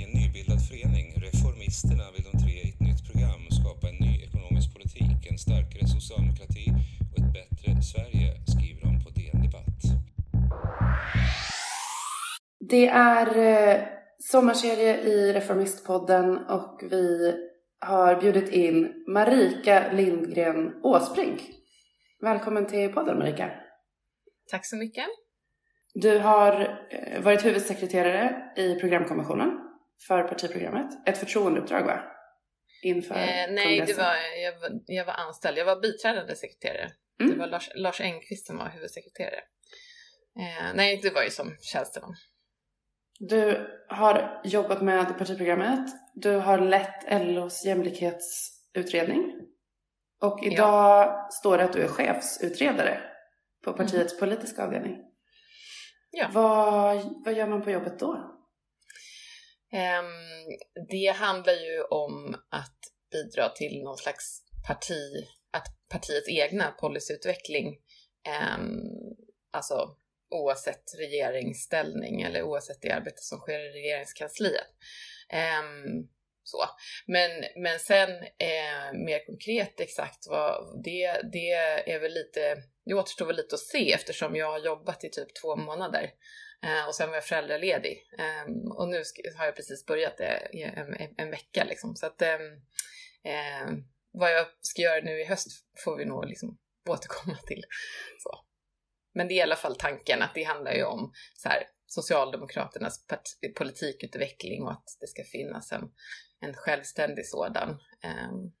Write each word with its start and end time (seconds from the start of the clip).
I 0.00 0.04
en 0.04 0.10
nybildad 0.10 0.60
förening, 0.68 1.06
Reformisterna, 1.16 2.04
vill 2.14 2.24
de 2.32 2.38
tre 2.42 2.52
i 2.52 2.68
ett 2.68 2.80
nytt 2.80 3.02
program 3.08 3.42
skapa 3.50 3.88
en 3.88 3.94
ny 4.06 4.22
ekonomisk 4.26 4.72
politik, 4.74 5.26
en 5.30 5.38
starkare 5.38 5.86
socialdemokrati 5.86 6.64
och 7.10 7.18
ett 7.18 7.32
bättre 7.32 7.82
Sverige, 7.82 8.28
skriver 8.52 8.80
de 8.86 9.04
på 9.04 9.10
DN 9.10 9.42
Debatt. 9.42 9.80
Det 12.70 12.86
är 12.88 13.26
eh, 13.38 13.80
sommarserie 14.18 15.00
i 15.00 15.32
Reformistpodden 15.32 16.36
och 16.36 16.80
vi 16.90 17.34
har 17.80 18.20
bjudit 18.20 18.48
in 18.48 19.04
Marika 19.08 19.92
Lindgren 19.92 20.80
Åsbrink. 20.82 21.40
Välkommen 22.20 22.66
till 22.66 22.92
podden 22.92 23.18
Marika. 23.18 23.50
Tack 24.50 24.66
så 24.66 24.76
mycket. 24.76 25.06
Du 25.94 26.18
har 26.18 26.60
eh, 26.90 27.22
varit 27.22 27.44
huvudsekreterare 27.44 28.52
i 28.56 28.74
programkommissionen 28.74 29.59
för 30.06 30.22
partiprogrammet. 30.22 31.08
Ett 31.08 31.18
förtroendeuppdrag 31.18 31.84
va? 31.84 32.02
Inför 32.82 33.14
eh, 33.14 33.46
Nej, 33.50 33.84
det 33.86 33.96
var, 33.96 34.14
jag, 34.44 34.60
var, 34.60 34.80
jag 34.86 35.04
var 35.04 35.12
anställd. 35.12 35.58
Jag 35.58 35.64
var 35.64 35.80
biträdande 35.80 36.36
sekreterare. 36.36 36.90
Mm. 37.20 37.32
Det 37.32 37.38
var 37.38 37.46
Lars, 37.46 37.70
Lars 37.74 38.00
Engqvist 38.00 38.46
som 38.46 38.56
var 38.56 38.68
huvudsekreterare. 38.68 39.40
Eh, 40.38 40.74
nej, 40.74 41.00
det 41.02 41.10
var 41.10 41.22
ju 41.22 41.30
som 41.30 41.56
tjänsteman. 41.60 42.14
Du 43.18 43.68
har 43.88 44.40
jobbat 44.44 44.82
med 44.82 45.18
partiprogrammet. 45.18 45.90
Du 46.14 46.30
har 46.30 46.58
lett 46.58 47.26
LOs 47.26 47.64
jämlikhetsutredning. 47.64 49.32
Och 50.22 50.42
idag 50.42 51.04
ja. 51.06 51.28
står 51.32 51.58
det 51.58 51.64
att 51.64 51.72
du 51.72 51.82
är 51.82 51.88
chefsutredare 51.88 53.00
på 53.64 53.72
partiets 53.72 54.12
mm. 54.12 54.20
politiska 54.20 54.64
avdelning. 54.64 54.96
Ja. 56.10 56.28
Vad, 56.32 57.24
vad 57.24 57.34
gör 57.34 57.46
man 57.46 57.62
på 57.62 57.70
jobbet 57.70 57.98
då? 57.98 58.39
Um, 59.72 60.58
det 60.90 61.06
handlar 61.06 61.52
ju 61.52 61.82
om 61.82 62.34
att 62.50 62.78
bidra 63.12 63.48
till 63.48 63.82
någon 63.82 63.96
slags 63.96 64.42
parti, 64.66 65.28
att 65.50 65.66
partiets 65.88 66.28
egna 66.28 66.70
policyutveckling, 66.70 67.68
um, 67.68 67.74
ehm, 68.26 68.80
alltså 69.50 69.96
oavsett 70.30 70.84
regeringsställning 70.98 72.22
eller 72.22 72.42
oavsett 72.42 72.82
det 72.82 72.92
arbete 72.92 73.22
som 73.22 73.38
sker 73.38 73.58
i 73.58 73.72
regeringskansliet. 73.72 74.66
Um, 75.32 76.08
så. 76.42 76.58
Men, 77.06 77.30
men 77.56 77.78
sen 77.78 78.10
eh, 78.22 78.92
mer 78.92 79.26
konkret 79.26 79.80
exakt 79.80 80.26
vad 80.28 80.82
det, 80.84 81.20
det 81.32 81.50
är 81.86 82.00
väl 82.00 82.12
lite, 82.12 82.56
det 82.84 82.94
återstår 82.94 83.26
väl 83.26 83.36
lite 83.36 83.54
att 83.54 83.60
se 83.60 83.92
eftersom 83.92 84.36
jag 84.36 84.50
har 84.50 84.58
jobbat 84.58 85.04
i 85.04 85.10
typ 85.10 85.34
två 85.42 85.56
månader 85.56 86.10
Eh, 86.62 86.88
och 86.88 86.94
sen 86.94 87.08
var 87.08 87.14
jag 87.14 87.24
föräldraledig 87.24 88.08
eh, 88.18 88.72
och 88.72 88.88
nu 88.88 89.02
har 89.36 89.44
jag 89.44 89.56
precis 89.56 89.86
börjat 89.86 90.16
det 90.16 90.48
i 90.52 90.62
en, 90.62 90.94
en, 90.94 91.14
en 91.16 91.30
vecka 91.30 91.64
liksom 91.64 91.96
så 91.96 92.06
att 92.06 92.22
eh, 92.22 92.38
vad 94.12 94.32
jag 94.32 94.46
ska 94.60 94.82
göra 94.82 95.04
nu 95.04 95.20
i 95.20 95.24
höst 95.24 95.48
får 95.84 95.96
vi 95.96 96.04
nog 96.04 96.26
liksom 96.26 96.58
återkomma 96.88 97.36
till. 97.46 97.64
Så. 98.18 98.44
Men 99.14 99.28
det 99.28 99.34
är 99.34 99.36
i 99.36 99.42
alla 99.42 99.56
fall 99.56 99.76
tanken 99.76 100.22
att 100.22 100.34
det 100.34 100.42
handlar 100.42 100.72
ju 100.72 100.84
om 100.84 101.12
så 101.34 101.48
här, 101.48 101.62
Socialdemokraternas 101.86 103.06
politikutveckling 103.56 104.62
och 104.62 104.72
att 104.72 104.96
det 105.00 105.06
ska 105.06 105.24
finnas 105.24 105.72
en, 105.72 105.90
en 106.40 106.54
självständig 106.54 107.26
sådan. 107.26 107.70
Um, 107.70 108.52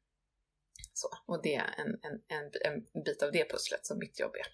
så, 0.92 1.08
och 1.26 1.42
det 1.42 1.54
är 1.54 1.74
en, 1.78 1.88
en, 1.88 2.22
en, 2.28 2.84
en, 2.94 3.02
bit 3.04 3.22
av 3.22 3.32
det 3.32 3.50
pusslet 3.50 3.86
som 3.86 3.98
mitt 3.98 4.20
jobb 4.20 4.34
är. 4.34 4.46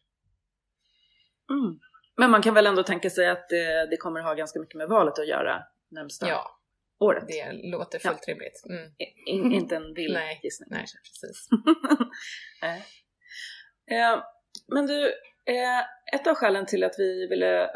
Mm. 1.54 1.80
Men 2.16 2.30
man 2.30 2.42
kan 2.42 2.54
väl 2.54 2.66
ändå 2.66 2.82
tänka 2.82 3.10
sig 3.10 3.28
att 3.28 3.48
det, 3.48 3.86
det, 3.90 3.96
kommer 3.96 4.20
ha 4.20 4.34
ganska 4.34 4.60
mycket 4.60 4.74
med 4.74 4.88
valet 4.88 5.18
att 5.18 5.28
göra 5.28 5.62
närmsta 5.88 6.28
ja, 6.28 6.58
året? 7.00 7.24
det 7.28 7.52
låter 7.52 7.98
fullt 7.98 8.24
ja. 8.26 8.32
rimligt. 8.32 8.62
Mm. 8.68 8.92
In, 9.26 9.52
inte 9.52 9.76
en 9.76 9.94
vild 9.94 10.14
nej, 10.14 10.40
gissning 10.42 10.68
Nej, 10.70 10.80
precis. 10.80 11.48
Eh, 13.90 14.22
men 14.68 14.86
du, 14.86 15.06
eh, 15.44 15.80
ett 16.14 16.26
av 16.26 16.34
skälen 16.34 16.66
till 16.66 16.84
att 16.84 16.94
vi 16.98 17.26
ville 17.26 17.70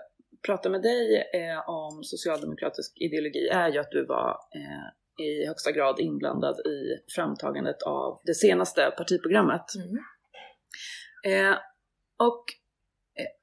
prata 0.46 0.68
med 0.70 0.82
dig 0.82 1.30
eh, 1.34 1.68
om 1.68 2.04
socialdemokratisk 2.04 2.92
ideologi 2.96 3.48
är 3.48 3.68
ju 3.68 3.78
att 3.78 3.90
du 3.90 4.06
var 4.06 4.30
eh, 4.30 5.24
i 5.24 5.46
högsta 5.46 5.72
grad 5.72 6.00
inblandad 6.00 6.60
i 6.66 7.12
framtagandet 7.14 7.82
av 7.82 8.20
det 8.24 8.34
senaste 8.34 8.90
partiprogrammet. 8.96 9.64
Mm. 9.74 9.98
Eh, 11.34 11.58
och 12.18 12.44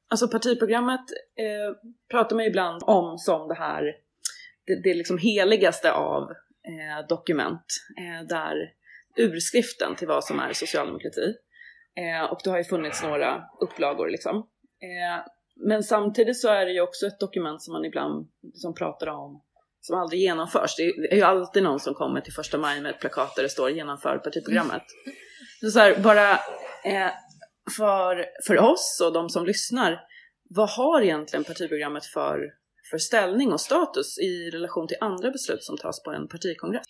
alltså 0.07 0.27
partiprogrammet 0.27 1.05
eh, 1.39 1.75
pratar 2.11 2.35
man 2.35 2.45
ibland 2.45 2.83
om 2.85 3.17
som 3.17 3.47
det 3.47 3.55
här, 3.55 3.83
det, 4.65 4.81
det 4.83 4.93
liksom 4.93 5.17
heligaste 5.17 5.91
av 5.91 6.23
eh, 6.67 7.07
dokument, 7.09 7.65
eh, 7.99 8.27
där 8.27 8.55
urskriften 9.15 9.95
till 9.95 10.07
vad 10.07 10.23
som 10.23 10.39
är 10.39 10.53
socialdemokrati. 10.53 11.33
Eh, 11.95 12.31
och 12.31 12.39
det 12.43 12.49
har 12.49 12.57
ju 12.57 12.63
funnits 12.63 13.03
några 13.03 13.43
upplagor 13.61 14.09
liksom. 14.09 14.47
men 15.55 15.83
samtidigt 15.83 16.39
så 16.39 16.49
är 16.49 16.65
det 16.65 16.71
ju 16.71 16.81
också 16.81 17.07
ett 17.07 17.19
dokument 17.19 17.61
som 17.61 17.73
man 17.73 17.85
ibland 17.85 18.27
liksom 18.43 18.75
pratar 18.75 19.07
om 19.07 19.41
som 19.87 19.99
aldrig 19.99 20.21
genomförs. 20.21 20.75
Det 20.75 20.83
är 20.83 21.15
ju 21.15 21.21
alltid 21.21 21.63
någon 21.63 21.79
som 21.79 21.93
kommer 21.93 22.21
till 22.21 22.33
första 22.33 22.57
maj 22.57 22.81
med 22.81 22.91
ett 22.91 22.99
plakat 22.99 23.35
där 23.35 23.43
det 23.43 23.49
står 23.49 23.69
genomför 23.69 24.17
partiprogrammet. 24.17 24.83
Så, 25.59 25.69
så 25.71 25.79
här, 25.79 25.99
bara 25.99 26.31
eh, 26.83 27.11
för, 27.77 28.25
för 28.47 28.57
oss 28.57 29.01
och 29.05 29.13
de 29.13 29.29
som 29.29 29.45
lyssnar, 29.45 29.99
vad 30.49 30.69
har 30.69 31.01
egentligen 31.01 31.43
partiprogrammet 31.43 32.05
för, 32.05 32.39
för 32.91 32.97
ställning 32.97 33.53
och 33.53 33.61
status 33.61 34.17
i 34.19 34.49
relation 34.49 34.87
till 34.87 34.97
andra 35.01 35.31
beslut 35.31 35.63
som 35.63 35.77
tas 35.77 36.03
på 36.03 36.11
en 36.11 36.27
partikongress? 36.27 36.85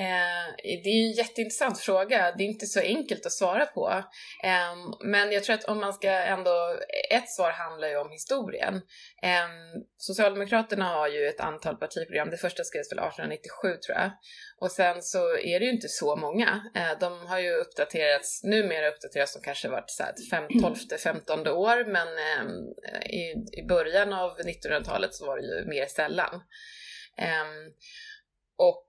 Eh, 0.00 0.54
det 0.62 0.88
är 0.88 1.06
en 1.06 1.12
jätteintressant 1.12 1.78
fråga. 1.78 2.34
Det 2.38 2.44
är 2.44 2.46
inte 2.48 2.66
så 2.66 2.80
enkelt 2.80 3.26
att 3.26 3.32
svara 3.32 3.66
på. 3.66 4.04
Eh, 4.44 4.76
men 5.04 5.32
jag 5.32 5.44
tror 5.44 5.54
att 5.54 5.64
om 5.64 5.78
man 5.78 5.92
ska 5.92 6.10
ändå... 6.10 6.78
Ett 7.10 7.30
svar 7.30 7.50
handlar 7.50 7.88
ju 7.88 7.96
om 7.96 8.10
historien. 8.10 8.74
Eh, 9.22 9.48
Socialdemokraterna 9.96 10.84
har 10.84 11.08
ju 11.08 11.26
ett 11.26 11.40
antal 11.40 11.76
partiprogram. 11.76 12.30
Det 12.30 12.36
första 12.36 12.64
skrevs 12.64 12.92
väl 12.92 12.98
1897 12.98 13.68
tror 13.86 13.96
jag. 13.98 14.10
Och 14.60 14.70
sen 14.70 15.02
så 15.02 15.38
är 15.38 15.60
det 15.60 15.64
ju 15.66 15.72
inte 15.72 15.88
så 15.88 16.16
många. 16.16 16.70
Eh, 16.74 16.98
de 17.00 17.26
har 17.26 17.38
ju 17.38 17.52
uppdaterats, 17.52 18.44
numera 18.44 18.88
uppdaterats 18.88 19.34
de 19.34 19.40
kanske 19.42 19.68
varit 19.68 19.90
så 19.90 20.02
här 20.02 20.60
12 20.60 20.74
15 21.02 21.48
år 21.48 21.84
men 21.84 22.08
ehm, 22.08 22.50
i, 23.10 23.58
i 23.60 23.66
början 23.68 24.12
av 24.12 24.38
1900-talet 24.38 25.14
så 25.14 25.26
var 25.26 25.36
det 25.36 25.42
ju 25.42 25.64
mer 25.64 25.86
sällan. 25.86 26.42
Ehm, 27.16 27.72
och 28.56 28.88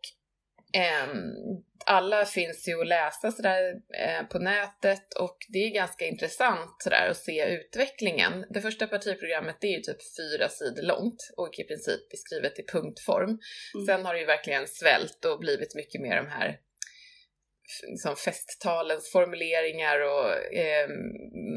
alla 1.85 2.25
finns 2.25 2.67
ju 2.67 2.81
att 2.81 2.87
läsa 2.87 3.31
sådär 3.31 3.73
eh, 3.93 4.27
på 4.27 4.39
nätet 4.39 5.13
och 5.13 5.37
det 5.49 5.59
är 5.59 5.69
ganska 5.69 6.05
intressant 6.05 6.75
sådär 6.79 7.07
att 7.11 7.17
se 7.17 7.45
utvecklingen. 7.45 8.45
Det 8.49 8.61
första 8.61 8.87
partiprogrammet 8.87 9.57
det 9.61 9.67
är 9.67 9.77
ju 9.77 9.81
typ 9.81 9.97
fyra 10.17 10.49
sidor 10.49 10.81
långt 10.81 11.33
och 11.37 11.59
i 11.59 11.63
princip 11.63 12.09
beskrivet 12.09 12.59
i 12.59 12.63
punktform. 12.63 13.29
Mm. 13.29 13.85
Sen 13.85 14.05
har 14.05 14.13
det 14.13 14.19
ju 14.19 14.25
verkligen 14.25 14.67
svällt 14.67 15.25
och 15.25 15.39
blivit 15.39 15.75
mycket 15.75 16.01
mer 16.01 16.15
de 16.15 16.27
här 16.27 16.59
liksom 17.87 18.15
festtalens 18.15 19.11
formuleringar 19.11 19.99
och 19.99 20.53
eh, 20.53 20.89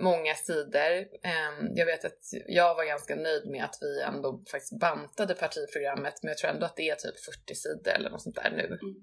många 0.03 0.34
sidor. 0.34 0.93
Eh, 1.25 1.53
jag 1.75 1.87
vet 1.87 2.05
att 2.05 2.21
jag 2.47 2.75
var 2.75 2.84
ganska 2.84 3.15
nöjd 3.15 3.50
med 3.50 3.65
att 3.65 3.78
vi 3.81 4.03
ändå 4.03 4.45
faktiskt 4.50 4.81
bantade 4.81 5.34
partiprogrammet, 5.34 6.15
men 6.23 6.28
jag 6.28 6.39
tror 6.39 6.50
ändå 6.50 6.67
att 6.67 6.77
det 6.77 6.89
är 6.89 6.95
typ 6.95 7.25
40 7.25 7.55
sidor 7.55 7.93
eller 7.95 8.11
något 8.11 8.23
sånt 8.23 8.37
där 8.37 8.50
nu. 8.50 8.67
Mm. 8.67 8.95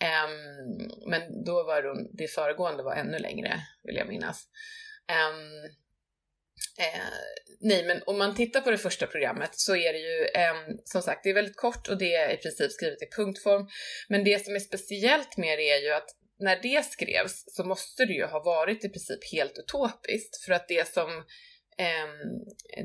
Eh, 0.00 0.30
men 1.06 1.44
då 1.44 1.62
var 1.62 1.82
det, 1.82 2.08
det 2.12 2.28
föregående 2.28 2.82
var 2.82 2.94
ännu 2.94 3.18
längre, 3.18 3.60
vill 3.84 3.96
jag 3.96 4.08
minnas. 4.08 4.46
Ehm, 5.08 5.64
eh, 6.78 7.02
nej, 7.60 7.84
men 7.84 8.02
om 8.06 8.18
man 8.18 8.34
tittar 8.34 8.60
på 8.60 8.70
det 8.70 8.78
första 8.78 9.06
programmet 9.06 9.50
så 9.52 9.76
är 9.76 9.92
det 9.92 9.98
ju 9.98 10.24
eh, 10.24 10.76
som 10.84 11.02
sagt, 11.02 11.24
det 11.24 11.30
är 11.30 11.34
väldigt 11.34 11.56
kort 11.56 11.88
och 11.88 11.98
det 11.98 12.14
är 12.14 12.34
i 12.34 12.36
princip 12.36 12.72
skrivet 12.72 13.02
i 13.02 13.10
punktform. 13.16 13.68
Men 14.08 14.24
det 14.24 14.44
som 14.44 14.54
är 14.54 14.60
speciellt 14.60 15.36
med 15.36 15.58
det 15.58 15.70
är 15.70 15.82
ju 15.82 15.92
att 15.92 16.08
när 16.38 16.62
det 16.62 16.84
skrevs 16.84 17.44
så 17.46 17.64
måste 17.64 18.04
det 18.04 18.12
ju 18.12 18.24
ha 18.24 18.42
varit 18.42 18.84
i 18.84 18.88
princip 18.88 19.32
helt 19.32 19.58
utopiskt 19.58 20.44
för 20.44 20.52
att 20.52 20.68
det 20.68 20.92
som 20.92 21.08
eh, 21.78 22.08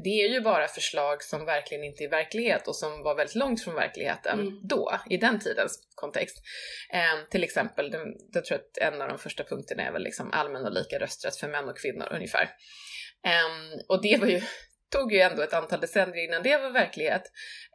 det 0.03 0.09
är 0.09 0.29
ju 0.29 0.41
bara 0.41 0.67
förslag 0.67 1.23
som 1.23 1.45
verkligen 1.45 1.83
inte 1.83 2.03
är 2.03 2.09
verklighet 2.09 2.67
och 2.67 2.75
som 2.75 3.03
var 3.03 3.15
väldigt 3.15 3.35
långt 3.35 3.63
från 3.63 3.75
verkligheten 3.75 4.39
mm. 4.39 4.59
då, 4.63 4.99
i 5.09 5.17
den 5.17 5.39
tidens 5.39 5.87
kontext. 5.95 6.37
Eh, 6.93 7.29
till 7.29 7.43
exempel, 7.43 7.95
jag 8.33 8.45
tror 8.45 8.57
att 8.57 8.77
en 8.77 9.01
av 9.01 9.09
de 9.09 9.17
första 9.17 9.43
punkterna 9.43 9.83
är 9.83 9.91
väl 9.91 10.03
liksom 10.03 10.31
allmän 10.31 10.65
och 10.65 10.73
lika 10.73 10.99
rösträtt 10.99 11.35
för 11.35 11.47
män 11.47 11.69
och 11.69 11.77
kvinnor 11.77 12.07
ungefär. 12.11 12.49
Eh, 13.25 13.79
och 13.87 14.01
det 14.01 14.17
var 14.17 14.27
ju, 14.27 14.41
tog 14.91 15.13
ju 15.13 15.19
ändå 15.19 15.41
ett 15.41 15.53
antal 15.53 15.81
decennier 15.81 16.27
innan 16.27 16.43
det 16.43 16.57
var 16.57 16.69
verklighet. 16.69 17.23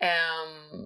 Ehm, 0.01 0.85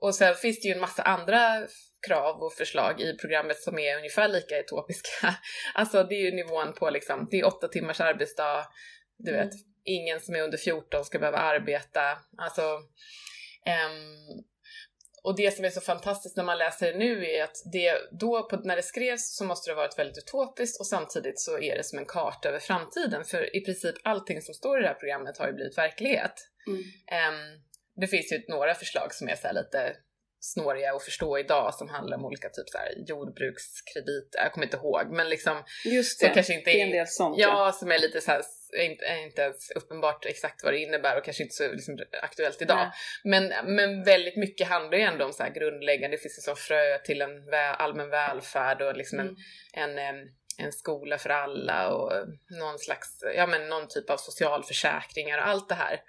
och 0.00 0.14
sen 0.14 0.34
finns 0.34 0.60
det 0.60 0.68
ju 0.68 0.74
en 0.74 0.80
massa 0.80 1.02
andra 1.02 1.66
krav 2.08 2.42
och 2.42 2.52
förslag 2.52 3.00
i 3.00 3.16
programmet 3.16 3.60
som 3.60 3.78
är 3.78 3.96
ungefär 3.96 4.28
lika 4.28 4.58
utopiska. 4.58 5.34
Alltså 5.74 6.04
det 6.04 6.14
är 6.14 6.20
ju 6.20 6.32
nivån 6.32 6.72
på 6.72 6.90
liksom, 6.90 7.28
det 7.30 7.40
är 7.40 7.46
åtta 7.46 7.68
timmars 7.68 8.00
arbetsdag, 8.00 8.66
du 9.18 9.30
mm. 9.34 9.46
vet, 9.46 9.54
ingen 9.84 10.20
som 10.20 10.34
är 10.34 10.42
under 10.42 10.58
14 10.58 11.04
ska 11.04 11.18
behöva 11.18 11.38
arbeta. 11.38 12.18
Alltså, 12.38 12.62
um, 13.66 14.42
och 15.22 15.36
det 15.36 15.56
som 15.56 15.64
är 15.64 15.70
så 15.70 15.80
fantastiskt 15.80 16.36
när 16.36 16.44
man 16.44 16.58
läser 16.58 16.92
det 16.92 16.98
nu 16.98 17.26
är 17.26 17.44
att 17.44 17.56
det 17.72 17.98
då, 18.20 18.48
på, 18.48 18.56
när 18.56 18.76
det 18.76 18.82
skrevs, 18.82 19.36
så 19.36 19.44
måste 19.44 19.70
det 19.70 19.74
ha 19.74 19.82
varit 19.82 19.98
väldigt 19.98 20.18
utopiskt 20.18 20.80
och 20.80 20.86
samtidigt 20.86 21.40
så 21.40 21.58
är 21.58 21.76
det 21.76 21.84
som 21.84 21.98
en 21.98 22.06
karta 22.06 22.48
över 22.48 22.58
framtiden. 22.58 23.24
För 23.24 23.56
i 23.56 23.60
princip 23.60 23.94
allting 24.02 24.42
som 24.42 24.54
står 24.54 24.78
i 24.78 24.82
det 24.82 24.88
här 24.88 24.94
programmet 24.94 25.38
har 25.38 25.46
ju 25.46 25.52
blivit 25.52 25.78
verklighet. 25.78 26.34
Mm. 26.66 26.78
Um, 26.80 27.62
det 27.96 28.06
finns 28.06 28.32
ju 28.32 28.42
några 28.48 28.74
förslag 28.74 29.14
som 29.14 29.28
är 29.28 29.36
så 29.36 29.52
lite 29.52 29.96
snåriga 30.44 30.94
att 30.94 31.04
förstå 31.04 31.38
idag 31.38 31.74
som 31.74 31.88
handlar 31.88 32.16
om 32.16 32.24
olika 32.24 32.48
typ 32.48 32.68
så 32.68 32.78
här 32.78 32.94
jordbrukskrediter, 33.06 34.38
jag 34.42 34.52
kommer 34.52 34.66
inte 34.66 34.76
ihåg 34.76 35.06
men 35.10 35.28
liksom 35.28 35.64
Just 35.84 36.20
det, 36.20 36.28
så 36.28 36.34
kanske 36.34 36.54
inte 36.54 36.70
det 36.70 36.80
är 36.80 36.84
en 36.84 36.90
del 36.90 37.06
sånt. 37.06 37.38
ja, 37.38 37.72
som 37.72 37.90
är 37.90 37.98
lite 37.98 38.20
så 38.20 38.30
här, 38.30 38.42
inte, 38.80 39.04
inte 39.24 39.42
ens 39.42 39.70
uppenbart 39.70 40.26
exakt 40.26 40.64
vad 40.64 40.72
det 40.72 40.78
innebär 40.78 41.18
och 41.18 41.24
kanske 41.24 41.42
inte 41.42 41.54
så 41.54 41.72
liksom, 41.72 41.98
aktuellt 42.22 42.62
idag. 42.62 42.92
Men, 43.24 43.52
men 43.64 44.04
väldigt 44.04 44.36
mycket 44.36 44.68
handlar 44.68 44.98
ju 44.98 45.04
ändå 45.04 45.24
om 45.24 45.32
så 45.32 45.42
här 45.42 45.50
grundläggande, 45.50 46.16
det 46.16 46.20
finns 46.20 46.38
ju 46.38 46.42
som 46.42 46.56
frö 46.56 46.98
till 46.98 47.22
en 47.22 47.46
vä 47.46 47.70
allmän 47.70 48.10
välfärd 48.10 48.82
och 48.82 48.96
liksom 48.96 49.18
Mm. 49.20 49.36
en, 49.72 49.98
en, 49.98 50.28
en 50.58 50.72
skola 50.72 51.18
för 51.18 51.30
alla 51.30 51.88
och 51.88 52.12
någon 52.60 52.78
slags, 52.78 53.08
ja 53.36 53.46
men 53.46 53.68
någon 53.68 53.88
typ 53.88 54.10
av 54.10 54.16
socialförsäkringar 54.16 55.38
och 55.38 55.46
allt 55.48 55.68
det 55.68 55.74
här. 55.74 56.00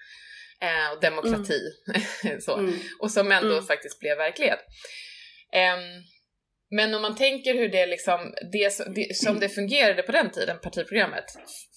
Eh, 0.63 0.91
och 0.93 1.01
demokrati. 1.01 1.59
så. 2.41 2.57
Mm. 2.57 2.73
Och 2.99 3.11
som 3.11 3.31
ändå 3.31 3.51
Mm. 3.53 3.65
faktiskt 3.65 3.99
blev 3.99 4.17
verklighet. 4.17 4.59
Ehm, 5.53 5.79
men 6.71 6.93
om 6.93 7.01
man 7.01 7.15
tänker 7.15 7.53
hur 7.53 7.69
det 7.69 7.85
liksom, 7.85 8.33
det, 8.51 8.73
som- 8.73 8.93
det, 8.93 9.15
som 9.17 9.39
det 9.39 9.49
fungerade 9.49 10.03
på 10.03 10.11
den 10.11 10.31
tiden, 10.31 10.59
partiprogrammet, 10.59 11.25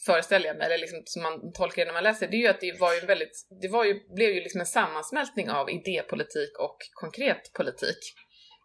föreställer 0.07 0.47
jag 0.47 0.57
mig, 0.57 0.67
eller 0.67 0.79
liksom 0.79 1.03
som 1.05 1.23
man 1.23 1.53
tolkar 1.53 1.83
det 1.83 1.87
när 1.87 1.93
man 1.93 2.03
läser, 2.05 2.29
det 2.29 2.37
är 2.37 2.39
ju 2.39 2.47
att 2.49 2.61
det 2.61 2.81
var 2.81 2.95
ju 2.95 3.01
väldigt, 3.01 3.47
det 3.63 3.69
var 3.69 3.85
ju, 3.85 3.95
blev 4.17 4.31
ju 4.31 4.41
liksom 4.41 4.61
en 4.61 4.67
sammansmältning 4.67 5.51
av 5.51 5.71
idépolitik 5.71 6.59
och 6.59 6.77
konkret 6.93 7.53
politik 7.53 7.99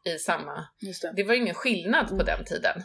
i 0.05 0.17
samma 0.17 0.67
det. 1.01 1.11
det 1.15 1.23
var 1.23 1.33
ju 1.33 1.41
ingen 1.41 1.55
skillnad 1.55 2.07
på 2.07 2.13
Mm. 2.13 2.25
den 2.25 2.45
tiden. 2.45 2.83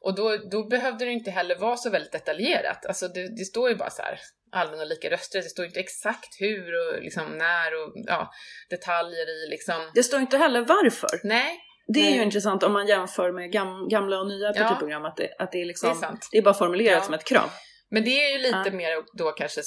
Och 0.00 0.14
då, 0.14 0.36
då 0.36 0.68
behövde 0.68 1.04
det 1.04 1.10
inte 1.10 1.30
heller 1.30 1.56
vara 1.58 1.76
så 1.76 1.90
väldigt 1.90 2.12
detaljerat. 2.12 2.86
Alltså 2.86 3.08
det, 3.08 3.36
det 3.36 3.44
står 3.44 3.68
ju 3.68 3.74
bara 3.76 3.90
så 3.90 4.02
här 4.02 4.20
allmän 4.52 4.80
och 4.80 4.86
lika 4.86 5.10
rösträtt, 5.10 5.44
det 5.44 5.48
står 5.50 5.64
inte 5.64 5.80
exakt 5.80 6.40
hur 6.40 6.74
och 6.74 7.02
liksom 7.02 7.38
när 7.38 7.74
och 7.84 7.92
ja, 8.06 8.30
detaljer 8.70 9.44
i 9.44 9.48
liksom. 9.50 9.90
Det 9.94 10.02
står 10.02 10.20
inte 10.20 10.36
heller 10.36 10.60
varför. 10.60 11.20
Nej, 11.24 11.58
Det 11.94 12.00
är 12.00 12.10
ju 12.10 12.16
Nej. 12.16 12.24
intressant 12.24 12.62
om 12.62 12.72
man 12.72 12.86
jämför 12.86 13.32
med 13.32 13.52
gam, 13.52 13.88
gamla 13.88 14.20
och 14.20 14.26
nya 14.28 14.52
Ja. 14.54 14.62
partiprogram, 14.64 15.04
att 15.04 15.16
det, 15.16 15.28
att 15.38 15.52
det 15.52 15.60
är 15.60 15.64
liksom, 15.64 15.88
det 15.88 15.94
är 15.94 16.08
sant. 16.08 16.28
det 16.32 16.38
är 16.38 16.42
bara 16.42 16.54
formulerat 16.54 16.98
Ja. 16.98 17.04
som 17.04 17.14
ett 17.14 17.24
krav. 17.24 17.50
Men 17.90 18.04
det 18.04 18.10
är 18.24 18.32
ju 18.32 18.38
lite 18.38 18.62
Ja. 18.64 18.70
mer 18.72 19.02
då 19.18 19.32
kanske 19.32 19.60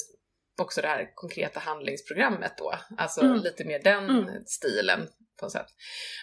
också 0.60 0.80
det 0.82 0.88
här 0.88 1.10
konkreta 1.14 1.60
handlingsprogrammet 1.60 2.52
då. 2.58 2.74
Alltså 2.98 3.20
Mm. 3.20 3.40
lite 3.40 3.64
mer 3.64 3.78
den 3.82 4.04
Mm. 4.10 4.44
stilen 4.46 5.00
på 5.40 5.44
något 5.46 5.52
sätt. 5.52 5.66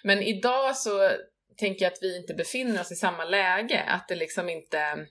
Men 0.03 0.21
idag 0.21 0.77
så 0.77 1.11
tänker 1.59 1.85
jag 1.85 1.91
att 1.93 1.99
vi 2.01 2.17
inte 2.17 2.33
befinner 2.33 2.81
oss 2.81 2.91
i 2.91 2.95
samma 2.95 3.25
läge. 3.25 3.83
Att 3.87 4.07
det 4.07 4.15
liksom 4.15 4.49
inte, 4.49 5.07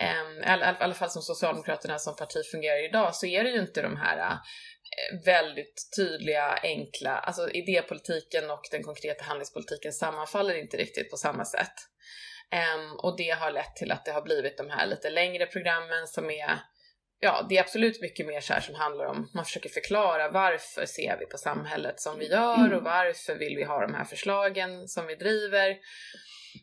i 0.00 0.46
alla, 0.46 0.72
i 0.72 0.76
alla 0.78 0.94
fall 0.94 1.10
som 1.10 1.22
Socialdemokraterna 1.22 1.98
som 1.98 2.16
parti 2.16 2.46
fungerar 2.52 2.84
idag, 2.88 3.14
så 3.14 3.26
är 3.26 3.44
det 3.44 3.50
ju 3.50 3.60
inte 3.60 3.82
de 3.82 3.96
här 3.96 4.18
eh, 4.18 5.24
väldigt 5.24 5.88
tydliga, 5.96 6.58
enkla, 6.62 7.18
alltså 7.18 7.50
idépolitiken 7.50 8.50
och 8.50 8.62
den 8.70 8.82
konkreta 8.82 9.24
handlingspolitiken 9.24 9.92
sammanfaller 9.92 10.54
inte 10.54 10.76
riktigt 10.76 11.10
på 11.10 11.16
samma 11.16 11.44
sätt. 11.44 11.74
Ehm, 12.50 12.96
och 13.02 13.16
det 13.16 13.30
har 13.30 13.50
lett 13.50 13.76
till 13.76 13.92
att 13.92 14.04
det 14.04 14.12
har 14.12 14.22
blivit 14.22 14.58
de 14.58 14.70
här 14.70 14.86
lite 14.86 15.10
längre 15.10 15.46
programmen 15.46 16.06
som 16.06 16.30
är 16.30 16.58
Ja, 17.20 17.46
det 17.48 17.56
är 17.56 17.60
absolut 17.60 18.00
mycket 18.00 18.26
mer 18.26 18.40
så 18.40 18.52
här 18.52 18.60
som 18.60 18.74
handlar 18.74 19.04
om, 19.04 19.30
man 19.34 19.44
försöker 19.44 19.68
förklara 19.68 20.30
varför 20.30 20.86
ser 20.86 21.16
vi 21.20 21.26
på 21.26 21.38
samhället 21.38 22.00
som 22.00 22.18
vi 22.18 22.30
gör 22.30 22.74
och 22.74 22.82
varför 22.82 23.34
vill 23.38 23.56
vi 23.56 23.64
ha 23.64 23.80
de 23.80 23.94
här 23.94 24.04
förslagen 24.04 24.88
som 24.88 25.06
vi 25.06 25.14
driver. 25.14 25.76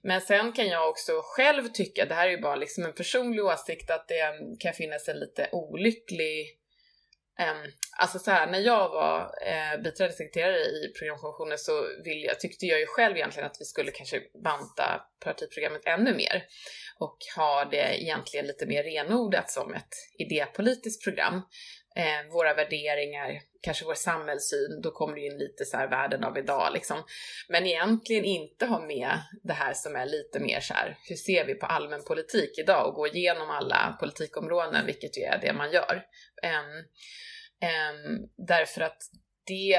Men 0.04 0.22
sen 0.22 0.52
kan 0.52 0.68
jag 0.68 0.90
också 0.90 1.12
själv 1.24 1.68
tycka, 1.68 2.06
det 2.06 2.16
här 2.16 2.28
är 2.28 2.32
ju 2.32 2.42
bara 2.42 2.56
liksom 2.56 2.84
en 2.84 2.94
personlig 2.94 3.46
åsikt, 3.46 3.90
att 3.90 4.08
det 4.08 4.34
kan 4.60 4.74
finnas 4.74 5.08
en 5.08 5.20
lite 5.20 5.50
olycklig 5.52 6.62
Um, 7.40 7.72
alltså 7.98 8.20
så 8.20 8.32
här, 8.32 8.48
när 8.48 8.60
jag 8.60 8.90
var 8.90 9.20
eh, 9.22 9.82
biträdande 9.84 10.16
sekreterare 10.16 10.58
i 10.58 10.94
programkommissionen 11.00 11.58
så 11.58 11.88
vill 12.04 12.24
jag, 12.24 12.40
tyckte 12.40 12.66
jag 12.66 12.80
ju 12.80 12.86
själv 12.86 13.16
egentligen 13.18 13.48
att 13.48 13.58
vi 13.60 13.66
skulle 13.66 13.92
kanske 13.92 14.22
banta 14.44 15.02
partiprogrammet 15.24 15.82
ännu 15.86 16.14
mer 16.14 16.44
och 17.00 17.18
ha 17.36 17.66
det 17.66 18.04
egentligen 18.04 18.48
lite 18.48 18.66
mer 18.66 18.84
renodlat 18.84 19.52
som 19.52 19.74
ett 19.74 19.94
idépolitiskt 20.20 21.04
program. 21.04 21.42
Eh, 21.96 22.32
våra 22.32 22.54
värderingar, 22.54 23.42
kanske 23.62 23.86
vår 23.86 23.94
samhällssyn, 23.94 24.82
då 24.84 24.92
kommer 24.92 25.16
det 25.16 25.22
in 25.22 25.38
lite 25.38 25.66
så 25.66 25.78
här 25.78 25.88
världen 25.88 26.24
av 26.24 26.38
idag 26.38 26.74
liksom. 26.74 27.04
Men 27.50 27.66
egentligen 27.66 28.26
inte 28.26 28.66
ha 28.66 28.80
med 28.80 29.20
det 29.44 29.54
här 29.54 29.74
som 29.74 29.96
är 29.96 30.06
lite 30.06 30.40
mer 30.40 30.60
så 30.60 30.74
här, 30.74 30.98
hur 31.10 31.16
ser 31.16 31.46
vi 31.46 31.56
på 31.56 31.66
allmän 31.66 32.04
politik 32.04 32.58
idag 32.58 32.88
och 32.88 32.96
gå 32.96 33.08
igenom 33.08 33.50
alla 33.50 33.98
politikområden, 34.00 34.86
vilket 34.86 35.18
ju 35.18 35.22
är 35.22 35.40
det 35.42 35.54
man 35.54 35.72
gör. 35.72 36.04
Ehm, 36.44 36.86
ehm, 37.62 38.20
därför 38.48 38.82
att 38.82 39.02
det 39.48 39.74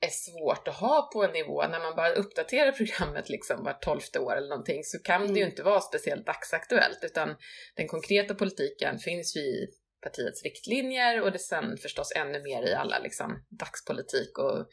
är 0.00 0.10
svårt 0.10 0.68
att 0.68 0.76
ha 0.76 1.10
på 1.12 1.24
en 1.24 1.32
nivå, 1.32 1.62
när 1.62 1.80
man 1.80 1.96
bara 1.96 2.12
uppdaterar 2.12 2.72
programmet 2.72 3.28
liksom 3.28 3.64
vart 3.64 3.82
tolfte 3.82 4.18
år 4.18 4.36
eller 4.36 4.48
någonting, 4.48 4.84
så 4.84 4.98
kan 4.98 5.20
det 5.20 5.26
ju 5.26 5.36
Mm. 5.36 5.48
inte 5.50 5.62
vara 5.62 5.80
speciellt 5.80 6.26
dagsaktuellt, 6.26 6.98
utan 7.02 7.36
den 7.76 7.88
konkreta 7.88 8.34
politiken 8.34 8.98
finns 8.98 9.36
ju 9.36 9.40
i 9.40 9.68
partiets 10.02 10.42
riktlinjer 10.42 11.22
och 11.22 11.32
det 11.32 11.38
sen 11.38 11.76
förstås 11.76 12.12
ännu 12.16 12.42
mer 12.42 12.62
i 12.62 12.74
alla 12.74 12.98
liksom 12.98 13.44
dagspolitik 13.48 14.38
och 14.38 14.68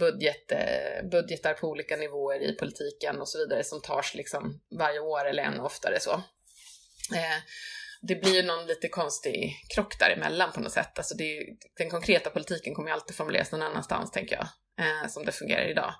budget, 0.00 0.52
eh, 0.52 1.08
budgetar 1.10 1.54
på 1.54 1.68
olika 1.68 1.96
nivåer 1.96 2.40
i 2.40 2.52
politiken 2.56 3.20
och 3.20 3.28
så 3.28 3.38
vidare 3.38 3.64
som 3.64 3.80
tas 3.80 4.14
liksom 4.14 4.60
varje 4.78 5.00
år 5.00 5.24
eller 5.28 5.42
ännu 5.42 5.60
oftare 5.62 6.00
så. 6.00 6.12
Eh, 7.14 7.38
det 8.02 8.14
blir 8.14 8.34
ju 8.34 8.42
någon 8.42 8.66
lite 8.66 8.88
konstig 8.88 9.52
krock 9.74 9.98
däremellan 9.98 10.52
på 10.52 10.60
något 10.60 10.72
sätt. 10.72 10.98
Alltså 10.98 11.14
det 11.14 11.24
är, 11.24 11.40
ju- 11.40 11.56
den 11.78 11.90
konkreta 11.90 12.30
politiken 12.30 12.74
kommer 12.74 12.88
ju 12.88 12.94
alltid 12.94 13.16
formuleras 13.16 13.52
någon 13.52 13.62
annanstans, 13.62 14.10
tänker 14.10 14.34
jag, 14.36 14.46
eh, 14.86 15.08
som 15.08 15.24
det 15.24 15.32
fungerar 15.32 15.68
idag. 15.70 15.94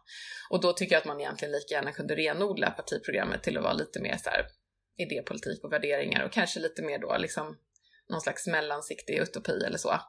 Och 0.51 0.61
då 0.61 0.73
tycker 0.73 0.95
jag 0.95 1.01
att 1.01 1.07
man 1.07 1.21
egentligen 1.21 1.53
lika 1.53 1.75
gärna 1.75 1.93
kunde 1.93 2.15
renodla 2.17 2.71
partiprogrammet 2.71 3.43
till 3.43 3.57
att 3.57 3.63
vara 3.63 3.73
lite 3.73 4.01
mer 4.01 4.17
så 4.17 4.31
här 4.31 4.47
idépolitik 4.97 5.65
och 5.65 5.73
värderingar 5.73 6.25
och 6.25 6.33
kanske 6.33 6.61
lite 6.61 6.83
mer 6.83 6.99
då 6.99 7.17
liksom 7.19 7.59
någon 8.11 8.21
slags 8.21 8.47
mellansiktig 8.47 9.19
utopi 9.19 9.65
eller 9.67 9.79
så. 9.79 10.01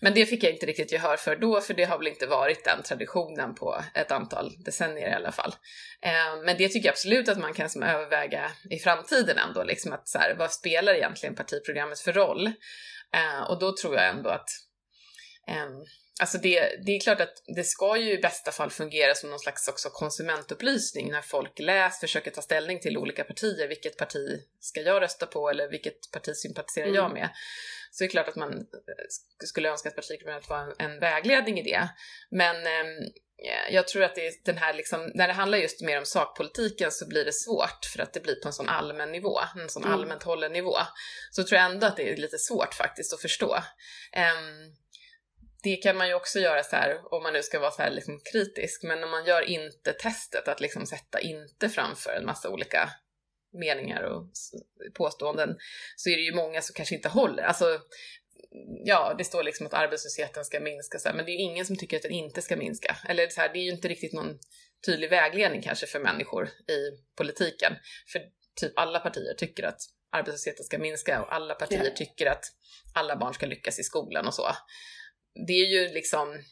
Men 0.00 0.14
det 0.14 0.26
fick 0.26 0.44
jag 0.44 0.52
inte 0.52 0.66
riktigt 0.66 0.92
gehör 0.92 1.16
för 1.16 1.36
då, 1.36 1.60
för 1.60 1.74
det 1.74 1.84
har 1.84 1.98
väl 1.98 2.06
inte 2.06 2.26
varit 2.26 2.64
den 2.64 2.82
traditionen 2.82 3.54
på 3.54 3.82
ett 3.94 4.12
antal 4.12 4.52
decennier 4.64 5.08
i 5.10 5.14
alla 5.14 5.32
fall. 5.32 5.54
Eh, 6.00 6.42
men 6.44 6.56
det 6.58 6.68
tycker 6.68 6.88
jag 6.88 6.92
absolut 6.92 7.28
att 7.28 7.38
man 7.38 7.54
kan 7.54 7.70
som 7.70 7.82
överväga 7.82 8.50
i 8.70 8.78
framtiden 8.78 9.38
ändå, 9.38 9.62
liksom 9.62 9.92
att 9.92 10.08
så 10.08 10.18
här, 10.18 10.34
vad 10.34 10.52
spelar 10.52 10.94
egentligen 10.94 11.34
partiprogrammet 11.34 12.00
för 12.00 12.12
roll? 12.12 12.46
Eh, 13.14 13.50
och 13.50 13.58
då 13.58 13.76
tror 13.76 13.94
jag 13.94 14.08
ändå 14.08 14.30
att 14.30 14.48
ehm, 15.48 15.84
Alltså 16.20 16.38
det, 16.38 16.76
det 16.86 16.92
är 16.96 17.00
klart 17.00 17.20
att 17.20 17.42
det 17.56 17.64
ska 17.64 17.96
ju 17.96 18.12
i 18.12 18.18
bästa 18.18 18.52
fall 18.52 18.70
fungera 18.70 19.14
som 19.14 19.30
någon 19.30 19.38
slags 19.38 19.68
också 19.68 19.90
konsumentupplysning 19.90 21.10
när 21.10 21.22
folk 21.22 21.58
läser, 21.58 22.00
försöker 22.00 22.30
ta 22.30 22.42
ställning 22.42 22.80
till 22.80 22.98
olika 22.98 23.24
partier. 23.24 23.68
Vilket 23.68 23.96
parti 23.96 24.40
ska 24.60 24.80
jag 24.80 25.02
rösta 25.02 25.26
på 25.26 25.50
eller 25.50 25.68
vilket 25.70 26.10
parti 26.12 26.36
sympatiserar 26.36 26.86
jag 26.86 27.04
Mm. 27.04 27.12
med? 27.12 27.28
Så 27.90 28.04
det 28.04 28.08
är 28.08 28.10
klart 28.10 28.28
att 28.28 28.36
man 28.36 28.52
eh, 28.52 28.56
sk- 28.58 29.46
skulle 29.46 29.68
önska 29.70 29.88
att 29.88 29.96
partiprogrammet 29.96 30.48
var 30.48 30.58
en, 30.58 30.74
en 30.92 31.00
vägledning 31.00 31.58
i 31.58 31.62
det. 31.62 31.88
Men 32.30 32.56
ehm, 32.66 32.98
eh, 33.44 33.74
jag 33.74 33.88
tror 33.88 34.02
att 34.04 34.14
det 34.14 34.44
den 34.44 34.58
här 34.58 34.74
liksom, 34.74 35.10
när 35.14 35.26
det 35.28 35.34
handlar 35.34 35.58
just 35.58 35.80
mer 35.80 35.98
om 35.98 36.04
sakpolitiken 36.06 36.92
så 36.92 37.08
blir 37.08 37.24
det 37.24 37.32
svårt 37.32 37.84
för 37.92 38.02
att 38.02 38.12
det 38.12 38.20
blir 38.20 38.34
på 38.34 38.48
en 38.48 38.52
sån 38.52 38.68
allmän 38.68 39.12
nivå, 39.12 39.38
en 39.56 39.68
sån 39.68 39.82
Mm. 39.84 39.94
allmänt 39.94 40.22
hållen 40.22 40.52
nivå. 40.52 40.76
Så 41.30 41.44
tror 41.44 41.60
jag 41.60 41.70
ändå 41.70 41.86
att 41.86 41.96
det 41.96 42.12
är 42.12 42.16
lite 42.16 42.38
svårt 42.38 42.74
faktiskt 42.74 43.12
att 43.12 43.20
förstå. 43.22 43.56
Ehm, 44.12 44.74
det 45.62 45.76
kan 45.76 45.96
man 45.96 46.08
ju 46.08 46.14
också 46.14 46.38
göra 46.38 46.62
så 46.62 46.76
här, 46.76 47.14
om 47.14 47.22
man 47.22 47.32
nu 47.32 47.42
ska 47.42 47.60
vara 47.60 47.70
så 47.70 47.82
här 47.82 47.90
liksom 47.90 48.20
kritisk, 48.32 48.82
men 48.82 49.00
när 49.00 49.08
man 49.08 49.24
gör 49.24 49.42
inte-testet, 49.42 50.48
att 50.48 50.60
liksom 50.60 50.86
sätta 50.86 51.20
inte 51.20 51.68
framför 51.68 52.12
en 52.12 52.26
massa 52.26 52.50
olika 52.50 52.90
meningar 53.52 54.02
och 54.02 54.26
påståenden, 54.94 55.56
så 55.96 56.10
är 56.10 56.16
det 56.16 56.22
ju 56.22 56.34
många 56.34 56.62
som 56.62 56.74
kanske 56.74 56.94
inte 56.94 57.08
håller. 57.08 57.42
Alltså, 57.42 57.80
ja, 58.84 59.14
det 59.18 59.24
står 59.24 59.42
liksom 59.42 59.66
att 59.66 59.74
arbetslösheten 59.74 60.44
ska 60.44 60.60
minska, 60.60 60.98
så 60.98 61.08
här, 61.08 61.16
men 61.16 61.24
det 61.24 61.30
är 61.30 61.36
ju 61.36 61.42
ingen 61.42 61.66
som 61.66 61.76
tycker 61.76 61.96
att 61.96 62.02
den 62.02 62.12
inte 62.12 62.42
ska 62.42 62.56
minska. 62.56 62.96
Eller 63.08 63.28
så 63.28 63.40
här, 63.40 63.52
det 63.52 63.58
är 63.58 63.64
ju 63.64 63.70
inte 63.70 63.88
riktigt 63.88 64.12
någon 64.12 64.38
tydlig 64.86 65.10
vägledning 65.10 65.62
kanske 65.62 65.86
för 65.86 66.00
människor 66.00 66.48
i 66.48 66.90
politiken. 67.16 67.72
För 68.12 68.22
typ 68.60 68.78
alla 68.78 69.00
partier 69.00 69.34
tycker 69.34 69.62
att 69.62 69.80
arbetslösheten 70.12 70.64
ska 70.64 70.78
minska 70.78 71.22
och 71.22 71.34
alla 71.34 71.54
partier 71.54 71.90
tycker 71.90 72.26
att 72.26 72.44
alla 72.94 73.16
barn 73.16 73.34
ska 73.34 73.46
lyckas 73.46 73.78
i 73.78 73.82
skolan 73.82 74.26
och 74.26 74.34
så. 74.34 74.48
Det 75.46 75.52
är 75.52 75.66
ju 75.66 75.94
liksom, 75.94 76.42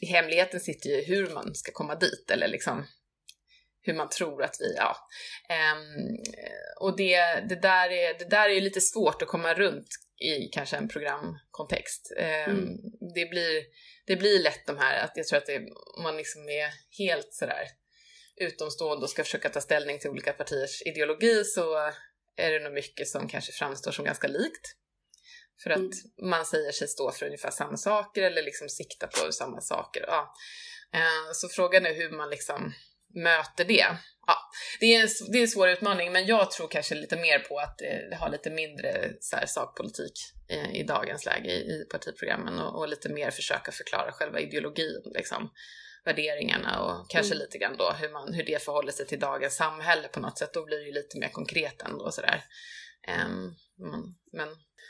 hemligheten 0.00 0.60
sitter 0.60 0.90
ju 0.90 0.96
i 0.96 1.04
hur 1.04 1.30
man 1.30 1.54
ska 1.54 1.72
komma 1.72 1.94
dit 1.94 2.30
eller 2.30 2.48
liksom 2.48 2.86
hur 3.82 3.94
man 3.94 4.08
tror 4.08 4.42
att 4.42 4.56
vi, 4.60 4.74
ja. 4.76 4.96
Ehm, 5.48 6.16
och 6.80 6.96
det, 6.96 7.16
det, 7.48 7.62
där 7.62 7.90
är, 7.90 8.18
det 8.18 8.30
där 8.30 8.48
är 8.48 8.54
ju 8.54 8.60
lite 8.60 8.80
svårt 8.80 9.22
att 9.22 9.28
komma 9.28 9.54
runt 9.54 9.88
i 10.20 10.48
kanske 10.52 10.76
en 10.76 10.88
programkontext. 10.88 12.12
Eh, 12.18 12.48
Mm. 12.48 12.76
det, 13.14 13.26
blir, 13.26 13.64
det 14.06 14.16
blir 14.16 14.42
lätt 14.42 14.66
de 14.66 14.78
här, 14.78 15.04
att 15.04 15.12
jag 15.14 15.26
tror 15.26 15.38
att 15.38 15.46
det, 15.46 15.62
man 16.02 16.16
liksom 16.16 16.48
är 16.48 16.70
helt 16.98 17.34
sådär 17.34 17.66
utomstående 18.36 19.04
och 19.04 19.10
ska 19.10 19.24
försöka 19.24 19.48
ta 19.48 19.60
ställning 19.60 19.98
till 19.98 20.10
olika 20.10 20.32
partiers 20.32 20.82
ideologi 20.82 21.44
så 21.44 21.76
är 22.36 22.50
det 22.50 22.58
nog 22.58 22.72
mycket 22.72 23.08
som 23.08 23.28
kanske 23.28 23.52
framstår 23.52 23.92
som 23.92 24.04
ganska 24.04 24.28
likt. 24.28 24.76
För 25.62 25.70
att 25.70 25.78
Mm. 25.78 25.90
man 26.22 26.46
säger 26.46 26.72
sig 26.72 26.88
stå 26.88 27.10
för 27.12 27.26
ungefär 27.26 27.50
samma 27.50 27.76
saker 27.76 28.22
eller 28.22 28.42
liksom 28.42 28.68
sikta 28.68 29.06
på 29.06 29.32
samma 29.32 29.60
saker. 29.60 30.04
Ja. 30.06 30.34
Eh, 30.94 31.32
Så 31.32 31.48
frågan 31.48 31.86
är 31.86 31.94
hur 31.94 32.10
man 32.10 32.30
liksom 32.30 32.72
möter 33.14 33.64
det. 33.64 33.86
Ja, 34.26 34.36
det, 34.80 34.94
är 34.94 35.02
en, 35.02 35.08
det 35.32 35.38
är 35.38 35.42
en 35.42 35.48
svår 35.48 35.68
utmaning, 35.68 36.12
men 36.12 36.26
jag 36.26 36.50
tror 36.50 36.68
kanske 36.68 36.94
lite 36.94 37.16
mer 37.16 37.38
på 37.38 37.58
att 37.58 37.78
det 37.78 38.16
har 38.20 38.28
lite 38.30 38.50
mindre 38.50 39.12
så 39.20 39.36
här, 39.36 39.46
sakpolitik 39.46 40.12
i, 40.48 40.80
i 40.80 40.82
dagens 40.82 41.24
läge 41.26 41.48
i, 41.50 41.60
i 41.60 41.84
partiprogrammen 41.90 42.58
och, 42.60 42.78
och 42.78 42.88
lite 42.88 43.08
mer 43.08 43.30
försöka 43.30 43.72
förklara 43.72 44.12
själva 44.12 44.40
ideologin, 44.40 45.02
liksom, 45.04 45.50
värderingarna 46.04 46.82
och 46.82 47.10
kanske 47.10 47.34
Mm. 47.34 47.44
lite 47.44 47.58
grann 47.58 47.76
då 47.76 47.92
hur, 47.92 48.08
man, 48.12 48.34
hur 48.34 48.44
det 48.44 48.62
förhåller 48.62 48.92
sig 48.92 49.06
till 49.06 49.20
dagens 49.20 49.56
samhälle 49.56 50.08
på 50.08 50.20
något 50.20 50.38
sätt. 50.38 50.52
Då 50.54 50.64
blir 50.64 50.78
det 50.78 50.84
ju 50.84 50.92
lite 50.92 51.18
mer 51.18 51.28
konkret 51.28 51.82
ändå 51.82 52.10
sådär. 52.12 52.44
Um, 53.26 53.54
men, 54.32 54.48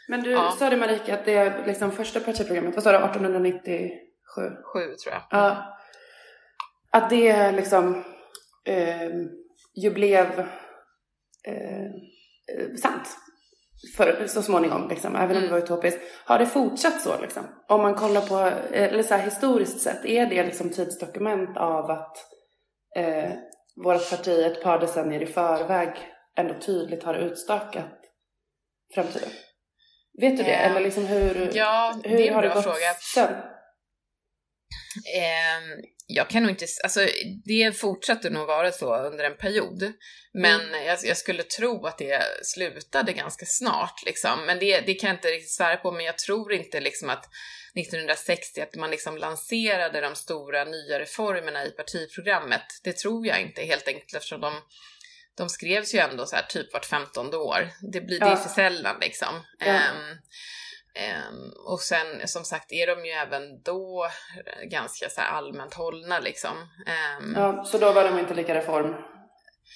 men 0.09 0.21
du 0.23 0.31
Ja. 0.31 0.51
sa 0.59 0.71
det 0.71 0.77
Marika 0.77 1.15
att 1.15 1.25
det 1.25 1.35
är 1.35 1.67
liksom 1.67 1.93
första 1.93 2.21
partiprogrammet, 2.21 2.75
vad 2.75 2.85
sa 2.85 2.93
du, 2.93 2.99
1897? 2.99 3.91
sju 4.73 4.81
tror 4.95 5.15
jag. 5.15 5.23
Ja. 5.31 5.77
Att 6.91 7.11
det 7.11 7.53
liksom 7.53 8.05
eh, 8.67 9.11
ju 9.83 9.91
blev 9.91 10.27
eh, 11.49 11.85
eh, 12.55 12.75
sant 12.83 13.09
för, 13.97 14.27
så 14.27 14.43
småningom, 14.43 14.89
liksom, 14.89 15.17
även 15.17 15.37
om 15.37 15.43
det 15.43 15.49
Mm. 15.49 15.51
var 15.51 15.59
utopiskt. 15.59 16.01
Har 16.25 16.39
det 16.39 16.47
fortsatt 16.47 17.01
så? 17.03 17.21
Liksom? 17.21 17.43
Om 17.69 17.83
man 17.83 17.95
kollar 17.95 18.21
på, 18.21 18.39
eh, 18.75 18.83
eller 18.93 19.03
så 19.03 19.15
här, 19.15 19.25
historiskt 19.25 19.81
sett, 19.81 20.05
är 20.05 20.27
det 20.27 20.45
liksom 20.45 20.71
tidsdokument 20.71 21.57
av 21.57 21.91
att 21.91 22.17
eh, 22.97 23.31
vårt 23.85 24.11
parti 24.11 24.47
ett 24.47 24.63
par 24.63 24.79
decennier 24.79 25.23
i 25.23 25.27
förväg 25.27 25.89
ändå 26.37 26.55
tydligt 26.55 27.03
har 27.05 27.15
utstakat 27.15 27.93
framtiden? 28.95 29.31
Vet 30.21 30.37
du 30.37 30.43
det? 30.43 30.51
Ja. 30.51 30.57
Eller 30.59 30.81
liksom 30.81 31.07
hur, 31.07 31.51
Ja, 31.55 32.01
hur 32.05 32.17
det 32.17 32.29
är 32.29 32.33
har 32.33 32.43
en 32.43 32.49
det 32.49 32.55
bra 32.55 32.55
gått 32.55 32.65
fråga. 32.65 32.95
sen? 33.15 33.35
Ehm, 35.15 35.81
jag 36.07 36.29
kan 36.31 36.43
nog 36.43 36.51
inte, 36.53 36.67
alltså 36.85 37.01
det 37.45 37.77
fortsatte 37.77 38.31
nog 38.31 38.47
vara 38.47 38.73
så 38.73 38.97
under 38.97 39.25
en 39.25 39.37
period. 39.37 39.93
Men 40.35 40.61
Mm. 40.61 40.85
jag, 40.87 40.99
jag 41.03 41.17
skulle 41.17 41.43
tro 41.43 41.87
att 41.87 41.99
det 41.99 42.23
slutade 42.43 43.13
ganska 43.13 43.47
snart 43.47 44.03
liksom. 44.07 44.47
Men 44.47 44.59
det, 44.59 44.81
det 44.81 44.95
kan 44.95 45.09
jag 45.09 45.17
inte 45.17 45.29
riktigt 45.29 45.55
svära 45.55 45.77
på, 45.77 45.93
men 45.93 46.05
jag 46.05 46.19
tror 46.19 46.53
inte 46.53 46.81
liksom 46.81 47.11
att 47.11 47.25
1960 47.75 48.61
att 48.61 48.75
man 48.75 48.91
liksom 48.91 49.17
lanserade 49.19 50.01
de 50.01 50.15
stora 50.15 50.65
nya 50.65 50.99
reformerna 51.01 51.65
i 51.67 51.71
partiprogrammet. 51.71 52.63
Det 52.85 52.97
tror 52.97 53.27
jag 53.27 53.41
inte 53.41 53.63
helt 53.63 53.89
enkelt 53.89 54.15
eftersom 54.15 54.41
de 54.41 54.55
de 55.37 55.49
skrevs 55.49 55.95
ju 55.95 55.99
ändå 55.99 56.27
så 56.27 56.37
här 56.37 56.43
typ 56.43 56.73
vart 56.73 56.85
femtonde 56.87 57.37
år. 57.37 57.69
Det, 57.93 58.01
blir, 58.01 58.21
det 58.21 58.27
är 58.27 58.31
Ja. 58.31 58.37
för 58.37 58.49
sällan 58.49 58.97
liksom. 59.01 59.43
Ja. 59.59 59.67
Ehm, 59.67 60.19
ehm, 60.95 61.53
och 61.67 61.81
sen 61.81 62.29
som 62.29 62.45
sagt 62.45 62.73
är 62.73 62.87
de 62.87 63.05
ju 63.07 63.13
även 63.13 63.63
då 63.63 64.09
ganska 64.71 65.09
så 65.11 65.21
allmänt 65.21 65.75
hållna 65.75 66.19
liksom. 66.21 66.57
Ehm, 66.87 67.35
Ja, 67.37 67.65
så 67.65 67.79
då 67.79 67.93
var 67.93 68.05
de 68.05 68.19
inte 68.19 68.35
lika 68.35 68.55
reform? 68.55 68.95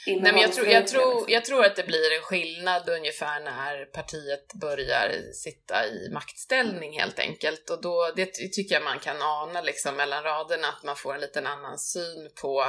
Nej, 0.07 0.21
men 0.33 0.37
jag 0.39 0.53
tror, 0.53 0.67
jag, 0.69 0.87
tror, 0.87 1.15
liksom. 1.15 1.33
jag 1.33 1.45
tror 1.45 1.65
att 1.65 1.77
det 1.77 1.87
blir 1.87 2.17
en 2.17 2.23
skillnad 2.23 2.89
ungefär 2.89 3.41
när 3.41 3.85
partiet 3.85 4.55
börjar 4.61 5.33
sitta 5.33 5.87
i 5.87 6.11
maktställning 6.13 7.01
helt 7.01 7.19
enkelt. 7.19 7.71
Och 7.71 7.83
då, 7.83 8.13
det 8.17 8.27
ty- 8.27 8.49
tycker 8.49 8.75
jag 8.75 8.85
man 8.85 8.99
kan 8.99 9.23
ana 9.23 9.61
liksom 9.61 9.97
mellan 9.97 10.23
raderna, 10.23 10.69
att 10.69 10.83
man 10.85 10.97
får 10.97 11.15
en 11.15 11.21
liten 11.21 11.47
annan 11.47 11.79
syn 11.79 12.31
på, 12.43 12.67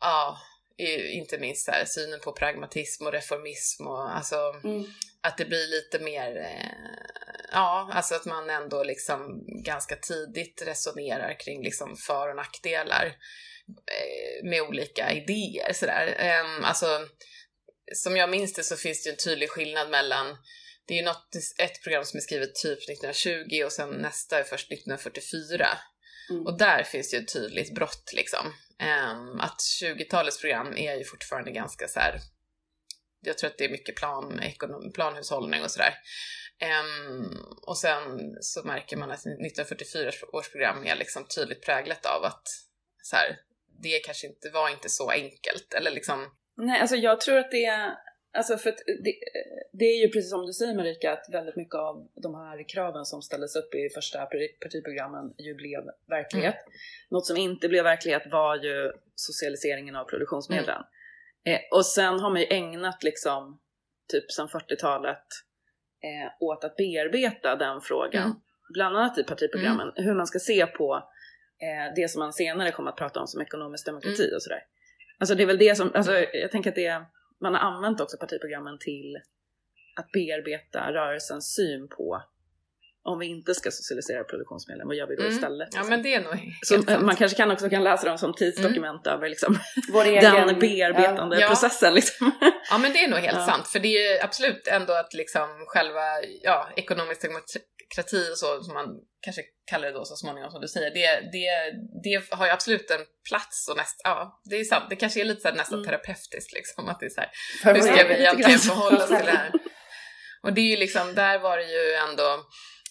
ja, 0.00 0.38
inte 1.12 1.38
minst 1.38 1.64
så 1.64 1.70
här, 1.70 1.84
synen 1.84 2.20
på 2.20 2.32
pragmatism 2.32 3.06
och 3.06 3.12
reformism 3.12 3.86
och 3.86 4.16
alltså 4.16 4.36
Mm. 4.64 4.84
att 5.22 5.38
det 5.38 5.44
blir 5.44 5.66
lite 5.66 5.98
mer, 5.98 6.36
eh, 6.36 6.70
ja, 7.52 7.90
alltså 7.92 8.14
att 8.14 8.24
man 8.24 8.50
ändå 8.50 8.82
liksom 8.84 9.44
ganska 9.64 9.96
tidigt 9.96 10.62
resonerar 10.66 11.40
kring 11.40 11.64
liksom 11.64 11.96
för 11.96 12.28
och 12.28 12.36
nackdelar 12.36 13.06
eh, 13.68 14.48
med 14.48 14.62
olika 14.62 15.12
idéer 15.12 15.72
sådär. 15.72 16.16
Eh, 16.18 16.68
alltså, 16.68 17.06
som 17.94 18.16
jag 18.16 18.30
minns 18.30 18.54
det 18.54 18.62
så 18.64 18.76
finns 18.76 19.04
det 19.04 19.10
en 19.10 19.16
tydlig 19.16 19.50
skillnad 19.50 19.90
mellan 19.90 20.36
det 20.86 20.94
är 20.94 20.98
ju 20.98 21.04
något, 21.04 21.28
ett 21.58 21.82
program 21.82 22.04
som 22.04 22.16
är 22.16 22.20
skrivet 22.20 22.54
typ 22.54 22.78
1920 22.78 23.64
och 23.64 23.72
sen 23.72 23.90
nästa 23.90 24.38
är 24.38 24.44
först 24.44 24.72
1944. 24.72 25.68
Mm. 26.30 26.46
Och 26.46 26.58
där 26.58 26.82
finns 26.82 27.14
ju 27.14 27.18
ett 27.18 27.32
tydligt 27.32 27.74
brott 27.74 28.12
liksom. 28.14 28.54
Ehm, 28.78 29.40
att 29.40 29.58
20-talets 29.82 30.40
program 30.40 30.76
är 30.76 30.94
ju 30.96 31.04
fortfarande 31.04 31.50
ganska 31.50 31.88
så 31.88 32.00
här. 32.00 32.20
jag 33.20 33.38
tror 33.38 33.50
att 33.50 33.58
det 33.58 33.64
är 33.64 33.70
mycket 33.70 33.96
plan, 33.96 34.40
ekonom, 34.40 34.92
planhushållning 34.92 35.62
och 35.62 35.70
sådär. 35.70 35.94
Ehm, 36.60 37.36
och 37.62 37.78
sen 37.78 38.36
så 38.40 38.62
märker 38.62 38.96
man 38.96 39.10
att 39.10 39.20
1944 39.20 40.10
års 40.32 40.50
program 40.50 40.86
är 40.86 40.96
liksom 40.96 41.24
tydligt 41.24 41.62
präglat 41.62 42.06
av 42.06 42.24
att 42.24 42.48
så 43.02 43.16
här, 43.16 43.36
det 43.82 43.98
kanske 43.98 44.26
inte 44.26 44.50
var 44.50 44.68
inte 44.68 44.88
så 44.88 45.10
enkelt 45.10 45.74
eller 45.74 45.90
liksom 45.90 46.30
Nej, 46.60 46.80
alltså 46.80 46.96
jag 46.96 47.20
tror 47.20 47.38
att 47.38 47.50
det 47.50 47.96
alltså 48.38 48.56
för 48.56 48.70
det, 49.04 49.14
det 49.72 49.84
är 49.84 50.00
ju 50.02 50.08
precis 50.08 50.30
som 50.30 50.46
du 50.46 50.52
säger 50.52 50.74
Marika, 50.74 51.12
att 51.12 51.26
väldigt 51.32 51.56
mycket 51.56 51.74
av 51.74 52.08
de 52.14 52.34
här 52.34 52.68
kraven 52.68 53.04
som 53.04 53.22
ställdes 53.22 53.56
upp 53.56 53.74
i 53.74 53.88
första 53.94 54.18
parti- 54.18 54.58
partiprogrammen 54.62 55.34
ju 55.38 55.54
blev 55.54 55.82
verklighet. 56.08 56.56
Något 57.10 57.26
som 57.26 57.36
inte 57.36 57.68
blev 57.68 57.84
verklighet 57.84 58.22
var 58.32 58.56
ju 58.56 58.92
socialiseringen 59.14 59.96
av 59.96 60.04
produktionsmedlen. 60.04 60.82
Eh, 61.46 61.60
och 61.70 61.86
sen 61.86 62.20
har 62.20 62.30
man 62.30 62.40
ju 62.40 62.46
ägnat 62.50 63.02
liksom, 63.02 63.60
typ 64.12 64.30
sedan 64.32 64.48
40-talet, 64.48 65.24
eh, 66.02 66.32
åt 66.40 66.64
att 66.64 66.76
bearbeta 66.76 67.56
den 67.56 67.80
frågan. 67.80 68.22
Mm. 68.24 68.36
Bland 68.74 68.96
annat 68.96 69.18
i 69.18 69.24
partiprogrammen, 69.24 69.92
hur 69.96 70.14
man 70.14 70.26
ska 70.26 70.38
se 70.38 70.66
på 70.66 70.94
eh, 71.62 71.94
det 71.96 72.08
som 72.08 72.18
man 72.20 72.32
senare 72.32 72.70
kommer 72.70 72.90
att 72.90 72.96
prata 72.96 73.20
om 73.20 73.26
som 73.26 73.40
ekonomisk 73.42 73.86
demokrati 73.86 74.22
Mm. 74.24 74.34
och 74.36 74.42
sådär. 74.42 74.62
Alltså 75.18 75.34
det 75.34 75.42
är 75.42 75.46
väl 75.46 75.58
det 75.58 75.76
som, 75.76 75.90
alltså 75.94 76.12
jag 76.12 76.50
tänker 76.50 76.70
att 76.70 76.74
det 76.76 76.86
är, 76.86 77.04
man 77.40 77.54
har 77.54 77.60
använt 77.60 78.00
också 78.00 78.16
partiprogrammen 78.16 78.78
till 78.78 79.16
att 79.96 80.12
bearbeta 80.12 80.92
rörelsens 80.92 81.54
syn 81.54 81.88
på 81.88 82.22
om 83.02 83.18
vi 83.18 83.26
inte 83.26 83.54
ska 83.54 83.70
socialisera 83.70 84.24
produktionsmedlen, 84.24 84.86
vad 84.86 84.96
gör 84.96 85.06
vi 85.06 85.16
då 85.16 85.22
Mm. 85.22 85.34
istället? 85.34 85.68
Ja 85.74 85.84
men 85.84 86.02
det 86.02 86.14
är 86.14 86.20
nog 86.20 86.34
Så 86.62 86.74
helt 86.74 86.88
sant. 86.88 87.04
man 87.06 87.16
kanske 87.16 87.36
kan 87.36 87.50
också 87.50 87.70
kan 87.70 87.84
läsa 87.84 88.08
dem 88.08 88.18
som 88.18 88.34
tidsdokument 88.34 89.06
över 89.06 89.28
liksom, 89.28 89.58
Vår 89.92 90.04
egen, 90.04 90.46
den 90.46 90.58
bearbetande 90.58 91.40
Ja. 91.40 91.48
processen. 91.48 91.94
Liksom. 91.94 92.30
Ja 92.70 92.78
men 92.78 92.92
det 92.92 93.04
är 93.04 93.08
nog 93.08 93.18
helt 93.18 93.38
Ja. 93.38 93.46
sant, 93.46 93.68
för 93.68 93.78
det 93.80 93.88
är 93.88 94.12
ju 94.14 94.20
absolut 94.20 94.66
ändå 94.66 94.92
att 94.92 95.14
liksom 95.14 95.48
själva, 95.66 96.00
ja, 96.42 96.68
ekonomisk 96.76 97.20
demokrati 97.88 98.32
och 98.32 98.38
så, 98.38 98.62
som 98.62 98.74
man 98.74 98.86
kanske 99.20 99.42
kallar 99.70 99.88
det 99.88 99.94
då 99.94 100.04
så 100.04 100.16
småningom 100.16 100.50
som 100.50 100.60
du 100.60 100.68
säger, 100.68 100.90
det, 100.90 101.30
det, 101.32 101.48
det 102.02 102.34
har 102.36 102.46
ju 102.46 102.52
absolut 102.52 102.90
en 102.90 103.06
plats 103.28 103.68
och 103.70 103.76
näst, 103.76 104.00
ja, 104.04 104.40
det 104.44 104.56
är 104.56 104.64
sant, 104.64 104.84
det 104.90 104.96
kanske 104.96 105.20
är 105.20 105.24
lite 105.24 105.40
så 105.40 105.48
här 105.48 105.54
nästan 105.54 105.78
Mm. 105.78 105.86
terapeutiskt 105.86 106.52
liksom, 106.52 106.88
att 106.88 107.00
det 107.00 107.06
är 107.06 107.10
så 107.10 107.20
här, 107.20 107.30
hur 107.64 107.80
ska 107.80 108.08
vi 108.08 108.14
egentligen 108.14 108.58
förhålla 108.58 109.04
oss 109.04 109.06
till 109.06 109.26
det 109.26 109.30
här? 109.30 109.52
Och 110.42 110.52
det 110.52 110.60
är 110.60 110.70
ju 110.70 110.76
liksom, 110.76 111.14
där 111.14 111.38
var 111.38 111.56
det 111.56 111.64
ju 111.64 111.92
ändå 111.92 112.44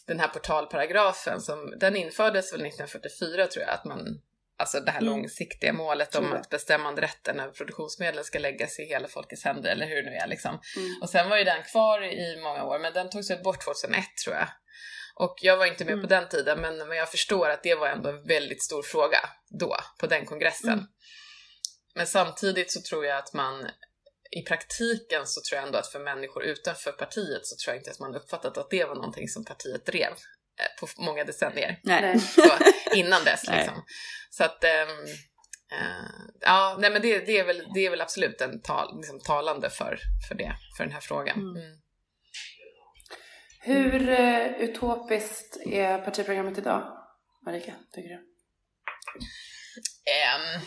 den 0.07 0.19
här 0.19 0.27
portalparagrafen 0.27 1.41
som, 1.41 1.73
den 1.79 1.95
infördes 1.95 2.53
väl 2.53 2.61
1944 2.61 3.47
tror 3.47 3.65
jag, 3.65 3.73
att 3.73 3.85
man, 3.85 3.99
alltså 4.57 4.79
det 4.79 4.91
här 4.91 5.01
Mm. 5.01 5.13
långsiktiga 5.13 5.73
målet 5.73 6.15
om 6.15 6.33
att 6.33 6.49
bestämmanderätten 6.49 7.39
över 7.39 7.53
produktionsmedel 7.53 8.23
ska 8.23 8.39
läggas 8.39 8.79
i 8.79 8.83
hela 8.83 9.07
folkets 9.07 9.43
händer, 9.43 9.71
eller 9.71 9.85
hur 9.87 10.03
det 10.03 10.09
nu 10.09 10.15
är 10.15 10.27
liksom. 10.27 10.59
Mm. 10.77 11.01
Och 11.01 11.09
sen 11.09 11.29
var 11.29 11.37
ju 11.37 11.43
den 11.43 11.63
kvar 11.63 12.03
i 12.03 12.39
många 12.43 12.63
år, 12.63 12.79
men 12.79 12.93
den 12.93 13.09
togs 13.09 13.43
bort 13.43 13.63
2001 13.63 14.05
tror 14.25 14.35
jag. 14.35 14.47
Och 15.19 15.35
jag 15.41 15.57
var 15.57 15.65
inte 15.65 15.85
med 15.85 15.93
Mm. 15.93 16.03
på 16.03 16.09
den 16.09 16.29
tiden, 16.29 16.61
men, 16.61 16.77
men 16.77 16.97
jag 16.97 17.11
förstår 17.11 17.49
att 17.49 17.63
det 17.63 17.75
var 17.75 17.87
ändå 17.87 18.09
en 18.09 18.23
väldigt 18.27 18.63
stor 18.63 18.83
fråga 18.83 19.19
då, 19.59 19.77
på 19.99 20.07
den 20.07 20.25
kongressen. 20.25 20.73
Mm. 20.73 20.85
Men 21.95 22.07
samtidigt 22.07 22.71
så 22.71 22.81
tror 22.81 23.05
jag 23.05 23.17
att 23.17 23.33
man 23.33 23.67
i 24.31 24.41
praktiken 24.41 25.27
så 25.27 25.41
tror 25.41 25.57
jag 25.57 25.65
ändå 25.65 25.77
att 25.79 25.87
för 25.87 25.99
människor 25.99 26.43
utanför 26.43 26.91
partiet 26.91 27.45
så 27.45 27.55
tror 27.55 27.73
jag 27.73 27.79
inte 27.79 27.91
att 27.91 27.99
man 27.99 28.15
uppfattat 28.15 28.57
att 28.57 28.69
det 28.69 28.85
var 28.85 28.95
någonting 28.95 29.27
som 29.27 29.45
partiet 29.45 29.85
drev 29.85 30.13
på 30.79 30.87
många 30.97 31.23
decennier 31.23 31.79
Nej. 31.83 32.19
så, 32.19 32.41
innan 32.95 33.23
dess. 33.23 33.47
Nej. 33.47 33.57
Liksom. 33.57 33.83
Så 34.29 34.43
att, 34.43 34.63
ehm, 34.63 35.05
eh, 35.71 36.09
ja, 36.41 36.77
nej 36.79 36.91
men 36.91 37.01
det, 37.01 37.19
det, 37.19 37.37
är 37.37 37.43
väl, 37.43 37.67
det 37.73 37.85
är 37.85 37.89
väl 37.89 38.01
absolut 38.01 38.41
en 38.41 38.61
tal, 38.61 38.97
liksom, 38.97 39.19
talande 39.19 39.69
för, 39.69 39.99
för 40.27 40.35
det, 40.35 40.55
för 40.77 40.83
den 40.83 40.93
här 40.93 41.01
frågan. 41.01 41.39
Mm. 41.39 41.55
Mm. 41.55 41.77
Hur 43.61 44.09
eh, 44.09 44.47
utopiskt 44.47 45.57
är 45.65 45.97
partiprogrammet 45.97 46.57
idag, 46.57 46.97
Marika, 47.45 47.73
tycker 47.91 48.09
du? 48.09 48.15
Ehm, 50.11 50.61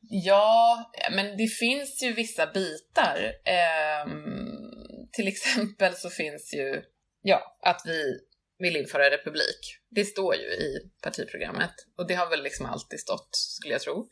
ja, 0.00 0.90
men 1.10 1.36
det 1.36 1.46
finns 1.46 2.02
ju 2.02 2.12
vissa 2.12 2.46
bitar. 2.46 3.32
ehm, 3.44 4.78
till 5.12 5.28
exempel 5.28 5.94
så 5.94 6.10
finns 6.10 6.54
ju, 6.54 6.82
ja, 7.22 7.58
att 7.62 7.82
vi 7.86 8.18
vill 8.58 8.76
införa 8.76 9.10
republik. 9.10 9.78
Det 9.90 10.04
står 10.04 10.34
ju 10.34 10.46
i 10.46 10.90
partiprogrammet 11.02 11.74
och 11.98 12.06
det 12.06 12.14
har 12.14 12.30
väl 12.30 12.42
liksom 12.42 12.66
alltid 12.66 13.00
stått, 13.00 13.28
skulle 13.32 13.74
jag 13.74 13.82
tro, 13.82 14.08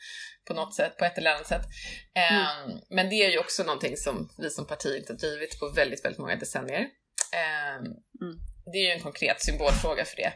på 0.46 0.54
något 0.54 0.74
sätt, 0.74 0.96
på 0.96 1.04
ett 1.04 1.18
eller 1.18 1.30
annat 1.30 1.46
sätt. 1.46 1.64
Mm. 2.14 2.70
Um, 2.70 2.80
men 2.90 3.08
det 3.08 3.14
är 3.14 3.30
ju 3.30 3.38
också 3.38 3.62
någonting 3.62 3.96
som 3.96 4.30
vi 4.38 4.50
som 4.50 4.66
parti 4.66 4.96
inte 4.96 5.12
har 5.12 5.18
drivit 5.18 5.58
på 5.58 5.68
väldigt, 5.68 6.04
väldigt 6.04 6.18
många 6.18 6.36
decennier. 6.36 6.80
Um, 6.80 7.86
mm. 8.22 8.38
Det 8.72 8.78
är 8.78 8.82
ju 8.82 8.90
en 8.90 9.00
konkret 9.00 9.42
symbolfråga 9.42 10.04
för 10.04 10.16
det. 10.16 10.32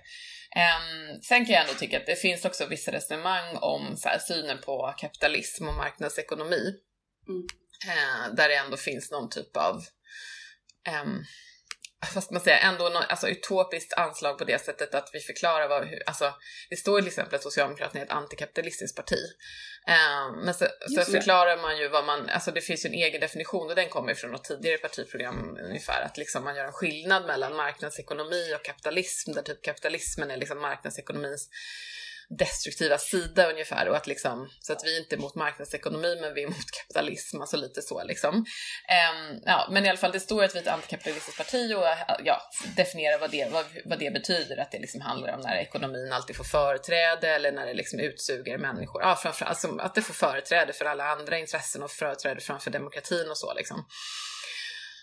Um, 0.57 1.23
sen 1.23 1.47
kan 1.47 1.55
jag 1.55 1.63
ändå 1.63 1.75
tycka 1.75 1.97
att 1.97 2.07
det 2.07 2.17
finns 2.17 2.45
också 2.45 2.67
vissa 2.67 2.93
resonemang 2.93 3.57
om 3.57 3.97
så 3.97 4.09
här, 4.09 4.19
synen 4.19 4.59
på 4.61 4.95
kapitalism 4.99 5.69
och 5.69 5.75
marknadsekonomi. 5.75 6.75
Mm. 7.29 7.43
Uh, 7.89 8.35
där 8.35 8.49
det 8.49 8.55
ändå 8.55 8.77
finns 8.77 9.11
någon 9.11 9.31
typ 9.31 9.57
av 9.57 9.83
ska 12.07 12.21
man 12.31 12.41
säga, 12.41 12.59
ändå 12.59 12.89
något, 12.89 13.05
alltså, 13.09 13.29
utopiskt 13.29 13.93
anslag 13.93 14.39
på 14.39 14.45
det 14.45 14.65
sättet 14.65 14.95
att 14.95 15.11
vi 15.13 15.21
förklarar 15.21 15.69
vad, 15.69 15.87
hur, 15.87 16.03
alltså, 16.07 16.35
det 16.71 16.77
står 16.77 16.99
till 16.99 17.09
exempel 17.09 17.35
att 17.35 17.43
Socialdemokraterna 17.43 18.01
är 18.01 18.05
ett 18.05 18.13
antikapitalistiskt 18.13 18.97
parti. 18.97 19.19
Um, 19.87 20.45
men 20.45 20.55
så, 20.55 20.67
så 20.97 21.13
förklarar 21.13 21.57
man 21.57 21.79
ju 21.79 21.89
vad 21.89 22.05
man, 22.05 22.29
alltså 22.29 22.51
det 22.51 22.61
finns 22.61 22.85
ju 22.85 22.89
en 22.89 22.95
egen 22.95 23.21
definition 23.21 23.69
och 23.69 23.75
den 23.75 23.89
kommer 23.89 24.15
från 24.15 24.31
något 24.31 24.45
tidigare 24.45 24.79
partiprogram 24.79 25.59
ungefär, 25.63 26.03
att 26.03 26.19
liksom 26.19 26.45
man 26.45 26.57
gör 26.57 26.65
en 26.65 26.73
skillnad 26.73 27.27
mellan 27.27 27.57
marknadsekonomi 27.57 28.55
och 28.55 28.65
kapitalism, 28.65 29.33
där 29.33 29.43
typ 29.43 29.63
kapitalismen 29.63 30.31
är 30.31 30.37
liksom 30.37 30.61
marknadsekonomins 30.61 31.49
destruktiva 32.39 32.99
sida 32.99 33.51
ungefär 33.51 33.89
och 33.89 33.97
att 33.97 34.07
liksom, 34.07 34.51
så 34.61 34.73
att 34.73 34.85
vi 34.85 34.99
inte 34.99 35.15
är 35.15 35.19
mot 35.19 35.35
marknadsekonomi 35.35 36.19
men 36.21 36.35
vi 36.35 36.43
är 36.43 36.47
mot 36.47 36.71
kapitalism, 36.71 37.41
alltså 37.41 37.57
lite 37.57 37.83
så 37.83 38.05
liksom. 38.05 38.35
Um, 38.37 39.41
ja, 39.45 39.69
men 39.71 39.87
i 39.87 39.89
alla 39.89 39.99
fall 39.99 40.13
det 40.13 40.21
står 40.21 40.45
att 40.45 40.55
vi 40.55 40.59
är 40.59 40.63
ett 40.63 40.69
antikapitalistiskt 40.69 41.39
parti 41.39 41.75
och 41.75 41.85
ja, 42.25 42.43
definiera 42.77 43.19
vad 43.19 43.31
det, 43.31 43.53
vad, 43.53 43.65
vad 43.85 43.99
det 43.99 44.11
betyder, 44.11 44.57
att 44.57 44.73
det 44.73 44.79
liksom 44.79 45.01
handlar 45.01 45.35
om 45.35 45.41
när 45.41 45.57
ekonomin 45.57 46.13
alltid 46.13 46.37
får 46.37 46.45
företräde 46.45 47.29
eller 47.29 47.53
när 47.53 47.67
det 47.67 47.75
liksom 47.75 48.01
utsuger 48.01 48.59
människor, 48.59 49.03
ja 49.03 49.17
framförallt 49.17 49.65
alltså 49.65 49.79
att 49.79 49.95
det 49.95 50.03
får 50.03 50.15
företräde 50.15 50.73
för 50.73 50.85
alla 50.85 51.05
andra 51.05 51.39
intressen 51.39 51.83
och 51.83 51.91
företräde 51.91 52.41
framför 52.41 52.71
demokratin 52.71 53.31
och 53.31 53.39
så 53.39 53.55
liksom. 53.55 53.85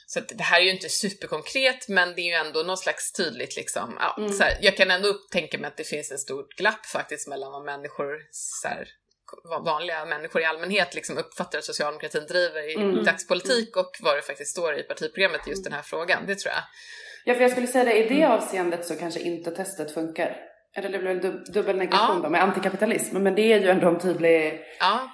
Så 0.09 0.19
det 0.19 0.43
här 0.43 0.59
är 0.61 0.63
ju 0.63 0.71
inte 0.71 0.89
superkonkret, 0.89 1.87
men 1.87 2.15
det 2.15 2.21
är 2.21 2.25
ju 2.25 2.47
ändå 2.47 2.59
något 2.59 2.79
slags 2.79 3.11
tydligt 3.11 3.55
liksom. 3.55 3.97
Ja, 3.99 4.15
mm. 4.17 4.39
här, 4.39 4.57
jag 4.61 4.77
kan 4.77 4.91
ändå 4.91 5.13
tänka 5.31 5.57
mig 5.57 5.67
att 5.67 5.77
det 5.77 5.83
finns 5.83 6.11
en 6.11 6.17
stor 6.17 6.45
glapp 6.57 6.85
faktiskt 6.85 7.27
mellan 7.27 7.51
vad 7.51 7.65
människor, 7.65 8.17
så 8.31 8.67
här, 8.67 8.87
vanliga 9.65 10.05
människor 10.05 10.41
i 10.41 10.45
allmänhet 10.45 10.95
liksom 10.95 11.17
uppfattar 11.17 11.57
att 11.57 11.65
socialdemokratin 11.65 12.25
driver 12.25 12.69
i 12.69 12.75
mm. 12.75 13.03
dagspolitik 13.03 13.77
och 13.77 13.91
vad 14.01 14.17
det 14.17 14.21
faktiskt 14.21 14.51
står 14.51 14.79
i 14.79 14.83
partiprogrammet 14.83 15.47
i 15.47 15.49
just 15.49 15.63
den 15.63 15.73
här 15.73 15.81
frågan. 15.81 16.25
Det 16.27 16.35
tror 16.35 16.53
jag. 16.53 16.63
Ja, 17.25 17.33
för 17.33 17.41
jag 17.41 17.51
skulle 17.51 17.67
säga 17.67 17.83
det, 17.83 18.05
i 18.05 18.09
det 18.09 18.25
avseendet 18.25 18.85
så 18.85 18.95
kanske 18.95 19.19
inte 19.19 19.51
testet 19.51 19.93
funkar. 19.93 20.37
Eller 20.75 20.89
det 20.89 20.99
blir 20.99 21.13
väl 21.13 21.43
dubbel 21.43 21.77
negation 21.77 22.15
ja. 22.15 22.21
då 22.23 22.29
med 22.29 22.43
antikapitalism, 22.43 23.17
men 23.17 23.35
det 23.35 23.41
är 23.41 23.59
ju 23.59 23.69
ändå 23.69 23.87
en 23.87 23.99
tydlig 23.99 24.61
ja 24.79 25.09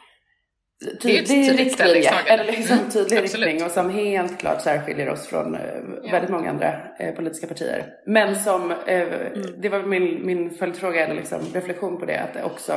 tydlig 1.02 1.60
riktlinje, 1.60 2.12
eller 2.28 2.46
liksom 2.46 2.78
tydlig 2.94 3.24
riktning 3.24 3.63
och 3.63 3.72
som 3.72 3.90
helt 3.90 4.40
klart 4.40 4.62
särskiljer 4.62 5.10
oss 5.10 5.28
från 5.28 5.56
eh, 5.56 5.62
ja. 6.04 6.12
väldigt 6.12 6.32
många 6.32 6.50
andra 6.50 6.82
eh, 7.00 7.16
politiska 7.16 7.48
partier. 7.48 7.86
Men 8.06 8.36
som, 8.36 8.72
eh, 8.72 9.02
mm. 9.02 9.62
det 9.62 9.70
var 9.70 9.84
min, 9.84 10.25
min 10.25 10.50
följdfråga 10.50 11.06
eller 11.06 11.16
liksom 11.16 11.40
reflektion 11.54 12.00
på 12.00 12.06
det, 12.06 12.18
att 12.18 12.34
det 12.34 12.44
också 12.44 12.74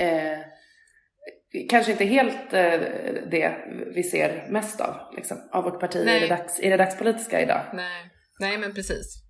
eh, 0.00 0.38
kanske 1.70 1.92
inte 1.92 2.04
helt 2.04 2.52
eh, 2.52 2.80
det 3.30 3.54
vi 3.94 4.02
ser 4.02 4.46
mest 4.50 4.80
av, 4.80 4.94
liksom, 5.16 5.36
av 5.52 5.64
vårt 5.64 5.80
parti 5.80 5.96
i 5.96 6.20
det, 6.20 6.26
dags, 6.26 6.60
i 6.60 6.68
det 6.68 6.76
dagspolitiska 6.76 7.42
idag. 7.42 7.60
Nej, 7.72 8.10
Nej 8.40 8.58
men 8.58 8.74
precis. 8.74 9.24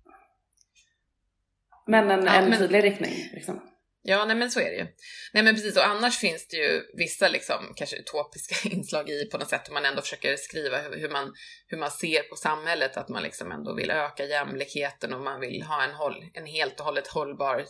Men 1.87 2.11
en, 2.11 2.25
ja, 2.25 2.33
en 2.33 2.49
men... 2.49 2.59
tydlig 2.59 2.83
riktning. 2.83 3.13
Liksom. 3.33 3.61
Ja, 4.07 4.25
nej 4.25 4.35
men 4.35 4.51
så 4.51 4.59
är 4.59 4.69
det 4.69 4.75
ju. 4.75 4.87
Nej 5.33 5.43
men 5.43 5.55
precis, 5.55 5.77
och 5.77 5.85
annars 5.85 6.17
finns 6.17 6.47
det 6.47 6.57
ju 6.57 6.83
vissa 6.93 7.27
liksom 7.27 7.73
kanske 7.75 7.95
utopiska 7.95 8.69
inslag 8.75 9.09
i 9.09 9.25
på 9.31 9.37
något 9.37 9.49
sätt, 9.49 9.67
om 9.67 9.73
man 9.73 9.85
ändå 9.85 10.01
försöker 10.01 10.35
skriva 10.37 10.81
hur 10.81 11.09
man, 11.09 11.33
hur 11.67 11.77
man 11.77 11.91
ser 11.91 12.23
på 12.23 12.35
samhället, 12.35 12.97
att 12.97 13.09
man 13.09 13.23
liksom 13.23 13.51
ändå 13.51 13.75
vill 13.75 13.91
öka 13.91 14.25
jämlikheten 14.25 15.13
och 15.13 15.21
man 15.21 15.39
vill 15.39 15.61
ha 15.61 15.83
en, 15.83 15.93
håll, 15.93 16.15
en 16.33 16.45
helt 16.45 16.79
och 16.79 16.85
hållet 16.85 17.07
hållbar, 17.07 17.65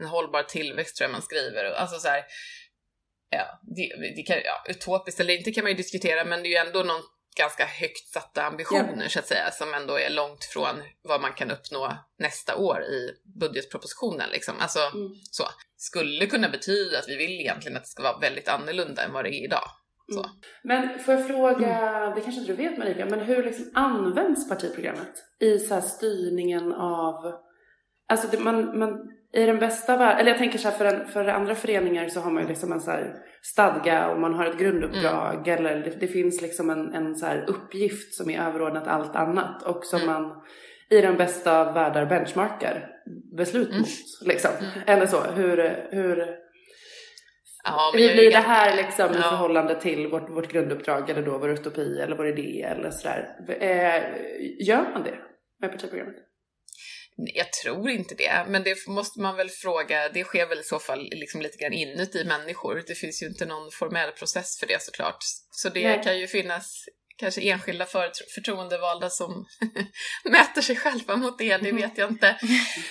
en 0.00 0.06
hållbar 0.06 0.42
tillväxt 0.42 0.96
tror 0.96 1.04
jag 1.04 1.12
man 1.12 1.22
skriver. 1.22 1.64
Alltså 1.64 1.98
så 1.98 2.08
här, 2.08 2.24
ja, 3.30 3.60
det, 3.76 4.12
det 4.16 4.22
kan, 4.22 4.36
ja, 4.44 4.64
utopiskt 4.68 5.20
eller 5.20 5.34
inte 5.34 5.52
kan 5.52 5.64
man 5.64 5.70
ju 5.70 5.76
diskutera, 5.76 6.24
men 6.24 6.42
det 6.42 6.48
är 6.48 6.50
ju 6.50 6.68
ändå 6.68 6.82
någon, 6.82 7.02
ganska 7.38 7.64
högt 7.64 8.08
satta 8.12 8.42
ambitioner 8.42 9.02
ja. 9.02 9.08
så 9.08 9.18
att 9.18 9.26
säga, 9.26 9.50
som 9.50 9.74
ändå 9.74 9.98
är 9.98 10.10
långt 10.10 10.44
från 10.44 10.82
vad 11.02 11.20
man 11.20 11.32
kan 11.32 11.50
uppnå 11.50 11.92
nästa 12.18 12.56
år 12.56 12.82
i 12.82 13.10
budgetpropositionen. 13.40 14.30
Liksom. 14.30 14.54
Alltså, 14.60 14.78
mm. 14.78 15.10
så. 15.30 15.44
Skulle 15.76 16.26
kunna 16.26 16.48
betyda 16.48 16.98
att 16.98 17.08
vi 17.08 17.16
vill 17.16 17.40
egentligen 17.40 17.76
att 17.76 17.82
det 17.82 17.88
ska 17.88 18.02
vara 18.02 18.18
väldigt 18.18 18.48
annorlunda 18.48 19.02
än 19.02 19.12
vad 19.12 19.24
det 19.24 19.34
är 19.34 19.44
idag. 19.44 19.70
Mm. 20.12 20.30
Men 20.62 20.98
får 20.98 21.14
jag 21.14 21.26
fråga, 21.26 21.78
mm. 21.78 22.14
det 22.14 22.20
kanske 22.20 22.40
inte 22.40 22.52
du 22.52 22.62
vet 22.62 22.78
Marika, 22.78 23.06
men 23.06 23.20
hur 23.20 23.42
liksom 23.42 23.70
används 23.74 24.48
partiprogrammet 24.48 25.14
i 25.40 25.58
så 25.58 25.80
styrningen 25.80 26.72
av, 26.72 27.32
alltså 28.08 28.28
det, 28.28 28.38
man, 28.38 28.78
man 28.78 29.10
i 29.32 29.46
den 29.46 29.58
bästa 29.58 29.96
världen, 29.96 30.18
eller 30.18 30.30
jag 30.30 30.38
tänker 30.38 30.58
så 30.58 30.68
här 30.68 30.76
för, 30.76 30.84
en, 30.84 31.06
för 31.06 31.24
andra 31.26 31.54
föreningar 31.54 32.08
så 32.08 32.20
har 32.20 32.30
man 32.30 32.42
ju 32.42 32.48
liksom 32.48 32.72
en 32.72 32.80
så 32.80 32.92
stadga 33.42 34.08
och 34.08 34.20
man 34.20 34.34
har 34.34 34.46
ett 34.46 34.58
grunduppdrag 34.58 35.48
mm. 35.48 35.66
eller 35.66 35.84
det, 35.84 35.90
det, 36.00 36.06
finns 36.06 36.42
liksom 36.42 36.70
en, 36.70 36.94
en 36.94 37.16
så 37.16 37.26
uppgift 37.46 38.14
som 38.14 38.30
är 38.30 38.40
överordnat 38.40 38.86
allt 38.86 39.16
annat 39.16 39.62
och 39.62 39.84
som 39.84 40.00
mm. 40.00 40.12
man 40.12 40.42
i 40.90 41.00
den 41.00 41.16
bästa 41.16 41.60
av 41.60 41.74
världar 41.74 42.06
benchmarkar 42.06 42.90
beslut 43.36 43.68
mm. 43.68 43.80
mot. 43.80 43.88
Liksom. 44.26 44.50
Mm. 44.60 44.70
Eller 44.86 45.06
så, 45.06 45.20
hur, 45.22 45.56
hur, 45.90 46.26
ja, 47.64 47.92
hur 47.94 48.14
blir 48.14 48.30
det 48.30 48.36
här 48.36 48.76
liksom 48.76 49.06
ja. 49.12 49.18
i 49.18 49.22
förhållande 49.22 49.80
till 49.80 50.08
vårt, 50.08 50.30
vårt 50.30 50.52
grunduppdrag 50.52 51.10
eller 51.10 51.22
då 51.22 51.38
vår 51.38 51.50
utopi 51.50 52.00
eller 52.00 52.16
vår 52.16 52.28
idé 52.28 52.62
eller 52.62 52.90
sådär. 52.90 53.36
Eh, 53.48 54.02
gör 54.66 54.90
man 54.92 55.02
det 55.02 55.18
med 55.60 55.70
partiprogrammet? 55.70 56.27
Jag 57.20 57.52
tror 57.52 57.90
inte 57.90 58.14
det, 58.14 58.44
men 58.48 58.62
det 58.62 58.86
måste 58.86 59.20
man 59.20 59.36
väl 59.36 59.50
fråga. 59.50 60.08
Det 60.08 60.24
sker 60.24 60.46
väl 60.46 60.58
i 60.58 60.62
så 60.62 60.78
fall 60.78 61.08
liksom 61.10 61.42
lite 61.42 61.56
grann 61.58 61.72
inuti 61.72 62.24
människor. 62.24 62.84
Det 62.86 62.94
finns 62.94 63.22
ju 63.22 63.26
inte 63.26 63.46
någon 63.46 63.70
formell 63.70 64.12
process 64.12 64.58
för 64.58 64.66
det 64.66 64.82
såklart. 64.82 65.16
Så 65.50 65.68
det 65.68 65.88
Nej. 65.88 66.02
kan 66.04 66.18
ju 66.18 66.26
finnas 66.26 66.84
kanske 67.16 67.40
enskilda 67.40 67.86
förtroendevalda 68.34 69.10
som 69.10 69.46
mäter 70.24 70.62
sig 70.62 70.76
själva 70.76 71.16
mot 71.16 71.38
det, 71.38 71.56
det 71.56 71.72
vet 71.72 71.98
jag 71.98 72.10
inte. 72.10 72.38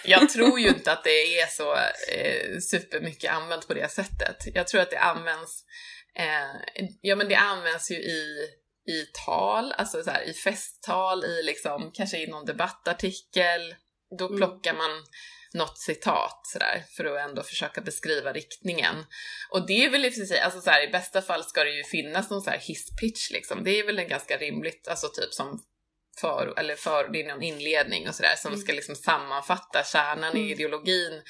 Jag 0.05 0.29
tror 0.29 0.59
ju 0.59 0.67
inte 0.67 0.91
att 0.91 1.03
det 1.03 1.39
är 1.39 1.47
så 1.47 1.75
eh, 2.13 2.59
supermycket 2.59 3.31
använt 3.31 3.67
på 3.67 3.73
det 3.73 3.91
sättet. 3.91 4.37
Jag 4.53 4.67
tror 4.67 4.81
att 4.81 4.91
det 4.91 4.99
används, 4.99 5.63
eh, 6.19 6.85
ja 7.01 7.15
men 7.15 7.29
det 7.29 7.35
används 7.35 7.91
ju 7.91 7.95
i 7.95 8.47
i 8.87 9.05
tal, 9.25 9.71
alltså 9.71 10.03
så 10.03 10.11
här, 10.11 10.21
i 10.29 10.33
festtal, 10.33 11.23
i 11.23 11.43
liksom, 11.43 11.91
kanske 11.93 12.17
i 12.17 12.27
någon 12.27 12.45
debattartikel, 12.45 13.75
då 14.19 14.25
mm. 14.25 14.37
plockar 14.37 14.73
man 14.73 15.03
något 15.53 15.77
citat 15.77 16.41
sådär 16.43 16.83
för 16.97 17.05
att 17.05 17.29
ändå 17.29 17.43
försöka 17.43 17.81
beskriva 17.81 18.33
riktningen. 18.33 18.95
Och 19.49 19.67
det 19.67 19.85
är 19.85 19.89
väl 19.89 20.05
i 20.05 20.11
sig, 20.11 20.39
alltså 20.39 20.61
så 20.61 20.69
här, 20.69 20.87
i 20.87 20.91
bästa 20.91 21.21
fall 21.21 21.43
ska 21.43 21.63
det 21.63 21.71
ju 21.71 21.83
finnas 21.83 22.29
någon 22.29 22.41
så 22.41 22.49
här 22.49 22.59
hisspitch 22.59 23.31
liksom. 23.31 23.63
Det 23.63 23.79
är 23.79 23.85
väl 23.85 23.99
en 23.99 24.07
ganska 24.07 24.37
rimligt, 24.37 24.87
alltså 24.87 25.07
typ 25.07 25.33
som 25.33 25.63
för, 26.21 26.53
eller 26.57 26.75
för, 26.75 27.09
det 27.09 27.21
är 27.21 27.27
någon 27.27 27.43
inledning 27.43 28.07
och 28.07 28.15
sådär 28.15 28.35
som 28.37 28.51
mm. 28.53 28.61
ska 28.61 28.73
liksom 28.73 28.95
sammanfatta 28.95 29.83
kärnan 29.83 30.31
mm. 30.31 30.43
i 30.43 30.51
ideologin. 30.51 31.21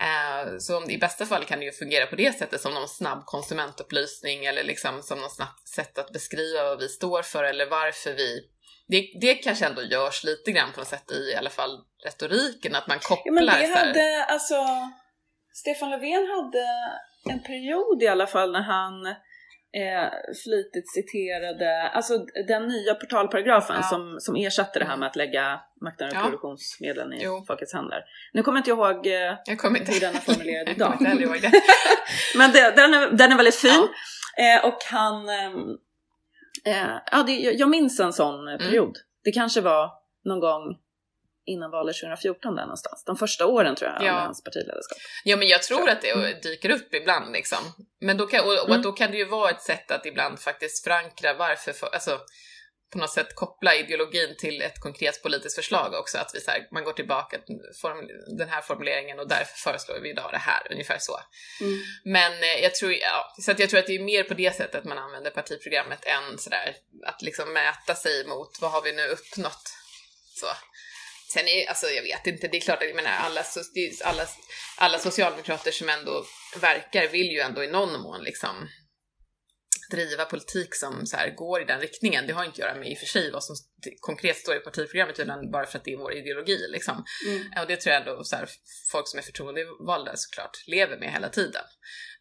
Eh, 0.00 0.58
så 0.58 0.76
om, 0.76 0.90
i 0.90 0.98
bästa 0.98 1.26
fall 1.26 1.44
kan 1.44 1.58
det 1.58 1.64
ju 1.64 1.72
fungera 1.72 2.06
på 2.06 2.16
det 2.16 2.38
sättet 2.38 2.60
som 2.60 2.74
någon 2.74 2.88
snabb 2.88 3.26
konsumentupplysning 3.26 4.44
eller 4.44 4.64
liksom 4.64 5.02
som 5.02 5.18
något 5.18 5.36
snabbt 5.36 5.68
sätt 5.68 5.98
att 5.98 6.12
beskriva 6.12 6.64
vad 6.64 6.78
vi 6.78 6.88
står 6.88 7.22
för 7.22 7.44
eller 7.44 7.66
varför 7.66 8.12
vi 8.12 8.40
det, 8.88 9.18
det 9.20 9.34
kanske 9.34 9.66
ändå 9.66 9.82
görs 9.82 10.24
lite 10.24 10.52
grann 10.52 10.72
på 10.72 10.80
något 10.80 10.88
sätt 10.88 11.12
i, 11.12 11.32
i 11.32 11.34
alla 11.34 11.50
fall 11.50 11.78
retoriken, 12.04 12.74
att 12.74 12.86
man 12.86 12.98
kopplar 12.98 13.24
ja, 13.24 13.32
men 13.32 13.46
det 13.46 13.78
hade, 13.78 14.24
alltså, 14.24 14.54
Stefan 15.52 15.90
Löfven 15.90 16.26
hade 16.36 16.66
en 17.30 17.42
period 17.42 18.02
i 18.02 18.06
alla 18.06 18.26
fall 18.26 18.52
när 18.52 18.62
han 18.62 19.06
eh, 19.76 20.10
flitigt 20.44 20.92
citerade, 20.92 21.88
alltså 21.88 22.18
den 22.48 22.68
nya 22.68 22.94
portalparagrafen 22.94 23.76
ja. 23.76 23.82
som, 23.82 24.16
som 24.20 24.36
ersatte 24.36 24.78
det 24.78 24.84
här 24.84 24.96
med 24.96 25.08
att 25.08 25.16
lägga 25.16 25.60
makten 25.80 26.06
över 26.06 26.16
ja. 26.16 26.24
produktionsmedlen 26.24 27.12
i 27.12 27.24
jo. 27.24 27.44
folkets 27.46 27.74
händer. 27.74 28.04
Nu 28.32 28.42
kommer 28.42 28.58
jag 28.58 28.60
inte 28.60 28.70
ihåg 28.70 29.06
eh, 29.06 29.38
jag 29.44 29.58
kommer 29.58 29.78
inte. 29.78 29.92
hur 29.92 30.00
den 30.00 30.14
är 30.14 30.20
formulerad 30.20 30.68
idag. 30.76 30.96
Men 32.36 32.52
det, 32.52 32.70
den, 32.76 32.94
är, 32.94 33.10
den 33.10 33.32
är 33.32 33.36
väldigt 33.36 33.54
fin. 33.54 33.88
Ja. 34.36 34.58
Eh, 34.58 34.66
och 34.66 34.78
han 34.90 35.28
ehm, 35.28 35.76
Eh, 36.66 36.98
ja, 37.12 37.22
det, 37.22 37.32
jag 37.32 37.68
minns 37.68 38.00
en 38.00 38.12
sån 38.12 38.48
eh, 38.48 38.54
mm. 38.54 38.58
period. 38.58 38.98
Det 39.24 39.32
kanske 39.32 39.60
var 39.60 39.90
någon 40.24 40.40
gång 40.40 40.78
innan 41.44 41.70
valet 41.70 41.96
2014 41.96 42.54
där 42.54 42.62
någonstans. 42.62 43.04
De 43.04 43.16
första 43.16 43.46
åren 43.46 43.74
tror 43.74 43.90
jag, 43.90 44.02
ja. 44.02 44.12
av 44.12 44.20
hans 44.20 44.44
partiledarskap. 44.44 44.98
Ja, 45.24 45.36
men 45.36 45.48
jag 45.48 45.62
tror, 45.62 45.76
tror. 45.76 45.90
att 45.90 46.02
det 46.02 46.10
mm. 46.10 46.40
dyker 46.42 46.70
upp 46.70 46.94
ibland 46.94 47.32
liksom. 47.32 47.58
Men 48.00 48.16
då 48.16 48.26
kan, 48.26 48.40
och, 48.40 48.52
och 48.52 48.68
mm. 48.68 48.82
då 48.82 48.92
kan 48.92 49.10
det 49.10 49.16
ju 49.16 49.24
vara 49.24 49.50
ett 49.50 49.62
sätt 49.62 49.90
att 49.90 50.06
ibland 50.06 50.40
faktiskt 50.40 50.84
förankra 50.84 51.34
varför, 51.34 51.72
för, 51.72 51.86
alltså 51.86 52.18
på 52.92 52.98
något 52.98 53.10
sätt 53.10 53.34
koppla 53.34 53.74
ideologin 53.74 54.36
till 54.38 54.62
ett 54.62 54.80
konkret 54.80 55.22
politiskt 55.22 55.56
förslag 55.56 55.94
också, 55.94 56.18
att 56.18 56.30
vi 56.34 56.40
så 56.40 56.50
här, 56.50 56.68
man 56.70 56.84
går 56.84 56.92
tillbaka 56.92 57.38
till 57.38 57.60
den 58.38 58.48
här 58.48 58.62
formuleringen 58.62 59.18
och 59.18 59.28
därför 59.28 59.58
föreslår 59.58 60.00
vi 60.00 60.10
idag 60.10 60.30
det 60.32 60.38
här, 60.38 60.72
ungefär 60.72 60.98
så. 61.00 61.20
Mm. 61.60 61.80
Men 62.04 62.32
eh, 62.42 62.62
jag 62.62 62.74
tror, 62.74 62.92
ja, 62.92 63.34
så 63.38 63.50
att 63.50 63.58
jag 63.58 63.70
tror 63.70 63.80
att 63.80 63.86
det 63.86 63.94
är 63.94 64.04
mer 64.04 64.24
på 64.24 64.34
det 64.34 64.56
sättet 64.56 64.84
man 64.84 64.98
använder 64.98 65.30
partiprogrammet 65.30 66.04
än 66.04 66.38
sådär 66.38 66.76
att 67.06 67.22
liksom 67.22 67.52
mäta 67.52 67.94
sig 67.94 68.26
mot 68.26 68.58
vad 68.60 68.70
har 68.70 68.82
vi 68.82 68.92
nu 68.92 69.06
uppnått. 69.06 69.70
Så. 70.34 70.46
Sen 71.32 71.48
är 71.48 71.68
alltså 71.68 71.86
jag 71.86 72.02
vet 72.02 72.26
inte, 72.26 72.48
det 72.48 72.56
är 72.56 72.60
klart 72.60 72.82
att 72.82 72.88
jag 72.88 72.96
menar 72.96 73.10
alla, 73.10 73.44
alla, 74.04 74.26
alla 74.76 74.98
socialdemokrater 74.98 75.70
som 75.70 75.88
ändå 75.88 76.24
verkar 76.60 77.08
vill 77.08 77.26
ju 77.26 77.40
ändå 77.40 77.64
i 77.64 77.70
någon 77.70 78.00
mån 78.00 78.22
liksom 78.24 78.68
driva 79.96 80.24
politik 80.24 80.74
som 80.74 81.06
så 81.06 81.16
här, 81.16 81.30
går 81.34 81.62
i 81.62 81.64
den 81.64 81.80
riktningen. 81.80 82.26
Det 82.26 82.32
har 82.32 82.44
inte 82.44 82.54
att 82.54 82.58
göra 82.58 82.78
med 82.78 82.90
i 82.90 82.94
och 82.94 82.98
för 82.98 83.06
sig 83.06 83.30
vad 83.30 83.44
som 83.44 83.56
konkret 84.00 84.36
står 84.36 84.56
i 84.56 84.60
partiprogrammet 84.60 85.20
utan 85.20 85.50
bara 85.50 85.66
för 85.66 85.78
att 85.78 85.84
det 85.84 85.92
är 85.92 85.96
vår 85.96 86.14
ideologi 86.14 86.58
liksom. 86.68 87.04
Mm. 87.28 87.42
Och 87.60 87.66
det 87.66 87.76
tror 87.76 87.92
jag 87.92 88.00
ändå 88.00 88.24
så 88.24 88.36
här, 88.36 88.48
folk 88.92 89.08
som 89.08 89.18
är 89.18 89.22
förtroendevalda 89.22 90.12
såklart 90.16 90.56
lever 90.66 90.96
med 90.98 91.12
hela 91.12 91.28
tiden. 91.28 91.64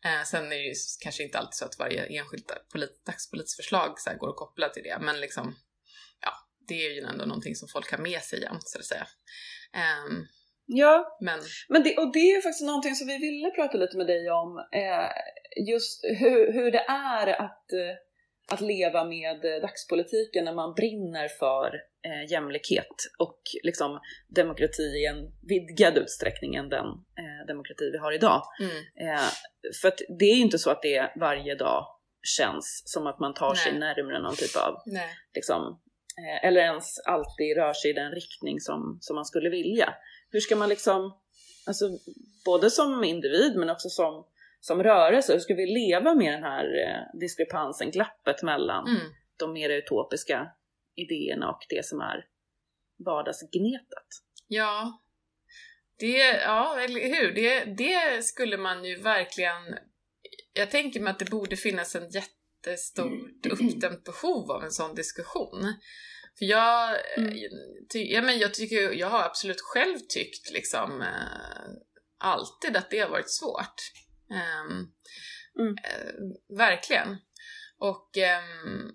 Eh, 0.05 0.23
sen 0.25 0.45
är 0.45 0.49
det 0.49 0.67
ju 0.71 0.73
kanske 1.03 1.23
inte 1.23 1.37
alltid 1.37 1.53
så 1.53 1.65
att 1.65 1.79
varje 1.79 2.05
enskilt 2.05 2.51
polit, 2.71 3.05
dagspolitiskt 3.05 3.55
förslag 3.55 3.99
så 3.99 4.09
här, 4.09 4.17
går 4.17 4.29
att 4.29 4.35
koppla 4.35 4.69
till 4.69 4.83
det, 4.83 4.97
men 5.01 5.19
liksom 5.19 5.55
ja, 6.21 6.33
det 6.67 6.85
är 6.85 6.91
ju 6.91 7.01
ändå 7.01 7.25
någonting 7.25 7.55
som 7.55 7.67
folk 7.67 7.91
har 7.91 7.97
med 7.97 8.21
sig 8.21 8.41
jämt 8.41 8.69
så 8.69 8.79
att 8.79 8.85
säga. 8.85 9.07
Um, 10.07 10.27
Ja, 10.73 11.17
men, 11.21 11.39
men 11.69 11.83
det, 11.83 11.97
och 11.97 12.13
det 12.13 12.31
är 12.31 12.41
faktiskt 12.41 12.65
någonting 12.65 12.95
som 12.95 13.07
vi 13.07 13.17
ville 13.17 13.49
prata 13.49 13.77
lite 13.77 13.97
med 13.97 14.07
dig 14.07 14.31
om. 14.31 14.57
Eh, 14.57 15.11
just 15.55 16.03
hur, 16.03 16.53
hur 16.53 16.71
det 16.71 16.85
är 16.87 17.27
att, 17.41 17.71
eh, 17.73 17.95
att 18.53 18.61
leva 18.61 19.03
med 19.03 19.41
dagspolitiken 19.61 20.45
när 20.45 20.53
man 20.53 20.73
brinner 20.73 21.27
för 21.27 21.75
eh, 22.05 22.31
jämlikhet 22.31 22.95
och 23.19 23.41
liksom 23.63 23.99
demokrati 24.27 24.83
i 24.83 25.05
en 25.05 25.31
vidgad 25.47 25.97
utsträckning 25.97 26.55
än 26.55 26.69
den 26.69 26.85
eh, 26.87 27.47
demokrati 27.47 27.89
vi 27.91 27.97
har 27.97 28.11
idag. 28.11 28.43
Mm. 28.59 28.77
Eh, 29.09 29.29
för 29.81 29.87
att 29.87 29.99
det 30.19 30.25
är 30.25 30.35
ju 30.35 30.41
inte 30.41 30.59
så 30.59 30.71
att 30.71 30.81
det 30.81 31.11
varje 31.15 31.55
dag 31.55 31.85
känns 32.37 32.83
som 32.85 33.07
att 33.07 33.19
man 33.19 33.33
tar 33.33 33.53
Nej. 33.53 33.57
sig 33.57 33.79
närmare 33.79 34.19
någon 34.19 34.35
typ 34.35 34.55
av 34.55 34.75
liksom, 35.35 35.79
eh, 36.17 36.47
eller 36.47 36.61
ens 36.61 36.99
alltid 36.99 37.57
rör 37.57 37.73
sig 37.73 37.91
i 37.91 37.93
den 37.93 38.11
riktning 38.11 38.59
som, 38.59 38.97
som 39.01 39.15
man 39.15 39.25
skulle 39.25 39.49
vilja 39.49 39.93
hur 40.31 40.39
ska 40.39 40.55
man 40.55 40.69
liksom, 40.69 41.17
alltså 41.67 41.85
både 42.45 42.69
som 42.69 43.03
individ 43.03 43.55
men 43.55 43.69
också 43.69 43.89
som, 43.89 44.25
som 44.61 44.83
rörelse, 44.83 45.33
hur 45.33 45.39
ska 45.39 45.53
vi 45.53 45.65
leva 45.65 46.15
med 46.15 46.33
den 46.33 46.43
här 46.43 46.65
eh, 46.65 47.19
diskrepansen, 47.19 47.91
glappet 47.91 48.43
mellan 48.43 48.87
mm. 48.87 49.01
de 49.39 49.53
mer 49.53 49.69
utopiska 49.69 50.47
idéerna 50.95 51.49
och 51.49 51.65
det 51.69 51.85
som 51.85 51.99
är 51.99 52.25
vardagsgnetet? 53.05 54.07
Ja, 54.47 55.01
det, 55.99 56.17
ja, 56.41 56.79
eller 56.79 56.99
hur? 56.99 57.31
Det, 57.31 57.65
det 57.65 58.25
skulle 58.25 58.57
man 58.57 58.85
ju 58.85 58.95
verkligen... 58.95 59.77
Jag 60.53 60.71
tänker 60.71 60.99
mig 60.99 61.11
att 61.11 61.19
det 61.19 61.31
borde 61.31 61.55
finnas 61.55 61.95
en 61.95 62.09
jättestort 62.09 63.45
uppdämt 63.45 64.03
behov 64.03 64.51
av 64.51 64.63
en 64.63 64.71
sån 64.71 64.95
diskussion. 64.95 65.73
För 66.39 66.45
jag, 66.45 66.89
mm. 67.17 67.33
ty, 67.93 67.99
ja, 67.99 68.21
men 68.21 68.39
jag, 68.39 68.53
tycker, 68.53 68.91
jag 68.91 69.07
har 69.07 69.23
absolut 69.23 69.61
själv 69.61 69.97
tyckt 70.09 70.51
liksom 70.51 71.01
eh, 71.01 71.07
alltid 72.17 72.77
att 72.77 72.89
det 72.89 72.99
har 72.99 73.09
varit 73.09 73.29
svårt. 73.31 73.75
Um, 74.31 74.93
mm. 75.59 75.75
eh, 75.83 76.57
verkligen. 76.57 77.17
Och 77.77 78.17
um, 78.17 78.93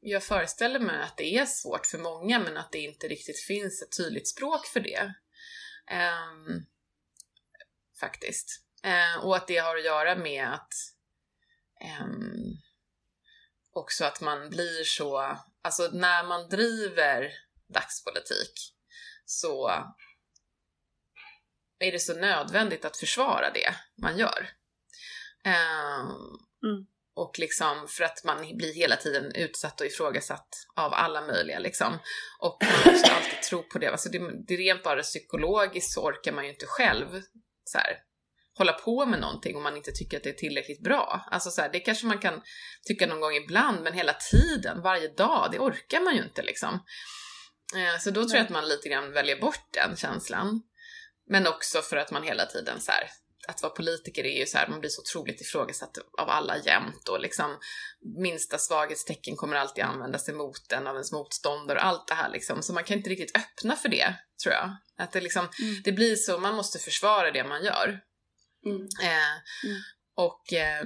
jag 0.00 0.22
föreställer 0.22 0.80
mig 0.80 1.02
att 1.02 1.16
det 1.16 1.36
är 1.38 1.46
svårt 1.46 1.86
för 1.86 1.98
många 1.98 2.38
men 2.38 2.56
att 2.56 2.72
det 2.72 2.78
inte 2.78 3.08
riktigt 3.08 3.40
finns 3.40 3.82
ett 3.82 3.96
tydligt 3.96 4.28
språk 4.28 4.66
för 4.66 4.80
det. 4.80 5.14
Um, 5.92 6.66
faktiskt. 8.00 8.62
Uh, 8.86 9.24
och 9.24 9.36
att 9.36 9.48
det 9.48 9.56
har 9.56 9.76
att 9.76 9.84
göra 9.84 10.16
med 10.16 10.52
att 10.52 10.72
um, 12.00 12.58
också 13.72 14.04
att 14.04 14.20
man 14.20 14.50
blir 14.50 14.84
så 14.84 15.36
Alltså 15.66 15.90
när 15.92 16.24
man 16.24 16.48
driver 16.48 17.32
dagspolitik 17.74 18.74
så 19.24 19.70
är 21.78 21.92
det 21.92 21.98
så 21.98 22.14
nödvändigt 22.14 22.84
att 22.84 22.96
försvara 22.96 23.50
det 23.50 23.74
man 24.02 24.18
gör. 24.18 24.50
Um, 25.44 26.10
mm. 26.70 26.86
Och 27.14 27.38
liksom 27.38 27.88
för 27.88 28.04
att 28.04 28.24
man 28.24 28.56
blir 28.56 28.74
hela 28.74 28.96
tiden 28.96 29.32
utsatt 29.34 29.80
och 29.80 29.86
ifrågasatt 29.86 30.48
av 30.76 30.94
alla 30.94 31.26
möjliga 31.26 31.58
liksom. 31.58 31.98
Och 32.40 32.58
man 32.62 32.92
måste 32.92 33.12
alltid 33.12 33.42
tro 33.42 33.62
på 33.62 33.78
det. 33.78 33.86
Alltså 33.86 34.08
det, 34.08 34.18
det 34.46 34.54
är 34.54 34.58
rent 34.58 34.82
bara 34.82 35.02
psykologiskt 35.02 35.92
så 35.92 36.02
orkar 36.02 36.32
man 36.32 36.44
ju 36.44 36.50
inte 36.50 36.66
själv 36.66 37.22
så 37.64 37.78
här, 37.78 37.98
hålla 38.58 38.72
på 38.72 39.06
med 39.06 39.20
någonting 39.20 39.56
om 39.56 39.62
man 39.62 39.76
inte 39.76 39.92
tycker 39.92 40.16
att 40.16 40.22
det 40.22 40.30
är 40.30 40.34
tillräckligt 40.34 40.82
bra. 40.82 41.26
Alltså 41.30 41.50
så 41.50 41.60
här, 41.60 41.68
det 41.72 41.80
kanske 41.80 42.06
man 42.06 42.18
kan 42.18 42.42
tycka 42.88 43.06
någon 43.06 43.20
gång 43.20 43.34
ibland, 43.34 43.82
men 43.82 43.92
hela 43.92 44.12
tiden, 44.12 44.82
varje 44.82 45.08
dag, 45.08 45.48
det 45.52 45.58
orkar 45.58 46.00
man 46.00 46.16
ju 46.16 46.22
inte 46.22 46.42
liksom. 46.42 46.74
Eh, 47.76 48.00
så 48.00 48.10
då 48.10 48.20
tror 48.24 48.36
jag 48.36 48.44
att 48.44 48.50
man 48.50 48.68
lite 48.68 48.88
grann 48.88 49.12
väljer 49.12 49.40
bort 49.40 49.68
den 49.70 49.96
känslan. 49.96 50.62
Men 51.28 51.46
också 51.46 51.82
för 51.82 51.96
att 51.96 52.10
man 52.10 52.22
hela 52.22 52.46
tiden 52.46 52.80
så 52.80 52.92
här, 52.92 53.10
att 53.48 53.62
vara 53.62 53.72
politiker 53.72 54.24
är 54.24 54.38
ju 54.38 54.46
så 54.46 54.58
här, 54.58 54.68
man 54.68 54.80
blir 54.80 54.90
så 54.90 55.00
otroligt 55.00 55.40
ifrågasatt 55.40 55.98
av 56.18 56.28
alla 56.28 56.58
jämt 56.58 57.08
och 57.08 57.20
liksom 57.20 57.58
minsta 58.18 58.58
svaghetstecken 58.58 59.36
kommer 59.36 59.56
alltid 59.56 59.84
användas 59.84 60.28
emot 60.28 60.72
en 60.72 60.86
av 60.86 60.94
ens 60.94 61.12
motståndare 61.12 61.78
och 61.78 61.84
allt 61.84 62.08
det 62.08 62.14
här 62.14 62.30
liksom. 62.30 62.62
Så 62.62 62.72
man 62.72 62.84
kan 62.84 62.96
inte 62.96 63.10
riktigt 63.10 63.36
öppna 63.36 63.76
för 63.76 63.88
det, 63.88 64.14
tror 64.42 64.54
jag. 64.54 64.76
Att 64.98 65.12
det 65.12 65.20
liksom, 65.20 65.48
mm. 65.62 65.82
det 65.84 65.92
blir 65.92 66.16
så, 66.16 66.38
man 66.38 66.54
måste 66.54 66.78
försvara 66.78 67.30
det 67.30 67.44
man 67.44 67.64
gör. 67.64 68.00
Mm. 68.66 68.82
Eh, 69.02 69.64
mm. 69.64 69.82
Och 70.16 70.52
eh, 70.52 70.84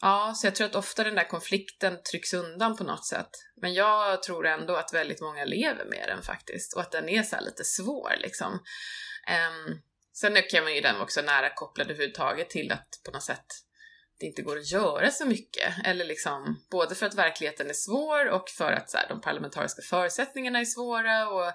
ja, 0.00 0.34
så 0.36 0.46
jag 0.46 0.54
tror 0.54 0.66
att 0.66 0.74
ofta 0.74 1.04
den 1.04 1.14
där 1.14 1.28
konflikten 1.28 1.98
trycks 2.10 2.34
undan 2.34 2.76
på 2.76 2.84
något 2.84 3.06
sätt. 3.06 3.30
Men 3.60 3.74
jag 3.74 4.22
tror 4.22 4.46
ändå 4.46 4.76
att 4.76 4.94
väldigt 4.94 5.20
många 5.20 5.44
lever 5.44 5.84
med 5.84 6.04
den 6.08 6.22
faktiskt 6.22 6.74
och 6.74 6.80
att 6.80 6.92
den 6.92 7.08
är 7.08 7.22
så 7.22 7.36
lite 7.40 7.64
svår 7.64 8.14
liksom. 8.18 8.60
Um, 9.28 9.80
sen 10.12 10.36
kan 10.50 10.64
man 10.64 10.74
ju 10.74 10.80
den 10.80 11.00
också 11.00 11.22
nära 11.22 11.54
kopplad 11.54 11.90
överhuvudtaget 11.90 12.50
till 12.50 12.72
att 12.72 13.00
på 13.04 13.10
något 13.10 13.22
sätt 13.22 13.46
det 14.20 14.26
inte 14.26 14.42
går 14.42 14.58
att 14.58 14.70
göra 14.70 15.10
så 15.10 15.26
mycket. 15.26 15.74
Eller 15.84 16.04
liksom, 16.04 16.64
både 16.70 16.94
för 16.94 17.06
att 17.06 17.14
verkligheten 17.14 17.70
är 17.70 17.74
svår 17.74 18.28
och 18.28 18.48
för 18.48 18.72
att 18.72 18.90
så 18.90 18.98
här, 18.98 19.08
de 19.08 19.20
parlamentariska 19.20 19.82
förutsättningarna 19.82 20.60
är 20.60 20.64
svåra 20.64 21.28
och 21.28 21.52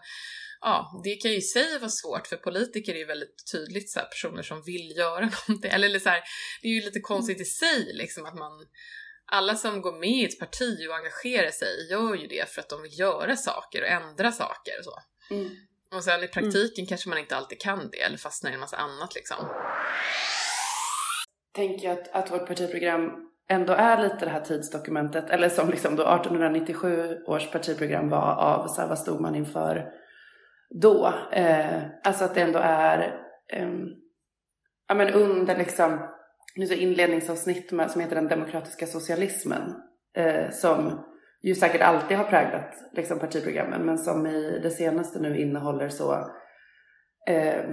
ja, 0.62 1.02
det 1.04 1.16
kan 1.16 1.32
ju 1.32 1.38
i 1.38 1.42
sig 1.42 1.80
vara 1.80 1.90
svårt 1.90 2.28
för 2.28 2.38
politiker 2.38 2.94
är 2.94 2.98
ju 2.98 3.06
väldigt 3.06 3.52
tydligt 3.52 3.92
så 3.92 4.00
här, 4.00 4.08
personer 4.08 4.42
som 4.42 4.64
vill 4.64 4.98
göra 4.98 5.30
någonting. 5.48 5.72
Eller 5.72 6.00
så 6.00 6.10
här, 6.10 6.24
det 6.62 6.68
är 6.68 6.72
ju 6.72 6.82
lite 6.82 7.00
konstigt 7.00 7.42
i 7.42 7.46
sig 7.46 7.94
liksom 7.94 8.26
att 8.26 8.36
man 8.36 8.52
alla 9.26 9.56
som 9.56 9.82
går 9.82 10.00
med 10.00 10.10
i 10.10 10.26
ett 10.26 10.40
parti 10.40 10.88
och 10.90 10.96
engagerar 10.96 11.52
sig 11.52 11.88
gör 11.90 12.16
ju 12.16 12.28
det 12.28 12.50
för 12.50 12.62
att 12.62 12.70
de 12.70 12.82
vill 12.82 13.00
göra 13.00 13.36
saker 13.36 13.82
och 13.82 13.88
ändra 13.88 14.32
saker 14.32 14.74
och 14.80 14.86
så. 14.86 15.00
Mm. 15.30 15.56
Och 15.96 16.04
sen 16.04 16.24
i 16.24 16.28
praktiken 16.28 16.82
mm. 16.82 16.88
kanske 16.88 17.10
man 17.10 17.18
inte 17.18 17.36
alltid 17.36 17.60
kan 17.62 17.90
det 17.92 18.02
eller 18.02 18.18
fastnar 18.18 18.52
i 18.52 18.54
en 18.54 18.60
massa 18.60 18.78
annat 18.78 19.16
liksom. 19.16 19.38
Tänker 21.56 21.88
jag 21.88 22.00
att, 22.00 22.10
att 22.12 22.32
vårt 22.32 22.48
partiprogram 22.48 23.30
ändå 23.50 23.74
är 23.74 24.04
lite 24.04 24.26
det 24.26 24.32
här 24.32 24.42
tidsdokumentet, 24.42 25.30
eller 25.30 25.50
som 25.50 25.70
liksom 25.70 25.96
då 25.96 26.04
1897 26.04 27.24
års 27.28 27.52
partiprogram 27.52 28.10
var 28.10 28.36
av 28.36 28.68
så 28.68 28.82
här, 28.82 28.88
vad 28.88 29.00
stod 29.00 29.22
man 29.22 29.36
inför 29.36 29.92
då. 30.82 31.14
Eh, 31.32 31.82
alltså 32.04 32.26
att 32.26 32.36
det 32.36 32.42
ändå 32.42 32.60
är 32.60 33.00
eh, 33.54 33.70
ja, 34.88 34.96
men 34.96 35.14
under 35.14 35.58
liksom, 35.58 36.10
det 36.56 36.68
så 36.68 36.74
inledningsavsnitt 36.74 37.72
med, 37.72 37.92
som 37.92 38.02
heter 38.02 38.16
den 38.16 38.28
demokratiska 38.28 38.88
socialismen 38.88 39.76
eh, 40.18 40.50
som 40.52 41.06
ju 41.44 41.56
säkert 41.56 41.82
alltid 41.82 42.18
har 42.18 42.24
präglat 42.24 42.76
liksom, 42.94 43.20
partiprogrammen 43.20 43.86
men 43.86 43.98
som 43.98 44.28
i 44.28 44.60
det 44.64 44.72
senaste 44.72 45.20
nu 45.20 45.38
innehåller 45.38 45.90
så 45.90 46.14
eh, 47.30 47.64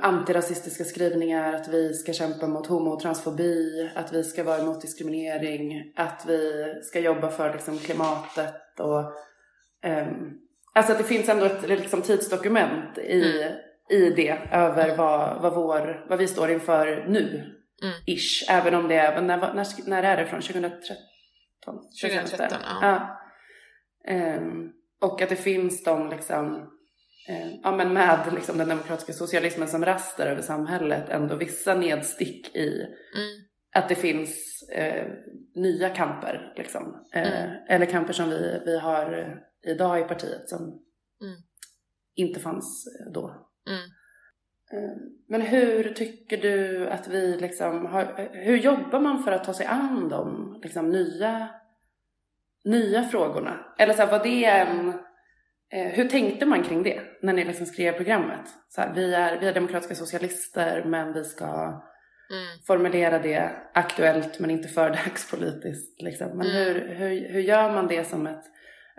antirasistiska 0.00 0.84
skrivningar, 0.84 1.52
att 1.52 1.68
vi 1.68 1.94
ska 1.94 2.12
kämpa 2.12 2.46
mot 2.46 2.66
homo 2.66 2.90
och 2.90 3.00
transfobi, 3.00 3.90
att 3.94 4.12
vi 4.12 4.24
ska 4.24 4.44
vara 4.44 4.58
emot 4.58 4.80
diskriminering, 4.80 5.92
att 5.96 6.24
vi 6.28 6.74
ska 6.82 7.00
jobba 7.00 7.30
för 7.30 7.52
liksom, 7.52 7.78
klimatet 7.78 8.80
och 8.80 9.00
um, 9.86 10.40
Alltså 10.76 10.92
att 10.92 10.98
det 10.98 11.04
finns 11.04 11.28
ändå 11.28 11.44
ett 11.44 11.68
liksom, 11.68 12.02
tidsdokument 12.02 12.98
i, 12.98 13.42
mm. 13.42 13.52
i 13.90 14.10
det 14.10 14.38
över 14.52 14.96
vad, 14.96 15.42
vad, 15.42 15.54
vår, 15.54 16.06
vad 16.08 16.18
vi 16.18 16.26
står 16.26 16.50
inför 16.50 17.04
nu. 17.08 17.28
Mm. 17.82 17.94
Ish. 18.06 18.50
Även 18.50 18.74
om 18.74 18.88
det 18.88 18.94
är, 18.94 19.22
när, 19.22 19.36
när, 19.54 19.88
när 19.88 20.02
är 20.02 20.16
det 20.16 20.26
från? 20.26 20.40
2013? 20.40 20.96
2013, 22.02 22.58
ja. 22.62 23.18
Um, 24.10 24.72
och 25.00 25.22
att 25.22 25.28
det 25.28 25.36
finns 25.36 25.84
de 25.84 26.10
liksom, 26.10 26.54
uh, 27.30 27.54
ja 27.62 27.76
men 27.76 27.92
med 27.92 28.32
liksom 28.34 28.58
den 28.58 28.68
demokratiska 28.68 29.12
socialismen 29.12 29.68
som 29.68 29.84
raster 29.84 30.26
över 30.26 30.42
samhället 30.42 31.08
ändå 31.08 31.36
vissa 31.36 31.74
nedstick 31.74 32.56
i 32.56 32.68
mm. 33.14 33.44
att 33.74 33.88
det 33.88 33.94
finns 33.94 34.62
eh, 34.72 35.06
nya 35.54 35.88
kamper. 35.88 36.52
Liksom. 36.56 37.06
Eh, 37.12 37.42
mm. 37.42 37.56
Eller 37.68 37.86
kamper 37.86 38.12
som 38.12 38.30
vi, 38.30 38.62
vi 38.64 38.78
har 38.78 39.38
idag 39.66 40.00
i 40.00 40.04
partiet 40.04 40.48
som 40.48 40.60
mm. 41.22 41.36
inte 42.14 42.40
fanns 42.40 42.84
då. 43.14 43.46
Mm. 44.72 44.84
Eh, 44.84 44.96
men 45.28 45.40
hur 45.40 45.94
tycker 45.94 46.36
du 46.36 46.88
att 46.88 47.08
vi 47.08 47.36
liksom 47.36 47.86
har, 47.86 48.28
hur 48.32 48.56
jobbar 48.56 49.00
man 49.00 49.22
för 49.22 49.32
att 49.32 49.44
ta 49.44 49.54
sig 49.54 49.66
an 49.66 50.08
de 50.08 50.54
liksom, 50.62 50.90
nya, 50.90 51.48
nya 52.64 53.02
frågorna? 53.02 53.74
Eller 53.78 53.94
så 53.94 54.02
här, 54.02 54.10
var 54.10 54.24
det 54.24 54.44
en, 54.44 54.88
eh, 55.72 55.92
hur 55.92 56.08
tänkte 56.08 56.46
man 56.46 56.62
kring 56.62 56.82
det 56.82 57.00
när 57.22 57.32
ni 57.32 57.44
liksom 57.44 57.66
skrev 57.66 57.92
programmet? 57.92 58.48
Så 58.68 58.80
här, 58.80 58.94
vi, 58.94 59.14
är, 59.14 59.40
vi 59.40 59.46
är 59.46 59.54
demokratiska 59.54 59.94
socialister 59.94 60.84
men 60.84 61.12
vi 61.12 61.24
ska 61.24 61.46
mm. 61.46 62.58
formulera 62.66 63.18
det 63.18 63.50
aktuellt 63.74 64.40
men 64.40 64.50
inte 64.50 64.68
för 64.68 64.90
dagspolitiskt. 64.90 66.02
Liksom. 66.02 66.28
Men 66.28 66.46
mm. 66.46 66.56
hur, 66.56 66.94
hur, 66.94 67.28
hur 67.28 67.40
gör 67.40 67.72
man 67.72 67.86
det 67.86 68.04
som 68.04 68.26
ett 68.26 68.44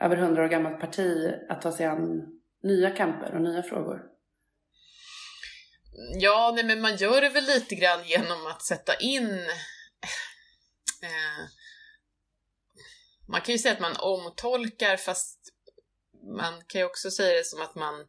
över 0.02 0.16
hundra 0.16 0.44
år 0.44 0.48
gammalt 0.48 0.80
parti 0.80 1.34
att 1.50 1.62
ta 1.62 1.72
sig 1.72 1.86
an 1.86 2.24
nya 2.64 2.90
kamper 2.90 3.36
och 3.36 3.42
nya 3.42 3.64
frågor? 3.64 4.17
Ja, 6.20 6.52
nej, 6.56 6.64
men 6.64 6.82
man 6.82 6.96
gör 6.96 7.22
det 7.22 7.30
väl 7.30 7.46
lite 7.46 7.76
grann 7.76 8.08
genom 8.08 8.48
att 8.48 8.62
sätta 8.62 8.96
in 8.96 9.30
eh, 11.04 11.46
man 13.28 13.42
kan 13.42 13.56
ju 13.56 13.60
säga 13.60 13.74
att 13.74 13.80
man 13.80 13.96
omtolkar 14.00 14.98
fast 14.98 15.40
man 16.38 16.62
kan 16.68 16.82
ju 16.82 16.86
också 16.86 17.12
säga 17.12 17.38
det 17.38 17.46
som 17.46 17.62
att 17.62 17.76
man 17.76 18.00
eh, 18.00 18.06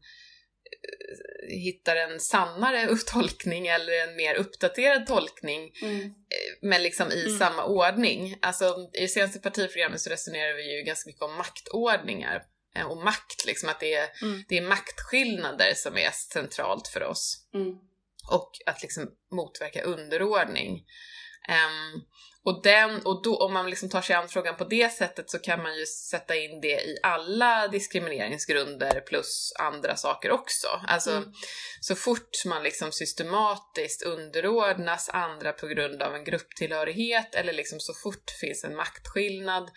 hittar 1.48 1.96
en 1.96 2.20
sannare 2.20 2.96
tolkning 3.06 3.66
eller 3.66 4.08
en 4.08 4.16
mer 4.16 4.34
uppdaterad 4.34 5.06
tolkning 5.06 5.72
mm. 5.82 6.00
Eh, 6.04 6.58
men 6.62 6.82
liksom 6.82 7.12
i 7.12 7.24
mm. 7.26 7.38
samma 7.38 7.64
ordning. 7.64 8.38
Alltså 8.42 8.90
i 8.94 9.00
det 9.00 9.08
senaste 9.08 9.38
partiprogrammet 9.38 10.00
så 10.00 10.10
resonerar 10.10 10.56
vi 10.56 10.76
ju 10.76 10.82
ganska 10.82 11.08
mycket 11.08 11.22
om 11.22 11.36
maktordningar 11.36 12.42
och 12.86 13.04
makt, 13.04 13.44
liksom 13.46 13.68
att 13.68 13.80
det 13.80 13.94
är, 13.94 14.08
mm. 14.22 14.44
det 14.48 14.58
är 14.58 14.62
maktskillnader 14.62 15.74
som 15.74 15.98
är 15.98 16.10
centralt 16.10 16.88
för 16.88 17.02
oss. 17.02 17.46
Mm. 17.54 17.74
Och 18.30 18.50
att 18.66 18.82
liksom 18.82 19.10
motverka 19.30 19.82
underordning. 19.82 20.84
Um, 21.48 22.02
och, 22.48 22.62
den, 22.62 23.02
och 23.02 23.22
då, 23.22 23.36
om 23.36 23.52
man 23.52 23.70
liksom 23.70 23.90
tar 23.90 24.02
sig 24.02 24.16
an 24.16 24.28
frågan 24.28 24.56
på 24.56 24.64
det 24.64 24.92
sättet 24.92 25.30
så 25.30 25.38
kan 25.38 25.62
man 25.62 25.76
ju 25.78 25.86
sätta 25.86 26.36
in 26.36 26.60
det 26.60 26.80
i 26.80 26.96
alla 27.02 27.68
diskrimineringsgrunder 27.68 29.00
plus 29.00 29.52
andra 29.58 29.96
saker 29.96 30.30
också. 30.30 30.68
Alltså 30.86 31.10
mm. 31.10 31.32
så 31.80 31.94
fort 31.94 32.44
man 32.46 32.62
liksom 32.62 32.92
systematiskt 32.92 34.02
underordnas 34.02 35.08
andra 35.08 35.52
på 35.52 35.66
grund 35.66 36.02
av 36.02 36.14
en 36.14 36.24
grupptillhörighet 36.24 37.34
eller 37.34 37.52
liksom 37.52 37.80
så 37.80 37.94
fort 37.94 38.26
det 38.26 38.46
finns 38.46 38.64
en 38.64 38.76
maktskillnad 38.76 39.70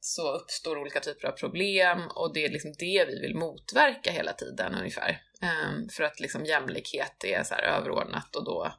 så 0.00 0.32
uppstår 0.32 0.78
olika 0.78 1.00
typer 1.00 1.28
av 1.28 1.32
problem 1.32 2.08
och 2.14 2.34
det 2.34 2.44
är 2.44 2.48
liksom 2.48 2.72
det 2.78 3.04
vi 3.08 3.20
vill 3.20 3.34
motverka 3.34 4.10
hela 4.10 4.32
tiden 4.32 4.74
ungefär. 4.74 5.22
Ehm, 5.42 5.88
för 5.88 6.04
att 6.04 6.20
liksom 6.20 6.44
jämlikhet 6.44 7.24
är 7.24 7.42
så 7.42 7.54
överordnat 7.54 8.36
och 8.36 8.44
då, 8.44 8.74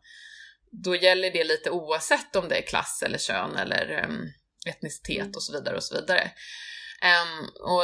då 0.71 0.95
gäller 0.95 1.31
det 1.31 1.43
lite 1.43 1.71
oavsett 1.71 2.35
om 2.35 2.49
det 2.49 2.55
är 2.55 2.67
klass 2.67 3.03
eller 3.05 3.17
kön 3.17 3.55
eller 3.57 4.05
um, 4.05 4.33
etnicitet 4.67 5.21
mm. 5.21 5.31
och 5.35 5.43
så 5.43 5.53
vidare 5.53 5.75
och 5.75 5.83
så 5.83 5.95
vidare. 5.95 6.31
Um, 7.03 7.49
och 7.59 7.83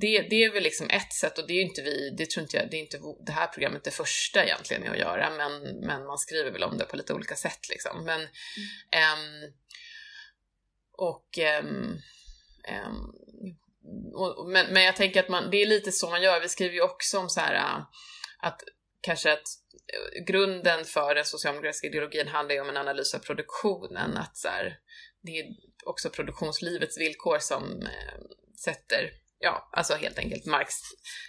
det, 0.00 0.26
det 0.30 0.44
är 0.44 0.52
väl 0.52 0.62
liksom 0.62 0.90
ett 0.90 1.12
sätt 1.12 1.38
och 1.38 1.46
det 1.46 1.52
är 1.52 1.62
inte 1.62 1.82
vi, 1.82 2.10
det 2.10 2.30
tror 2.30 2.42
inte 2.42 2.56
jag, 2.56 2.70
det 2.70 2.76
är 2.76 2.80
inte 2.80 3.00
det 3.26 3.32
här 3.32 3.46
programmet 3.46 3.84
det 3.84 3.90
första 3.90 4.44
egentligen 4.44 4.90
att 4.90 4.98
göra 4.98 5.30
men, 5.30 5.62
men 5.86 6.06
man 6.06 6.18
skriver 6.18 6.50
väl 6.50 6.62
om 6.62 6.78
det 6.78 6.84
på 6.84 6.96
lite 6.96 7.14
olika 7.14 7.36
sätt 7.36 7.68
liksom. 7.68 8.04
Men 8.04 8.20
um, 8.20 9.52
och, 10.96 11.38
um, 11.62 12.00
um, 12.86 13.14
och 14.14 14.48
men, 14.48 14.72
men 14.72 14.82
jag 14.82 14.96
tänker 14.96 15.20
att 15.20 15.28
man, 15.28 15.50
det 15.50 15.62
är 15.62 15.66
lite 15.66 15.92
så 15.92 16.10
man 16.10 16.22
gör. 16.22 16.40
Vi 16.40 16.48
skriver 16.48 16.74
ju 16.74 16.82
också 16.82 17.18
om 17.18 17.28
så 17.28 17.40
här 17.40 17.54
äh, 17.54 17.84
att 18.38 18.62
kanske 19.00 19.32
att 19.32 19.42
äh, 19.94 20.24
grunden 20.24 20.84
för 20.84 21.14
den 21.14 21.24
socialdemokratiska 21.24 21.86
ideologin 21.86 22.28
handlar 22.28 22.54
ju 22.54 22.60
om 22.60 22.68
en 22.68 22.76
analys 22.76 23.14
av 23.14 23.18
produktionen. 23.18 24.16
Att 24.16 24.36
så 24.36 24.48
här, 24.48 24.78
det 25.22 25.38
är 25.38 25.46
också 25.84 26.10
produktionslivets 26.10 26.98
villkor 26.98 27.38
som 27.38 27.82
eh, 27.82 28.20
sätter, 28.64 29.10
ja, 29.38 29.68
alltså 29.72 29.94
helt 29.94 30.18
enkelt 30.18 30.46
Marx 30.46 30.74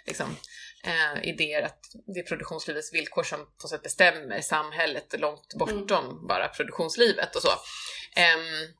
liksom, 0.06 0.36
eh, 0.84 1.28
idéer 1.28 1.62
att 1.62 1.80
det 2.14 2.20
är 2.20 2.26
produktionslivets 2.26 2.94
villkor 2.94 3.22
som 3.22 3.38
på 3.62 3.68
sätt 3.68 3.82
bestämmer 3.82 4.40
samhället 4.40 5.20
långt 5.20 5.54
bortom 5.54 6.04
mm. 6.04 6.26
bara 6.26 6.48
produktionslivet 6.48 7.36
och 7.36 7.42
så. 7.42 7.48
Um, 7.48 8.74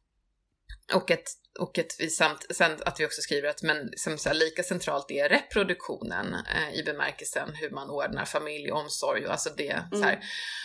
och 0.95 1.11
ett 1.11 1.29
och 1.59 1.79
att 1.79 1.97
vi 1.99 2.11
samt, 2.11 2.47
sen 2.51 2.79
att 2.85 3.01
vi 3.01 3.07
också 3.07 3.21
skriver 3.21 3.49
att 3.49 3.63
men 3.63 3.91
som 3.97 4.19
så 4.19 4.29
här, 4.29 4.37
lika 4.37 4.63
centralt 4.63 5.11
är 5.11 5.29
reproduktionen 5.29 6.35
eh, 6.35 6.79
i 6.79 6.83
bemärkelsen 6.83 7.55
hur 7.55 7.71
man 7.71 7.91
ordnar 7.91 8.25
familj 8.25 8.73
och 8.73 8.81
omsorg 8.81 9.27
och 9.27 9.33
alltså 9.33 9.51
det 9.57 9.71
mm. 9.71 9.89
så 9.93 10.03
här. 10.03 10.15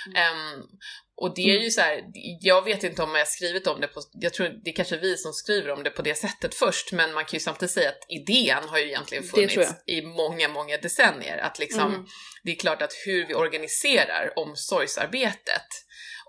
Um, 0.08 0.68
och 1.16 1.36
det 1.36 1.42
är 1.42 1.52
mm. 1.52 1.64
ju 1.64 1.72
så 1.72 1.82
här, 1.82 2.04
jag 2.42 2.64
vet 2.64 2.84
inte 2.84 3.04
om 3.04 3.16
jag 3.16 3.28
skrivit 3.28 3.68
om 3.68 3.82
det 3.82 3.88
på, 3.88 4.02
jag 4.12 4.34
tror 4.34 4.48
det 4.64 4.70
är 4.70 4.76
kanske 4.76 4.98
vi 4.98 5.18
som 5.18 5.34
skriver 5.34 5.72
om 5.72 5.84
det 5.84 5.90
på 5.90 6.02
det 6.02 6.16
sättet 6.16 6.56
först, 6.56 6.92
men 6.92 7.14
man 7.14 7.26
kan 7.26 7.38
ju 7.38 7.40
samtidigt 7.40 7.72
säga 7.72 7.90
att 7.90 8.06
idén 8.10 8.64
har 8.70 8.78
ju 8.78 8.88
egentligen 8.88 9.24
funnits 9.24 9.72
i 9.88 10.02
många, 10.02 10.48
många 10.48 10.78
decennier. 10.78 11.38
Att 11.38 11.60
liksom, 11.60 11.94
mm. 11.94 12.06
det 12.44 12.52
är 12.52 12.56
klart 12.56 12.82
att 12.82 12.94
hur 13.06 13.28
vi 13.28 13.34
organiserar 13.34 14.34
omsorgsarbetet 14.36 15.68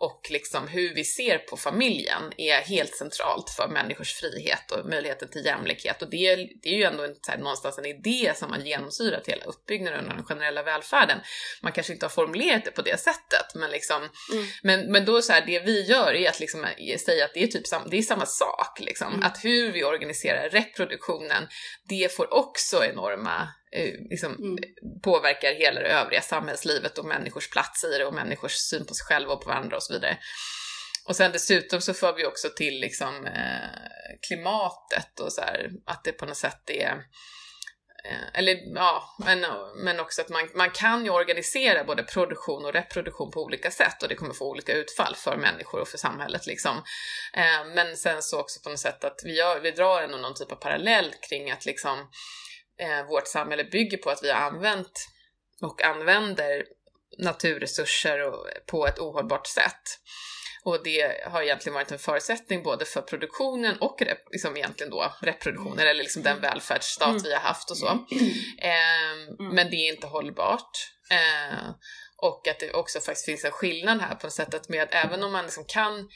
och 0.02 0.28
liksom 0.30 0.68
hur 0.68 0.94
vi 0.94 1.04
ser 1.04 1.38
på 1.38 1.56
familjen 1.56 2.22
är 2.36 2.60
helt 2.60 2.96
centralt 2.96 3.50
för 3.50 3.68
människors 3.68 4.14
frihet 4.14 4.70
och 4.70 4.86
möjligheten 4.86 5.28
till 5.28 5.44
jämlikhet. 5.44 6.02
Och 6.02 6.10
det 6.10 6.26
är, 6.26 6.36
det 6.62 6.68
är 6.68 6.76
ju 6.76 6.82
ändå 6.82 7.04
en, 7.04 7.14
här, 7.28 7.38
någonstans 7.38 7.78
en 7.78 7.86
idé 7.86 8.32
som 8.36 8.50
har 8.50 8.58
genomsyrat 8.58 9.28
hela 9.28 9.44
uppbyggnaden 9.44 10.10
av 10.10 10.16
den 10.16 10.24
generella 10.24 10.62
välfärden. 10.62 11.18
Man 11.62 11.72
kanske 11.72 11.92
inte 11.92 12.06
har 12.06 12.10
formulerat 12.10 12.64
det 12.64 12.70
på 12.70 12.82
det 12.82 13.00
sättet, 13.00 13.54
men, 13.54 13.70
liksom, 13.70 14.08
mm. 14.32 14.46
men, 14.62 14.92
men 14.92 15.04
då 15.04 15.22
så 15.22 15.32
här, 15.32 15.46
det 15.46 15.60
vi 15.60 15.82
gör 15.82 16.14
är 16.14 16.28
att 16.28 16.40
liksom 16.40 16.66
säga 17.06 17.24
att 17.24 17.34
det 17.34 17.42
är, 17.42 17.46
typ 17.46 17.66
sam, 17.66 17.82
det 17.90 17.98
är 17.98 18.02
samma 18.02 18.26
sak. 18.26 18.80
Liksom. 18.80 19.12
Mm. 19.12 19.26
Att 19.26 19.44
hur 19.44 19.72
vi 19.72 19.84
organiserar 19.84 20.50
reproduktionen, 20.50 21.48
det 21.88 22.16
får 22.16 22.34
också 22.34 22.84
enorma 22.84 23.48
liksom, 24.10 24.34
mm. 24.34 24.58
påverkar 25.02 25.52
hela 25.52 25.80
det 25.80 25.88
övriga 25.88 26.22
samhällslivet 26.22 26.98
och 26.98 27.04
människors 27.04 27.50
plats 27.50 27.84
i 27.84 27.98
det 27.98 28.04
och 28.04 28.14
människors 28.14 28.52
syn 28.52 28.86
på 28.86 28.94
sig 28.94 29.04
själva 29.04 29.32
och 29.32 29.42
på 29.42 29.48
varandra 29.48 29.76
och 29.76 29.82
så 29.82 29.92
vidare. 29.92 30.18
Och 31.08 31.16
sen 31.16 31.32
dessutom 31.32 31.80
så 31.80 31.94
för 31.94 32.12
vi 32.12 32.26
också 32.26 32.48
till 32.56 32.80
liksom, 32.80 33.26
eh, 33.26 34.18
klimatet 34.28 35.20
och 35.20 35.32
så 35.32 35.40
här, 35.40 35.70
att 35.86 36.04
det 36.04 36.12
på 36.12 36.26
något 36.26 36.36
sätt 36.36 36.70
är 36.70 36.92
eh, 38.04 38.38
eller 38.38 38.74
ja, 38.74 39.16
men, 39.24 39.46
men 39.84 40.00
också 40.00 40.22
att 40.22 40.28
man, 40.28 40.48
man 40.54 40.70
kan 40.70 41.04
ju 41.04 41.10
organisera 41.10 41.84
både 41.84 42.02
produktion 42.02 42.64
och 42.64 42.72
reproduktion 42.72 43.30
på 43.30 43.42
olika 43.42 43.70
sätt 43.70 44.02
och 44.02 44.08
det 44.08 44.14
kommer 44.14 44.34
få 44.34 44.50
olika 44.50 44.72
utfall 44.72 45.14
för 45.14 45.36
människor 45.36 45.80
och 45.80 45.88
för 45.88 45.98
samhället 45.98 46.46
liksom. 46.46 46.76
Eh, 47.34 47.74
men 47.74 47.96
sen 47.96 48.22
så 48.22 48.40
också 48.40 48.60
på 48.60 48.70
något 48.70 48.80
sätt 48.80 49.04
att 49.04 49.20
vi, 49.24 49.38
gör, 49.38 49.60
vi 49.60 49.70
drar 49.70 50.02
ändå 50.02 50.18
någon 50.18 50.34
typ 50.34 50.52
av 50.52 50.56
parallell 50.56 51.14
kring 51.28 51.50
att 51.50 51.66
liksom 51.66 52.08
eh, 52.80 53.06
vårt 53.08 53.28
samhälle 53.28 53.64
bygger 53.64 53.98
på 53.98 54.10
att 54.10 54.22
vi 54.22 54.30
har 54.30 54.40
använt 54.40 55.08
och 55.62 55.82
använder 55.82 56.64
naturresurser 57.18 58.28
och, 58.28 58.46
på 58.66 58.86
ett 58.86 58.98
ohållbart 58.98 59.46
sätt. 59.46 59.98
Och 60.64 60.82
det 60.84 61.24
har 61.26 61.42
egentligen 61.42 61.74
varit 61.74 61.92
en 61.92 61.98
förutsättning 61.98 62.62
både 62.62 62.84
för 62.84 63.02
produktionen 63.02 63.78
och 63.80 64.02
liksom 64.30 64.56
egentligen 64.56 64.90
då 64.90 65.12
reproduktionen, 65.22 65.78
eller 65.78 66.02
liksom 66.02 66.22
den 66.22 66.40
välfärdsstat 66.40 67.08
mm. 67.08 67.22
vi 67.22 67.32
har 67.32 67.40
haft 67.40 67.70
och 67.70 67.76
så. 67.76 67.86
Eh, 68.58 69.12
mm. 69.40 69.54
Men 69.54 69.70
det 69.70 69.76
är 69.76 69.92
inte 69.92 70.06
hållbart. 70.06 70.70
Eh, 71.10 71.70
och 72.16 72.48
att 72.48 72.60
det 72.60 72.72
också 72.72 73.00
faktiskt 73.00 73.26
finns 73.26 73.44
en 73.44 73.50
skillnad 73.50 74.00
här 74.00 74.14
på 74.14 74.30
sättet 74.30 74.68
med 74.68 74.82
att 74.82 74.94
även 74.94 75.22
om 75.22 75.32
man 75.32 75.44
liksom 75.44 75.64
kan 75.64 76.08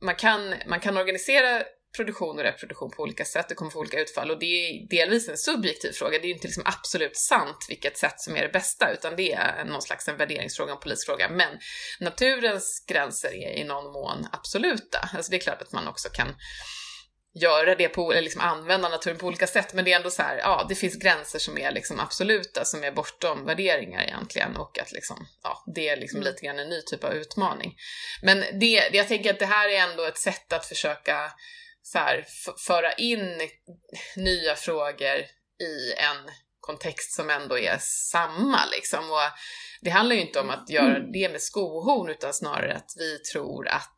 man 0.00 0.16
kan, 0.16 0.54
man 0.66 0.80
kan 0.80 0.96
organisera 0.96 1.62
produktion 1.96 2.38
och 2.38 2.44
reproduktion 2.44 2.90
på 2.90 3.02
olika 3.02 3.24
sätt, 3.24 3.48
det 3.48 3.54
kommer 3.54 3.70
få 3.70 3.78
olika 3.78 4.00
utfall 4.00 4.30
och 4.30 4.38
det 4.38 4.46
är 4.46 4.88
delvis 4.88 5.28
en 5.28 5.36
subjektiv 5.36 5.92
fråga, 5.92 6.18
det 6.18 6.24
är 6.24 6.28
ju 6.28 6.34
inte 6.34 6.46
liksom 6.46 6.62
absolut 6.66 7.16
sant 7.16 7.66
vilket 7.68 7.98
sätt 7.98 8.20
som 8.20 8.36
är 8.36 8.42
det 8.42 8.48
bästa 8.48 8.92
utan 8.92 9.16
det 9.16 9.32
är 9.32 9.64
någon 9.64 9.82
slags 9.82 10.08
en 10.08 10.16
värderingsfråga, 10.16 10.72
en 10.72 10.80
polisfråga. 10.80 11.28
Men 11.28 11.58
naturens 12.00 12.84
gränser 12.88 13.34
är 13.34 13.58
i 13.58 13.64
någon 13.64 13.92
mån 13.92 14.26
absoluta. 14.32 15.08
Alltså 15.12 15.30
det 15.30 15.36
är 15.36 15.40
klart 15.40 15.62
att 15.62 15.72
man 15.72 15.88
också 15.88 16.08
kan 16.08 16.28
göra 17.34 17.74
det 17.74 17.88
på, 17.88 18.12
eller 18.12 18.22
liksom 18.22 18.40
använda 18.40 18.88
naturen 18.88 19.18
på 19.18 19.26
olika 19.26 19.46
sätt, 19.46 19.74
men 19.74 19.84
det 19.84 19.92
är 19.92 19.96
ändå 19.96 20.10
så 20.10 20.22
här, 20.22 20.36
ja, 20.36 20.66
det 20.68 20.74
finns 20.74 20.96
gränser 20.96 21.38
som 21.38 21.58
är 21.58 21.70
liksom 21.70 22.00
absoluta, 22.00 22.64
som 22.64 22.84
är 22.84 22.92
bortom 22.92 23.46
värderingar 23.46 24.02
egentligen 24.02 24.56
och 24.56 24.78
att 24.78 24.92
liksom, 24.92 25.26
ja, 25.42 25.64
det 25.74 25.88
är 25.88 25.96
liksom 25.96 26.16
mm. 26.16 26.32
lite 26.32 26.46
grann 26.46 26.58
en 26.58 26.68
ny 26.68 26.82
typ 26.82 27.04
av 27.04 27.12
utmaning. 27.12 27.74
Men 28.22 28.44
det, 28.60 28.88
jag 28.92 29.08
tänker 29.08 29.30
att 29.30 29.38
det 29.38 29.46
här 29.46 29.68
är 29.68 29.90
ändå 29.90 30.04
ett 30.04 30.18
sätt 30.18 30.52
att 30.52 30.66
försöka 30.66 31.32
så 31.86 31.98
här, 31.98 32.26
föra 32.66 32.92
in 32.92 33.40
nya 34.16 34.56
frågor 34.56 35.18
i 35.60 35.92
en 35.96 36.30
kontext 36.60 37.12
som 37.14 37.30
ändå 37.30 37.58
är 37.58 37.78
samma 37.80 38.66
liksom. 38.66 39.10
Och 39.10 39.30
det 39.80 39.90
handlar 39.90 40.16
ju 40.16 40.22
inte 40.22 40.40
om 40.40 40.50
att 40.50 40.70
göra 40.70 40.96
Mm. 40.96 41.12
det 41.12 41.28
med 41.28 41.42
skohorn 41.42 42.10
utan 42.10 42.34
snarare 42.34 42.74
att 42.74 42.90
vi 42.98 43.18
tror 43.18 43.68
att 43.68 43.96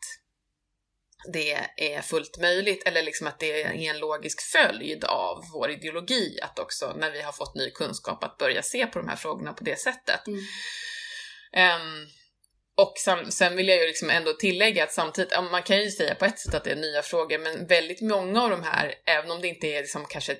det 1.32 1.52
är 1.76 2.02
fullt 2.02 2.38
möjligt 2.38 2.86
eller 2.86 3.02
liksom 3.02 3.26
att 3.26 3.38
det 3.40 3.62
är 3.62 3.72
en 3.72 3.98
logisk 3.98 4.40
följd 4.42 5.04
av 5.04 5.44
vår 5.52 5.70
ideologi 5.70 6.38
att 6.42 6.58
också 6.58 6.94
när 6.96 7.10
vi 7.10 7.22
har 7.22 7.32
fått 7.32 7.54
ny 7.54 7.70
kunskap 7.70 8.24
att 8.24 8.38
börja 8.38 8.62
se 8.62 8.86
på 8.86 8.98
de 8.98 9.08
här 9.08 9.16
frågorna 9.16 9.52
på 9.52 9.64
det 9.64 9.80
sättet. 9.80 10.26
Mm. 10.26 10.40
Ehm, 11.52 12.06
och 12.76 12.92
sam, 12.96 13.30
sen 13.30 13.56
vill 13.56 13.68
jag 13.68 13.78
ju 13.78 13.86
liksom 13.86 14.10
ändå 14.10 14.32
tillägga 14.32 14.84
att 14.84 14.92
samtidigt, 14.92 15.32
man 15.50 15.62
kan 15.62 15.80
ju 15.80 15.90
säga 15.90 16.14
på 16.14 16.24
ett 16.24 16.38
sätt 16.38 16.54
att 16.54 16.64
det 16.64 16.70
är 16.70 16.76
nya 16.76 17.02
frågor, 17.02 17.38
men 17.38 17.66
väldigt 17.66 18.00
många 18.00 18.42
av 18.42 18.50
de 18.50 18.62
här, 18.62 18.94
även 19.06 19.30
om 19.30 19.40
det 19.40 19.48
inte 19.48 19.66
är 19.66 19.80
liksom 19.80 20.06
kanske 20.06 20.36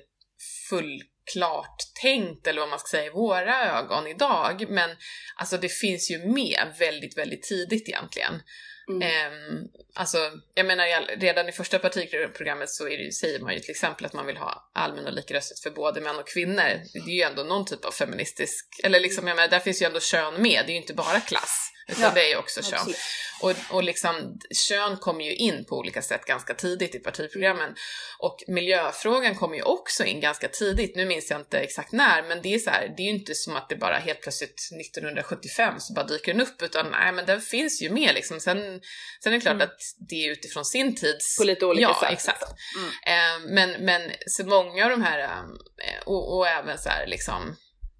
fullklart 0.69 1.77
tänkt 2.01 2.47
eller 2.47 2.59
vad 2.59 2.69
man 2.69 2.79
ska 2.79 2.87
säga 2.87 3.05
i 3.05 3.09
våra 3.09 3.79
ögon 3.79 4.07
idag, 4.07 4.69
men 4.69 4.89
alltså 5.35 5.57
det 5.57 5.69
finns 5.69 6.11
ju 6.11 6.25
med 6.25 6.75
väldigt, 6.79 7.17
väldigt 7.17 7.43
tidigt 7.43 7.89
egentligen. 7.89 8.41
Mm. 8.89 9.01
Ehm, 9.01 9.67
alltså, 9.95 10.31
jag 10.53 10.65
menar 10.65 11.19
redan 11.19 11.49
i 11.49 11.51
första 11.51 11.79
partiprogrammet 11.79 12.69
så 12.69 12.87
är 12.87 12.97
det, 12.97 13.11
säger 13.11 13.39
man 13.39 13.53
ju 13.53 13.59
till 13.59 13.71
exempel 13.71 14.05
att 14.05 14.13
man 14.13 14.25
vill 14.25 14.37
ha 14.37 14.71
allmän 14.73 15.05
och 15.05 15.13
lika 15.13 15.33
rösträtt 15.33 15.59
för 15.59 15.69
både 15.69 16.01
män 16.01 16.15
och 16.15 16.27
kvinnor. 16.27 16.81
Det 16.93 17.11
är 17.11 17.15
ju 17.15 17.21
ändå 17.21 17.43
någon 17.43 17.65
typ 17.65 17.85
av 17.85 17.91
feministisk, 17.91 18.65
eller 18.83 18.99
liksom, 18.99 19.27
jag 19.27 19.35
menar, 19.35 19.49
där 19.49 19.59
finns 19.59 19.81
ju 19.81 19.85
ändå 19.85 19.99
kön 19.99 20.41
med, 20.41 20.63
det 20.65 20.71
är 20.71 20.73
ju 20.73 20.81
inte 20.81 20.93
bara 20.93 21.19
klass, 21.19 21.71
utan 21.87 22.03
Ja, 22.03 22.11
det 22.15 22.31
är 22.31 22.37
också 22.37 22.61
kön. 22.61 22.73
Absolut. 22.79 22.97
Och, 23.41 23.53
och 23.75 23.83
liksom, 23.83 24.39
kön 24.67 24.97
kommer 24.97 25.25
ju 25.25 25.35
in 25.35 25.65
på 25.65 25.77
olika 25.77 26.01
sätt 26.01 26.25
ganska 26.25 26.53
tidigt 26.53 26.95
i 26.95 26.99
partiprogrammen. 26.99 27.75
Och 28.19 28.43
miljöfrågan 28.47 29.35
kommer 29.35 29.55
ju 29.55 29.61
också 29.61 30.03
in 30.03 30.19
ganska 30.19 30.47
tidigt. 30.47 30.95
Nu 30.95 31.05
minns 31.05 31.29
jag 31.31 31.39
inte 31.39 31.59
exakt 31.59 31.91
när, 31.91 32.23
men 32.23 32.41
det 32.41 32.53
är 32.53 32.59
så 32.59 32.69
här, 32.69 32.93
det 32.97 33.03
är 33.03 33.05
ju 33.05 33.11
inte 33.19 33.35
som 33.35 33.55
att 33.55 33.69
det 33.69 33.75
bara 33.75 33.97
helt 33.97 34.21
plötsligt 34.21 34.61
1975 34.81 35.73
så 35.79 35.93
bara 35.93 36.05
dyker 36.05 36.33
den 36.33 36.41
upp, 36.41 36.61
utan 36.61 36.91
nej, 36.91 37.11
men 37.11 37.25
den 37.25 37.41
finns 37.41 37.81
ju 37.81 37.89
med 37.89 38.15
liksom. 38.15 38.39
Sen, 38.39 38.81
sen 39.23 39.33
är 39.33 39.37
det 39.37 39.41
klart 39.41 39.57
Mm. 39.57 39.67
att 39.67 39.79
det 40.09 40.15
är 40.15 40.31
utifrån 40.31 40.65
sin 40.65 40.95
tids... 40.95 41.37
På 41.37 41.43
lite 41.43 41.65
olika 41.65 41.81
ja, 41.81 41.99
sätt. 42.01 42.11
exakt. 42.11 42.43
Mm. 42.77 42.89
Eh, 42.89 43.53
men, 43.53 43.85
men 43.85 44.11
så 44.27 44.45
många 44.45 44.83
av 44.83 44.89
de 44.89 45.01
här, 45.01 45.19
eh, 45.19 46.03
och, 46.05 46.37
och 46.37 46.47
även 46.47 46.77
så 46.77 46.89
här 46.89 47.07
liksom, 47.07 47.55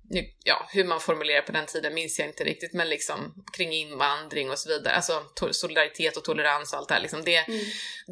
nu, 0.10 0.26
ja, 0.44 0.68
hur 0.72 0.84
man 0.86 1.00
formulerar 1.00 1.42
på 1.42 1.52
den 1.52 1.66
tiden 1.66 1.94
minns 1.94 2.20
jag 2.20 2.28
inte 2.28 2.44
riktigt, 2.44 2.74
men 2.74 2.90
liksom 2.90 3.34
kring 3.58 3.72
invandring 3.74 4.52
och 4.52 4.60
så 4.60 4.70
vidare, 4.70 4.94
alltså 4.96 5.24
solidaritet 5.52 6.18
och 6.18 6.24
tolerans 6.24 6.74
och 6.74 6.80
allt 6.80 6.88
det 6.88 6.94
här, 6.94 7.02
liksom 7.02 7.24
det, 7.24 7.38
Mm. 7.38 7.60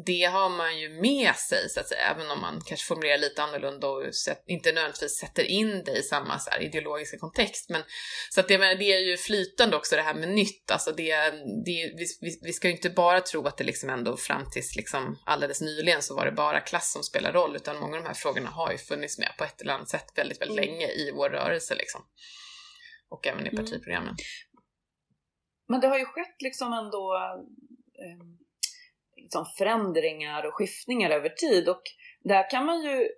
det 0.06 0.24
har 0.24 0.48
man 0.48 0.78
ju 0.78 0.88
med 0.88 1.34
sig 1.36 1.70
så 1.70 1.80
att 1.80 1.88
säga, 1.88 2.00
även 2.00 2.30
om 2.30 2.40
man 2.40 2.60
kanske 2.66 2.86
formulerar 2.86 3.18
lite 3.18 3.42
annorlunda 3.42 3.88
och 3.88 4.14
sätt, 4.14 4.44
inte 4.46 4.72
nödvändigtvis 4.72 5.18
sätter 5.18 5.42
in 5.44 5.84
det 5.84 5.92
i 5.98 6.02
samma 6.02 6.38
så 6.38 6.50
här, 6.50 6.62
ideologiska 6.62 7.18
kontext. 7.18 7.70
Men, 7.70 7.82
så 8.30 8.40
att 8.40 8.48
det, 8.48 8.56
det 8.56 8.92
är 8.92 8.98
ju 8.98 9.16
flytande 9.16 9.76
också 9.76 9.96
det 9.96 10.02
här 10.02 10.14
med 10.14 10.28
nytt, 10.28 10.70
alltså 10.70 10.92
det, 10.92 11.16
det, 11.64 11.92
vi, 11.96 12.06
vi, 12.20 12.38
vi 12.42 12.52
ska 12.52 12.68
ju 12.68 12.74
inte 12.74 12.90
bara 12.90 13.20
tro 13.20 13.46
att 13.46 13.56
det 13.56 13.64
liksom 13.64 13.90
ändå 13.90 14.16
fram 14.16 14.50
tills 14.50 14.76
liksom 14.76 15.18
alldeles 15.26 15.60
nyligen 15.60 16.02
så 16.02 16.16
var 16.16 16.26
det 16.26 16.32
bara 16.32 16.60
klass 16.60 16.92
som 16.92 17.02
spelar 17.02 17.32
roll, 17.32 17.56
utan 17.56 17.76
många 17.78 17.96
av 17.96 18.02
de 18.02 18.08
här 18.08 18.14
frågorna 18.14 18.50
har 18.50 18.72
ju 18.72 18.78
funnits 18.78 19.18
med 19.18 19.32
på 19.38 19.44
ett 19.44 19.60
eller 19.60 19.72
annat 19.74 19.88
sätt 19.88 20.06
väldigt, 20.14 20.40
väldigt 20.40 20.58
Mm. 20.58 20.70
länge 20.70 20.86
i 20.86 21.10
vår 21.14 21.30
rörelse 21.30 21.74
liksom. 21.74 21.85
Och 23.08 23.26
även 23.26 23.46
i 23.46 23.48
Mm. 23.48 23.64
partiprogrammen. 23.64 24.14
Men 25.68 25.80
det 25.80 25.86
har 25.88 25.98
ju 25.98 26.04
skett 26.04 26.42
liksom 26.42 26.72
ändå 26.72 27.16
eh, 28.04 28.26
liksom 29.16 29.46
förändringar 29.58 30.46
och 30.46 30.54
skiftningar 30.54 31.10
över 31.10 31.28
tid 31.28 31.68
och 31.68 31.82
där 32.20 32.50
kan 32.50 32.66
man 32.66 32.82
ju 32.82 33.08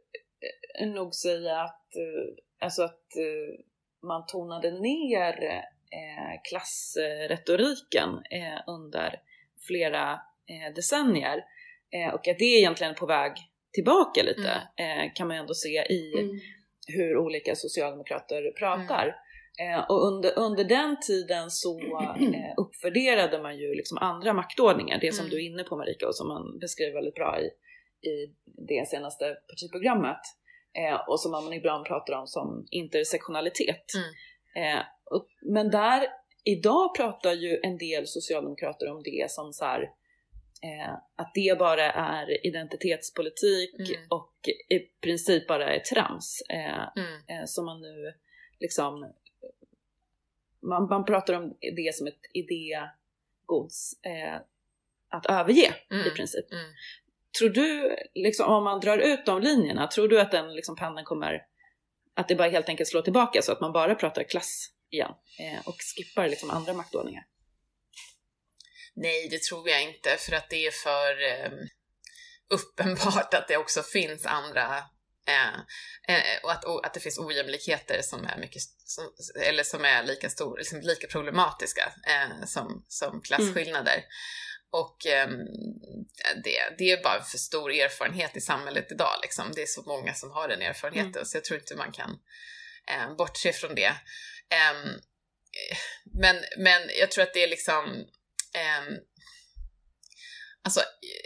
eh, 0.81 0.89
nog 0.89 1.15
säga 1.15 1.61
att, 1.61 1.87
eh, 1.97 2.65
alltså 2.65 2.83
att 2.83 3.17
eh, 3.17 3.65
man 4.09 4.27
tonade 4.27 4.71
ner 4.81 5.43
eh, 5.99 6.41
klassretoriken 6.51 8.09
eh, 8.09 8.61
under 8.67 9.21
flera 9.67 10.21
decennier 10.75 11.45
och 12.13 12.29
att 12.29 12.39
det 12.39 12.45
är 12.45 12.59
egentligen 12.59 12.95
på 12.95 13.07
väg 13.07 13.33
tillbaka 13.73 14.23
lite 14.23 14.63
eh, 14.77 15.13
kan 15.15 15.27
man 15.29 15.37
ju 15.37 15.41
ändå 15.41 15.55
se 15.55 15.87
i 15.93 16.13
Mm. 16.21 16.41
Hur 16.89 17.17
olika 17.19 17.55
socialdemokrater 17.55 18.53
pratar. 18.59 19.07
Eh, 19.61 19.81
och 19.89 20.07
under, 20.07 20.39
under 20.39 20.65
den 20.65 21.01
tiden 21.01 21.51
så 21.51 21.81
eh, 21.81 22.55
uppvärderade 22.57 23.43
man 23.43 23.59
ju 23.59 23.75
liksom 23.75 23.99
andra 23.99 24.33
maktordningar, 24.33 24.99
det 25.01 25.13
som 25.15 25.25
Mm. 25.25 25.31
du 25.31 25.37
är 25.37 25.47
inne 25.51 25.65
på 25.65 25.77
Marika 25.77 26.07
och 26.07 26.15
som 26.15 26.29
man 26.29 26.59
beskriver 26.59 26.95
väldigt 26.95 27.15
bra 27.15 27.41
i, 27.41 27.47
i 28.09 28.35
det 28.69 28.89
senaste 28.89 29.25
partiprogrammet. 29.51 30.21
Eh, 30.79 31.09
och 31.09 31.21
som 31.21 31.31
man 31.31 31.53
ibland 31.53 31.87
pratar 31.87 32.15
om 32.15 32.27
som 32.27 32.67
intersektionalitet. 32.71 33.85
Eh, 34.57 34.83
och, 35.11 35.27
men 35.55 35.71
där, 35.71 36.07
idag 36.45 36.97
pratar 36.97 37.33
ju 37.33 37.61
en 37.63 37.79
del 37.79 38.07
socialdemokrater 38.07 38.91
om 38.91 39.03
det 39.03 39.31
som 39.31 39.53
så 39.53 39.65
här, 39.65 39.89
eh, 40.63 40.95
att 41.17 41.31
det 41.35 41.59
bara 41.59 41.93
är 41.93 42.47
identitetspolitik 42.47 43.75
Mm. 43.79 44.07
och 44.11 44.33
i 44.69 44.79
princip 44.79 45.47
bara 45.47 45.75
är 45.75 45.79
trams. 45.81 46.43
Eh, 46.49 46.89
Mm. 46.97 47.21
eh, 47.27 47.45
som 47.47 47.65
man 47.65 47.81
nu 47.81 48.15
liksom 48.61 49.13
man, 50.61 50.89
man 50.89 51.05
pratar 51.05 51.35
om 51.35 51.55
det 51.77 51.95
som 51.95 52.07
ett 52.07 52.21
idégods 52.33 53.93
eh, 54.03 54.41
att 55.09 55.27
överge 55.27 55.75
Mm. 55.91 56.07
i 56.07 56.11
princip. 56.11 56.53
Mm. 56.53 56.65
Tror 57.39 57.49
du, 57.49 57.97
liksom, 58.15 58.53
om 58.53 58.65
man 58.65 58.81
drar 58.81 58.99
ut 58.99 59.27
de 59.27 59.41
linjerna, 59.43 59.87
tror 59.87 60.09
du 60.09 60.21
att 60.21 60.31
den 60.31 60.55
liksom, 60.55 60.77
pendeln 60.77 61.05
kommer 61.05 61.47
att 62.15 62.29
det 62.29 62.35
bara 62.35 62.49
helt 62.49 62.69
enkelt 62.69 62.89
slår 62.89 63.03
tillbaka 63.03 63.43
så 63.43 63.53
att 63.53 63.61
man 63.61 63.73
bara 63.73 63.95
pratar 63.95 64.23
klass 64.23 64.71
igen 64.91 65.13
eh, 65.41 65.69
och 65.69 65.75
skippar 65.97 66.29
liksom 66.29 66.51
andra 66.51 66.73
maktordningar? 66.73 67.27
Nej, 69.01 69.29
det 69.31 69.43
tror 69.43 69.69
jag 69.69 69.83
inte, 69.83 70.17
för 70.17 70.33
att 70.33 70.51
det 70.51 70.67
är 70.67 70.71
för 70.71 71.23
eh, 71.23 71.51
uppenbart 72.51 73.35
att 73.35 73.49
det 73.49 73.57
också 73.57 73.83
finns 73.83 74.27
andra 74.27 74.77
eh, 75.27 75.55
eh, 76.17 76.43
och, 76.43 76.53
att, 76.53 76.65
och 76.65 76.87
att 76.87 76.95
det 76.95 77.01
finns 77.01 77.19
ojämlikheter 77.19 78.03
som 78.03 78.25
är 78.25 78.39
mycket, 78.39 78.63
som, 78.85 79.05
eller 79.43 79.63
som 79.63 79.85
är 79.85 80.03
lika 80.03 80.31
stor, 80.31 80.59
liksom 80.59 80.81
lika 80.81 81.07
problematiska 81.07 81.93
eh, 82.07 82.47
som, 82.47 82.85
som 82.89 83.21
klasskillnader. 83.21 84.05
Och 84.71 85.07
ehm, 85.07 85.39
det, 86.45 86.77
det 86.79 86.91
är 86.91 87.03
bara 87.03 87.23
för 87.23 87.39
stor 87.39 87.73
erfarenhet 87.73 88.37
i 88.37 88.41
samhället 88.41 88.93
idag. 88.93 89.19
Liksom. 89.23 89.53
Det 89.55 89.63
är 89.63 89.67
så 89.67 89.83
många 89.83 90.15
som 90.15 90.31
har 90.31 90.49
den 90.49 90.63
erfarenheten, 90.63 91.27
så 91.27 91.37
jag 91.37 91.45
tror 91.45 91.59
inte 91.59 91.77
man 91.77 91.93
kan 91.93 92.19
eh, 92.87 93.17
bortse 93.17 93.53
från 93.53 93.75
det. 93.75 93.93
Ehm, 94.49 94.89
eh, 94.89 95.79
men, 96.05 96.37
men 96.59 96.83
jag 97.01 97.11
tror 97.11 97.23
att 97.23 97.35
det 97.35 97.43
är 97.43 97.49
liksom 97.49 98.07
eh, 98.59 98.99
alltså, 100.65 100.81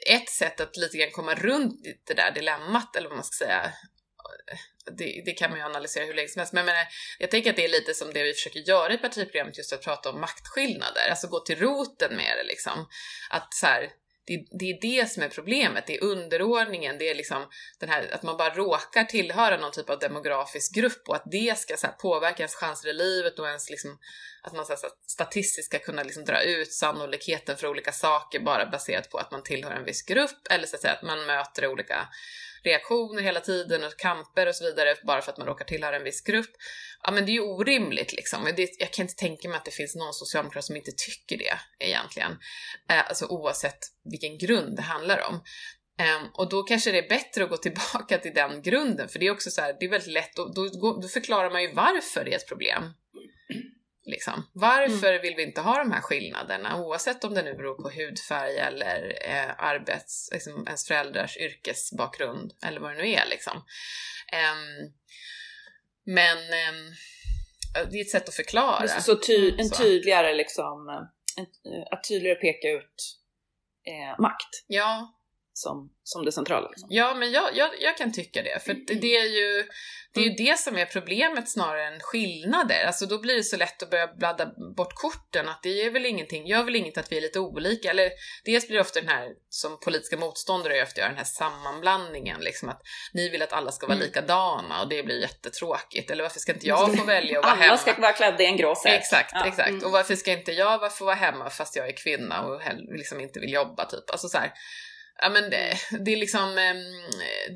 ett 0.07 0.31
sätt 0.31 0.61
att 0.61 0.77
lite 0.77 0.99
grann 0.99 1.11
komma 1.11 1.35
runt 1.35 1.81
det 2.07 2.14
där 2.14 2.31
dilemmat, 2.31 2.97
eller 2.97 3.09
vad 3.09 3.16
man 3.16 3.25
ska 3.25 3.45
säga, 3.45 3.73
det, 4.99 5.23
det 5.25 5.33
kan 5.33 5.51
man 5.51 5.59
ju 5.59 5.64
analysera 5.64 6.05
hur 6.05 6.14
länge 6.14 6.29
som 6.29 6.40
helst, 6.40 6.53
men 6.53 6.66
jag, 6.66 6.75
menar, 6.75 6.87
jag 7.18 7.31
tänker 7.31 7.51
att 7.51 7.57
det 7.57 7.64
är 7.64 7.68
lite 7.68 7.95
som 7.95 8.12
det 8.12 8.23
vi 8.23 8.33
försöker 8.33 8.61
göra 8.61 8.92
i 8.92 8.99
partiprogrammet, 8.99 9.59
just 9.59 9.73
att 9.73 9.85
prata 9.85 10.11
om 10.11 10.21
maktskillnader, 10.21 11.11
alltså 11.11 11.29
gå 11.29 11.40
till 11.40 11.59
roten 11.59 12.16
med 12.16 12.37
det 12.37 12.45
liksom. 12.45 12.88
Att 13.31 13.55
så 13.55 13.66
här, 13.66 13.90
det, 14.25 14.47
det 14.51 14.71
är 14.71 14.81
det 14.81 15.11
som 15.11 15.23
är 15.23 15.29
problemet, 15.29 15.87
det 15.87 15.97
är 15.97 16.05
underordningen, 16.05 16.99
det 16.99 17.11
är 17.11 17.15
liksom 17.15 17.49
den 17.79 17.89
här, 17.89 18.15
att 18.15 18.23
man 18.23 18.37
bara 18.37 18.55
råkar 18.55 19.05
tillhöra 19.05 19.57
någon 19.57 19.73
typ 19.73 19.91
av 19.91 19.99
demografisk 19.99 20.75
grupp 20.75 21.09
och 21.09 21.17
att 21.17 21.31
det 21.31 21.59
ska 21.59 21.77
så 21.77 21.87
här, 21.87 21.95
påverka 21.95 22.43
ens 22.43 22.55
chanser 22.55 22.89
i 22.89 22.93
livet 22.93 23.39
och 23.39 23.47
ens 23.47 23.71
liksom, 23.71 23.99
att 24.43 24.53
man 24.53 24.67
så 24.67 24.73
här, 24.73 24.77
så 24.77 24.87
här, 24.87 24.95
statistiskt 25.07 25.67
ska 25.67 25.79
kunna 25.79 26.03
liksom 26.03 26.25
dra 26.25 26.43
ut 26.43 26.73
sannolikheten 26.73 27.57
för 27.57 27.67
olika 27.67 27.93
saker 27.93 28.41
bara 28.41 28.67
baserat 28.67 29.11
på 29.11 29.19
att 29.19 29.31
man 29.31 29.43
tillhör 29.43 29.71
en 29.71 29.85
viss 29.85 30.03
grupp 30.03 30.47
eller 30.51 30.67
så 30.67 30.77
att 30.77 30.83
säga 30.83 30.95
att 30.95 31.03
man 31.03 31.27
möter 31.27 31.67
olika 31.67 32.09
reaktioner 32.64 33.22
hela 33.22 33.40
tiden 33.40 33.85
och 33.85 33.96
kamper 33.96 34.48
och 34.48 34.55
så 34.55 34.64
vidare 34.64 34.96
bara 35.07 35.22
för 35.22 35.33
att 35.33 35.38
man 35.38 35.46
råkar 35.46 35.64
tillhöra 35.64 35.96
en 35.96 36.05
viss 36.05 36.20
grupp. 36.20 36.51
Ja 37.03 37.12
men 37.12 37.27
det 37.27 37.33
är 37.33 37.35
ju 37.35 37.40
orimligt 37.40 38.12
liksom. 38.12 38.53
Det, 38.57 38.70
jag 38.79 38.90
kan 38.90 39.03
inte 39.03 39.14
tänka 39.14 39.48
mig 39.48 39.57
att 39.57 39.64
det 39.64 39.70
finns 39.70 39.96
någon 39.96 40.14
socialdemokrat 40.14 40.64
som 40.64 40.77
inte 40.77 40.92
tycker 40.96 41.38
det 41.38 41.87
egentligen. 41.87 42.33
Eh, 42.90 43.09
alltså 43.09 43.27
oavsett 43.27 43.79
vilken 44.05 44.38
grund 44.38 44.77
det 44.77 44.83
handlar 44.83 45.29
om. 45.29 45.42
Um, 46.03 46.31
och 46.35 46.48
då 46.48 46.62
kanske 46.62 46.92
det 46.92 46.98
är 46.98 47.09
bättre 47.09 47.45
att 47.45 47.51
gå 47.51 47.57
tillbaka 47.66 48.18
till 48.18 48.34
den 48.34 48.62
grunden, 48.62 49.09
för 49.09 49.18
det 49.18 49.26
är 49.26 49.30
också 49.30 49.51
så 49.51 49.61
här, 49.61 49.76
det 49.80 49.87
är 49.87 49.91
väldigt 49.91 50.12
lätt, 50.12 50.39
och 50.39 50.55
då, 50.55 50.68
då, 50.68 51.01
då 51.01 51.09
förklarar 51.09 51.51
man 51.51 51.62
ju 51.62 51.72
varför 51.72 52.24
det 52.24 52.32
är 52.32 52.37
ett 52.37 52.49
problem. 52.49 52.95
Liksom. 54.05 54.50
Varför 54.53 55.22
vill 55.22 55.34
vi 55.36 55.42
inte 55.42 55.61
ha 55.61 55.78
de 55.78 55.92
här 55.92 56.00
skillnaderna, 56.00 56.80
oavsett 56.80 57.24
om 57.24 57.34
det 57.34 57.42
nu 57.42 57.55
beror 57.55 57.74
på 57.74 57.90
hudfärg 57.90 58.59
eller 58.59 59.18
eh, 59.28 59.50
arbets, 59.59 60.28
liksom, 60.32 60.66
ens 60.66 60.86
föräldrars 60.88 61.36
yrkesbakgrund 61.36 62.53
eller 62.64 62.80
vad 62.80 62.90
det 62.90 63.03
nu 63.03 63.09
är 63.09 63.26
liksom. 63.26 63.64
Ehm, 64.32 64.92
men 66.05 66.38
ehm, 66.38 66.92
det 67.90 67.98
är 67.98 68.00
ett 68.00 68.11
sätt 68.11 68.28
att 68.28 68.34
förklara. 68.34 68.88
Så 68.88 69.16
ty, 69.16 69.55
en 69.59 69.68
Så. 69.68 69.82
tydligare 69.82 70.34
liksom, 70.34 70.88
en, 71.36 71.46
att 71.90 72.05
tydligare 72.09 72.38
peka 72.38 72.68
ut 72.68 73.18
eh, 73.86 74.20
makt. 74.20 74.64
Ja, 74.66 75.18
som, 75.53 75.92
som 76.03 76.24
det 76.24 76.32
centrala. 76.32 76.68
Liksom. 76.68 76.88
Ja, 76.90 77.14
men 77.14 77.32
jag, 77.32 77.57
jag, 77.57 77.70
jag 77.80 77.96
kan 77.96 78.12
tycka 78.12 78.42
det, 78.42 78.64
för 78.64 78.74
det, 78.74 78.94
det 78.94 79.16
är 79.16 79.26
ju 79.26 79.64
det 80.14 80.20
är 80.20 80.24
ju 80.24 80.30
det 80.30 80.59
som 80.59 80.78
är 80.78 80.84
problemet 80.84 81.50
snarare 81.50 81.86
än 81.86 82.00
skillnader. 82.00 82.84
Alltså 82.86 83.07
då 83.07 83.18
blir 83.18 83.36
det 83.36 83.42
så 83.42 83.57
lätt 83.57 83.82
att 83.82 83.90
börja 83.90 84.07
bladda 84.07 84.46
bort 84.76 84.94
korten, 84.94 85.48
att 85.48 85.62
det 85.62 85.82
är 85.82 85.90
väl 85.90 86.07
ingenting, 86.07 86.46
gör 86.46 86.62
väl 86.62 86.76
inget 86.76 86.98
att 86.98 87.12
vi 87.12 87.16
är 87.16 87.20
lite 87.20 87.40
olika. 87.40 87.90
Eller 87.90 88.11
dels 88.44 88.66
blir 88.66 88.76
det 88.76 88.80
ofta 88.80 89.00
den 89.00 89.09
här, 89.09 89.28
som 89.48 89.80
politiska 89.80 90.16
motståndare 90.16 90.82
ofta 90.82 91.00
gör 91.00 91.09
den 91.09 91.16
här 91.16 91.24
sammanblandningen, 91.24 92.40
liksom 92.40 92.68
att 92.68 92.82
ni 93.12 93.28
vill 93.28 93.42
att 93.42 93.53
alla 93.53 93.72
ska 93.72 93.86
vara 93.86 93.96
mm. 93.96 94.07
likadana 94.07 94.82
och 94.82 94.88
det 94.88 95.03
blir 95.03 95.20
jättetråkigt. 95.20 96.11
Eller 96.11 96.22
varför 96.22 96.40
ska 96.40 96.53
inte 96.53 96.66
jag 96.66 96.98
få 96.98 97.05
välja 97.05 97.38
att 97.38 97.44
vara 97.44 97.55
hemma? 97.55 97.68
Alla 97.68 97.78
ska 97.78 98.00
vara 98.00 98.12
klädda 98.12 98.42
i 98.42 98.46
en 98.46 98.57
grå 98.57 98.74
säck. 98.74 99.00
Exakt, 99.00 99.30
ja. 99.34 99.46
exakt. 99.46 99.70
Mm. 99.70 99.84
Och 99.84 99.90
varför 99.90 100.14
ska 100.14 100.32
inte 100.32 100.53
jag 100.53 100.96
få 100.96 101.05
vara 101.05 101.14
hemma 101.14 101.50
fast 101.50 101.76
jag 101.76 101.88
är 101.88 101.96
kvinna 101.96 102.42
och 102.42 102.61
liksom 102.98 103.20
inte 103.20 103.40
vill 103.40 103.53
jobba 103.53 103.84
typ? 103.84 104.11
Alltså 104.11 104.28
så 104.28 104.38
här, 104.38 104.53
ja 105.23 105.29
men 105.29 105.51
det, 105.51 105.75
det 106.01 106.12
är 106.12 106.16
liksom, 106.16 106.55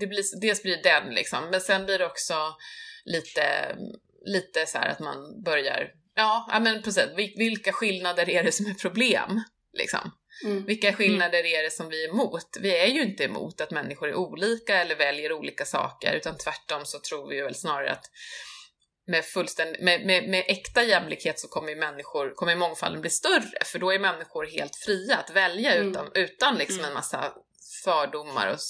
det 0.00 0.06
blir, 0.06 0.40
dels 0.40 0.62
blir 0.62 0.76
det 0.76 0.82
den 0.82 1.14
liksom, 1.14 1.50
men 1.50 1.60
sen 1.60 1.86
blir 1.86 1.98
det 1.98 2.06
också 2.06 2.34
lite, 3.04 3.76
lite 4.26 4.66
så 4.66 4.78
att 4.78 5.00
man 5.00 5.42
börjar, 5.42 5.90
ja, 6.14 6.48
ja 6.52 6.60
men 6.60 6.82
precis, 6.82 7.04
vilka 7.36 7.72
skillnader 7.72 8.30
är 8.30 8.42
det 8.42 8.52
som 8.52 8.66
är 8.66 8.74
problem? 8.74 9.42
Liksom. 9.72 10.10
Mm. 10.44 10.64
Vilka 10.66 10.92
skillnader 10.92 11.44
är 11.46 11.62
det 11.62 11.70
som 11.70 11.88
vi 11.88 12.04
är 12.04 12.08
emot? 12.08 12.56
Vi 12.60 12.76
är 12.76 12.86
ju 12.86 13.02
inte 13.02 13.24
emot 13.24 13.60
att 13.60 13.70
människor 13.70 14.08
är 14.08 14.14
olika 14.14 14.76
eller 14.76 14.96
väljer 14.96 15.32
olika 15.32 15.64
saker, 15.64 16.14
utan 16.14 16.38
tvärtom 16.38 16.84
så 16.84 16.98
tror 16.98 17.28
vi 17.28 17.36
ju 17.36 17.42
väl 17.42 17.54
snarare 17.54 17.92
att 17.92 18.10
med, 19.06 19.24
med, 19.80 20.06
med, 20.06 20.28
med 20.28 20.44
äkta 20.48 20.82
jämlikhet 20.82 21.40
så 21.40 21.48
kommer, 21.48 21.76
människor, 21.76 22.34
kommer 22.34 22.56
mångfalden 22.56 23.00
bli 23.00 23.10
större, 23.10 23.64
för 23.64 23.78
då 23.78 23.92
är 23.92 23.98
människor 23.98 24.46
helt 24.46 24.76
fria 24.76 25.16
att 25.16 25.30
välja 25.30 25.74
mm. 25.74 25.90
utan, 25.90 26.10
utan 26.14 26.58
liksom 26.58 26.78
mm. 26.78 26.88
en 26.88 26.94
massa 26.94 27.34
fördomar 27.86 28.46
och 28.52 28.60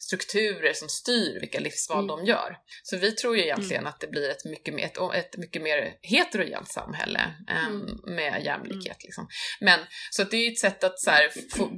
strukturer 0.00 0.72
som 0.72 0.88
styr 0.88 1.40
vilka 1.40 1.60
livsval 1.60 2.04
mm. 2.04 2.08
de 2.08 2.24
gör. 2.24 2.56
Så 2.82 2.96
vi 2.96 3.12
tror 3.12 3.36
ju 3.36 3.42
egentligen 3.42 3.82
mm. 3.82 3.86
att 3.86 4.00
det 4.00 4.06
blir 4.06 4.30
ett 4.30 4.44
mycket 4.44 4.74
mer, 4.74 4.84
ett, 4.84 4.98
ett 5.14 5.36
mycket 5.36 5.62
mer 5.62 5.94
heterogent 6.02 6.68
samhälle 6.68 7.20
um, 7.68 8.00
med 8.14 8.44
jämlikhet. 8.44 8.84
Mm. 8.86 8.96
Liksom. 9.02 9.28
Men, 9.60 9.80
så 10.10 10.24
det 10.24 10.36
är 10.36 10.52
ett 10.52 10.58
sätt 10.58 10.84
att 10.84 11.00
så 11.00 11.10
här, 11.10 11.30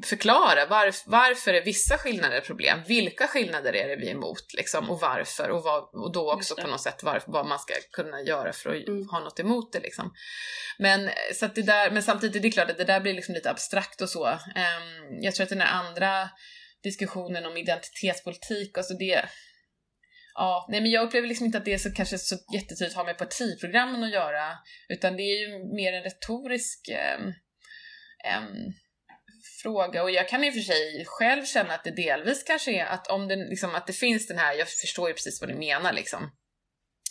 förklara 0.07 0.67
var, 0.67 0.95
varför 1.07 1.55
är 1.55 1.65
vissa 1.65 1.99
skillnader 1.99 2.41
problem? 2.41 2.83
Vilka 2.87 3.27
skillnader 3.27 3.77
är 3.77 3.89
det 3.89 3.97
vi 3.97 4.09
är 4.09 4.15
emot? 4.15 4.55
Liksom, 4.57 4.91
och 4.91 5.01
varför? 5.01 5.51
Och, 5.51 5.63
vad, 5.63 5.83
och 5.83 6.13
då 6.13 6.33
också 6.33 6.55
på 6.57 6.67
något 6.67 6.81
sätt 6.81 7.03
var, 7.03 7.23
vad 7.27 7.47
man 7.47 7.59
ska 7.59 7.75
kunna 7.93 8.21
göra 8.21 8.53
för 8.53 8.71
att 8.71 8.89
mm. 8.89 9.09
ha 9.09 9.21
något 9.21 9.41
emot 9.41 9.73
det. 9.73 9.81
Liksom. 9.81 10.15
Men, 10.79 11.11
så 11.35 11.47
det 11.47 11.63
där, 11.63 11.91
men 11.91 12.03
samtidigt, 12.03 12.43
det 12.43 12.49
är 12.49 12.53
klart 12.53 12.71
att 12.71 12.79
det 12.79 12.85
där 12.85 13.01
blir 13.01 13.15
liksom 13.15 13.35
lite 13.35 13.51
abstrakt 13.51 14.01
och 14.01 14.09
så. 14.09 14.29
Um, 14.29 15.23
jag 15.23 15.35
tror 15.35 15.45
att 15.45 15.51
den 15.51 15.61
här 15.61 15.85
andra 15.85 16.29
diskussionen 16.83 17.47
om 17.47 17.57
identitetspolitik, 17.57 18.79
alltså 18.79 18.95
det... 18.95 19.29
Ja, 20.35 20.67
nej 20.71 20.81
men 20.81 20.91
jag 20.91 21.05
upplever 21.05 21.29
liksom 21.29 21.47
inte 21.47 21.59
att 21.59 21.65
det 21.65 21.73
är 21.73 21.79
så 21.79 21.93
kanske 21.95 22.19
så 22.19 22.37
jättetydligt 22.55 22.97
har 22.97 23.05
med 23.05 23.19
partiprogrammen 23.19 24.03
att 24.03 24.13
göra, 24.13 24.59
utan 24.89 25.17
det 25.17 25.23
är 25.23 25.41
ju 25.41 25.75
mer 25.75 25.93
en 25.93 26.03
retorisk 26.03 26.89
eh, 26.89 27.21
eh, 28.25 28.43
fråga 29.63 30.03
och 30.03 30.11
jag 30.11 30.29
kan 30.29 30.45
i 30.45 30.51
och 30.51 30.55
för 30.55 30.61
sig 30.61 31.05
själv 31.07 31.45
känna 31.45 31.75
att 31.75 31.85
det 31.85 31.91
delvis 31.91 32.43
kanske 32.43 32.73
är 32.73 32.85
att 32.85 33.07
om 33.07 33.29
det, 33.29 33.37
liksom, 33.37 33.75
att 33.75 33.87
det 33.87 33.93
finns 33.93 34.27
den 34.27 34.39
här, 34.39 34.55
jag 34.55 34.69
förstår 34.69 35.09
ju 35.09 35.15
precis 35.15 35.41
vad 35.41 35.51
ni 35.51 35.57
menar 35.57 35.93
liksom, 35.93 36.31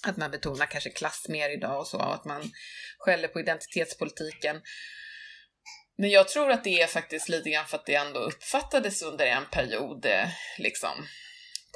att 0.07 0.17
man 0.17 0.31
betonar 0.31 0.65
kanske 0.65 0.89
klass 0.89 1.25
mer 1.29 1.49
idag 1.49 1.79
och 1.79 1.87
så, 1.87 1.97
och 1.97 2.13
att 2.13 2.25
man 2.25 2.51
skäller 2.97 3.27
på 3.27 3.39
identitetspolitiken. 3.39 4.61
Men 6.01 6.09
jag 6.09 6.27
tror 6.27 6.51
att 6.51 6.63
det 6.63 6.81
är 6.81 6.87
faktiskt 6.87 7.29
lite 7.29 7.49
grann 7.49 7.65
för 7.65 7.77
att 7.77 7.85
det 7.85 7.95
ändå 7.95 8.19
uppfattades 8.19 9.01
under 9.01 9.25
en 9.25 9.45
period, 9.45 10.05
eh, 10.05 10.27
liksom, 10.57 11.07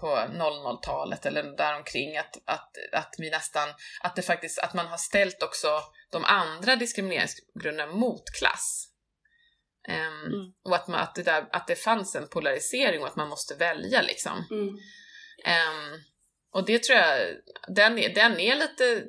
på 0.01 0.07
00-talet 0.07 1.25
eller 1.25 1.43
däromkring, 1.43 2.17
att, 2.17 2.37
att, 2.45 2.71
att 2.91 3.15
vi 3.17 3.29
nästan, 3.29 3.69
att 4.01 4.15
det 4.15 4.21
faktiskt, 4.21 4.59
att 4.59 4.73
man 4.73 4.87
har 4.87 4.97
ställt 4.97 5.43
också 5.43 5.67
de 6.11 6.25
andra 6.25 6.75
diskrimineringsgrunderna 6.75 7.91
mot 7.91 8.23
klass. 8.39 8.87
Um, 9.89 10.33
mm. 10.33 10.53
Och 10.63 10.75
att, 10.75 10.87
man, 10.87 10.99
att, 10.99 11.15
det 11.15 11.23
där, 11.23 11.45
att 11.51 11.67
det 11.67 11.75
fanns 11.75 12.15
en 12.15 12.27
polarisering 12.27 13.01
och 13.01 13.07
att 13.07 13.15
man 13.15 13.29
måste 13.29 13.55
välja 13.55 14.01
liksom. 14.01 14.47
Mm. 14.51 14.67
Um, 14.67 16.03
och 16.55 16.65
det 16.65 16.83
tror 16.83 16.99
jag, 16.99 17.35
den 17.67 17.99
är, 17.99 18.09
den 18.15 18.39
är 18.39 18.55
lite, 18.55 19.03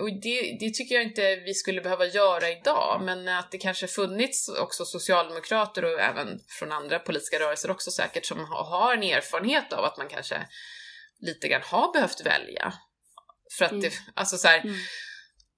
och 0.00 0.20
det, 0.22 0.56
det, 0.60 0.74
tycker 0.74 0.94
jag 0.94 1.04
inte 1.04 1.36
vi 1.36 1.54
skulle 1.54 1.80
behöva 1.80 2.06
göra 2.06 2.50
idag, 2.50 3.02
men 3.04 3.28
att 3.28 3.50
det 3.50 3.58
kanske 3.58 3.86
funnits 3.86 4.48
också 4.48 4.84
socialdemokrater 4.84 5.84
och 5.84 6.00
även 6.00 6.40
från 6.58 6.72
andra 6.72 6.98
politiska 6.98 7.40
rörelser 7.40 7.70
också 7.70 7.90
säkert 7.90 8.26
som 8.26 8.38
har 8.50 8.94
en 8.94 9.02
erfarenhet 9.02 9.72
av 9.72 9.84
att 9.84 9.98
man 9.98 10.08
kanske 10.08 10.46
lite 11.20 11.48
grann 11.48 11.62
har 11.64 11.92
behövt 11.92 12.26
välja. 12.26 12.74
För 13.58 13.64
att 13.64 13.70
mm. 13.70 13.82
det, 13.82 13.92
alltså 14.14 14.36
så 14.36 14.48
här, 14.48 14.60
mm. 14.60 14.76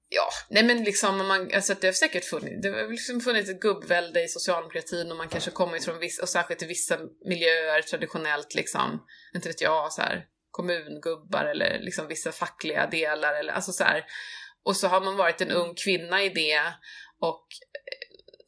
Ja, 0.08 0.28
nej 0.50 0.64
men 0.64 0.84
liksom, 0.84 1.26
man, 1.26 1.50
alltså 1.54 1.74
det 1.80 1.86
har 1.86 1.92
säkert 1.92 2.24
funnits, 2.24 2.62
det 2.62 2.68
har 2.68 2.90
liksom 2.90 3.20
funnits 3.20 3.50
ett 3.50 3.60
gubbvälde 3.60 4.24
i 4.24 4.28
socialdemokratin 4.28 5.10
och 5.10 5.16
man 5.16 5.28
kanske 5.28 5.50
kommit 5.50 5.84
från 5.84 5.98
vissa, 5.98 6.22
och 6.22 6.28
särskilt 6.28 6.62
i 6.62 6.66
vissa 6.66 6.98
miljöer 7.24 7.82
traditionellt 7.82 8.54
liksom, 8.54 9.06
inte 9.34 9.48
vet 9.48 9.60
jag, 9.60 9.92
så 9.92 10.02
här 10.02 10.26
kommungubbar 10.54 11.44
eller 11.44 11.78
liksom 11.78 12.08
vissa 12.08 12.32
fackliga 12.32 12.86
delar 12.86 13.34
eller 13.34 13.52
alltså 13.52 13.72
så 13.72 13.84
här. 13.84 14.04
Och 14.64 14.76
så 14.76 14.88
har 14.88 15.00
man 15.00 15.16
varit 15.16 15.40
en 15.40 15.50
ung 15.50 15.74
kvinna 15.84 16.22
i 16.22 16.28
det 16.28 16.62
och 17.20 17.46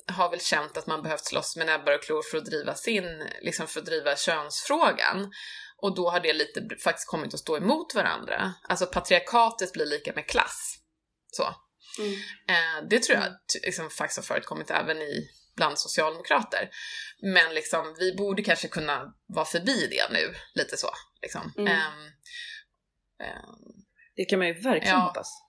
eh, 0.09 0.15
har 0.15 0.31
väl 0.31 0.41
känt 0.41 0.77
att 0.77 0.87
man 0.87 1.03
behövt 1.03 1.25
slåss 1.25 1.57
med 1.57 1.67
näbbar 1.67 1.93
och 1.93 2.03
klor 2.03 2.23
för 2.23 2.39
att 2.39 2.45
driva 2.45 2.75
sin, 2.75 3.29
liksom 3.41 3.67
för 3.67 3.81
att 3.81 3.87
driva 3.87 4.17
könsfrågan. 4.17 5.33
Och 5.83 5.95
då 5.95 6.11
har 6.11 6.21
det 6.21 6.33
lite 6.33 6.61
faktiskt 6.85 7.09
kommit 7.09 7.35
att 7.35 7.41
stå 7.41 7.57
emot 7.57 7.95
varandra. 7.95 8.55
Alltså 8.69 8.87
patriarkatet 8.87 9.73
blir 9.73 9.87
lika 9.87 10.13
med 10.13 10.27
klass. 10.27 10.77
Så. 11.31 11.55
Mm. 11.99 12.13
Eh, 12.49 12.89
det 12.91 12.99
tror 13.03 13.17
jag 13.17 13.27
mm. 13.27 13.39
liksom, 13.63 13.91
faktiskt 13.91 14.19
har 14.19 14.35
förekommit 14.35 14.71
även 14.71 15.03
i 15.03 15.29
bland 15.57 15.79
socialdemokrater. 15.79 16.69
Men 17.23 17.55
liksom, 17.55 17.95
vi 17.99 18.17
borde 18.17 18.43
kanske 18.43 18.69
kunna 18.69 19.13
vara 19.27 19.45
förbi 19.45 19.87
det 19.91 20.13
nu, 20.13 20.35
lite 20.55 20.77
så. 20.77 20.89
Liksom. 21.23 21.53
Mm. 21.59 21.73
Um, 21.73 22.05
um, 23.23 23.85
det 24.17 24.25
kan 24.25 24.39
man 24.39 24.49
ju 24.49 24.55
verkligen 24.55 24.97
ja. 24.97 25.01
hoppas. 25.01 25.43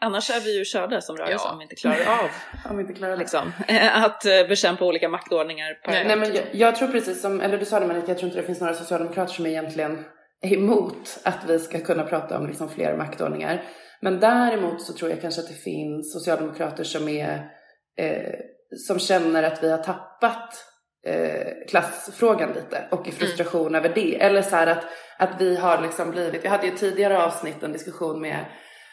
Annars 0.00 0.30
är 0.30 0.40
vi 0.40 0.58
ju 0.58 0.64
körda 0.64 1.00
som 1.00 1.16
rörelse 1.16 1.44
ja. 1.46 1.52
om 1.52 1.58
vi 1.58 1.62
inte 1.62 1.74
klarar 1.74 2.06
av 2.24 2.30
om 2.70 2.76
vi 2.76 2.82
inte 2.82 2.94
klarar 2.94 3.16
liksom, 3.16 3.52
att 3.92 4.24
eh, 4.24 4.46
bekämpa 4.48 4.84
olika 4.84 5.08
maktordningar. 5.08 5.80
Nej, 5.86 6.04
nej, 6.04 6.16
men 6.16 6.34
jag, 6.34 6.44
jag, 6.52 6.76
tror 6.76 6.88
precis 6.88 7.20
som, 7.20 7.40
eller 7.40 7.58
du 7.58 7.64
sa 7.64 7.80
det 7.80 7.86
Marika, 7.86 8.08
jag 8.08 8.18
tror 8.18 8.28
inte 8.28 8.40
det 8.40 8.46
finns 8.46 8.60
några 8.60 8.74
socialdemokrater 8.74 9.32
som 9.32 9.46
egentligen 9.46 10.04
är 10.40 10.52
emot 10.52 11.18
att 11.22 11.44
vi 11.48 11.58
ska 11.58 11.80
kunna 11.80 12.04
prata 12.04 12.38
om 12.38 12.46
liksom 12.46 12.68
fler 12.68 12.96
maktordningar. 12.96 13.62
Men 14.00 14.20
däremot 14.20 14.82
så 14.82 14.92
tror 14.92 15.10
jag 15.10 15.20
kanske 15.20 15.40
att 15.40 15.48
det 15.48 15.54
finns 15.54 16.12
socialdemokrater 16.12 16.84
som 16.84 17.08
är 17.08 17.50
eh, 17.98 18.34
som 18.76 18.98
känner 18.98 19.42
att 19.42 19.62
vi 19.62 19.70
har 19.70 19.78
tappat 19.78 20.64
eh, 21.06 21.68
klassfrågan 21.68 22.52
lite 22.52 22.84
och 22.90 23.06
i 23.06 23.10
mm. 23.10 23.18
frustration 23.18 23.66
mm. 23.66 23.74
över 23.74 23.94
det. 23.94 24.22
Eller 24.22 24.42
så 24.42 24.56
här 24.56 24.66
att, 24.66 24.84
att 25.18 25.40
vi 25.40 25.56
har 25.56 25.82
liksom 25.82 26.10
blivit, 26.10 26.44
vi 26.44 26.48
hade 26.48 26.66
ju 26.66 26.76
tidigare 26.76 27.22
avsnitt 27.22 27.62
en 27.62 27.72
diskussion 27.72 28.20
med 28.20 28.44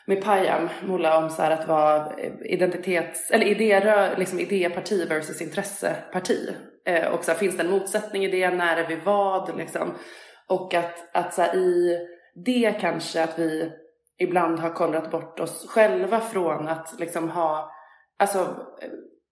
med 0.06 0.24
Payam 0.24 0.70
Molla 0.84 1.18
om 1.18 1.30
så 1.30 1.42
att 1.42 1.68
vara 1.68 2.12
identitets, 2.46 3.32
eller 3.32 3.46
idé, 3.46 4.10
liksom 4.18 4.40
idéparti 4.40 5.10
versus 5.10 5.42
intresseparti. 5.42 6.50
Eh, 6.86 7.08
och 7.08 7.26
så 7.26 7.32
här, 7.32 7.38
finns 7.38 7.58
det 7.58 7.64
en 7.64 7.72
motsättning 7.72 8.26
i 8.26 8.32
det? 8.32 8.50
När 8.50 8.78
är 8.78 8.88
vi 8.88 8.96
vad? 8.96 9.58
Liksom. 9.58 9.94
Och 10.48 10.74
att, 10.74 11.16
att 11.16 11.34
så 11.34 11.42
här, 11.42 11.56
i 11.56 11.98
det 12.46 12.76
kanske 12.82 13.24
att 13.24 13.40
vi 13.40 13.72
ibland 14.20 14.60
har 14.60 14.70
kollat 14.70 15.12
bort 15.12 15.40
oss 15.40 15.68
själva 15.70 16.20
från 16.20 16.68
att 16.68 17.00
liksom 17.00 17.30
ha, 17.30 17.72
alltså 18.20 18.56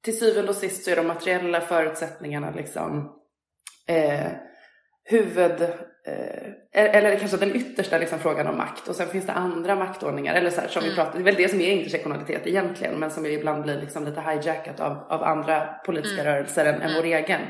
till 0.04 0.20
syvende 0.20 0.50
och 0.50 0.56
sist 0.56 0.84
så 0.84 0.92
är 0.92 0.96
de 0.96 1.08
materiella 1.08 1.62
förutsättningarna 1.62 2.52
liksom 2.52 3.16
eh, 3.88 4.32
huvud, 5.10 5.62
eh, 5.62 6.52
eller 6.72 7.20
kanske 7.20 7.38
den 7.38 7.56
yttersta 7.56 7.98
liksom 7.98 8.20
frågan 8.20 8.48
om 8.48 8.58
makt 8.58 8.88
och 8.88 8.96
sen 8.96 9.08
finns 9.08 9.26
det 9.26 9.32
andra 9.32 9.76
maktordningar 9.76 10.36
eller 10.36 10.50
så 10.50 10.62
här, 10.62 10.68
som 10.68 10.80
mm. 10.80 10.90
vi 10.90 10.96
pratar, 10.96 11.14
det 11.14 11.20
är 11.20 11.24
väl 11.24 11.36
det 11.36 11.50
som 11.50 11.62
är 11.62 11.72
intersektionalitet 11.72 12.48
egentligen 12.48 13.00
men 13.00 13.12
som 13.12 13.26
ibland 13.26 13.64
blir 13.64 13.82
liksom 13.82 14.06
lite 14.06 14.22
hijackat 14.22 14.80
av, 14.80 14.92
av 14.92 15.24
andra 15.24 15.66
politiska 15.86 16.22
mm. 16.22 16.34
rörelser 16.34 16.66
än, 16.66 16.82
än 16.82 16.94
vår 16.96 17.06
mm. 17.06 17.24
egen. 17.24 17.42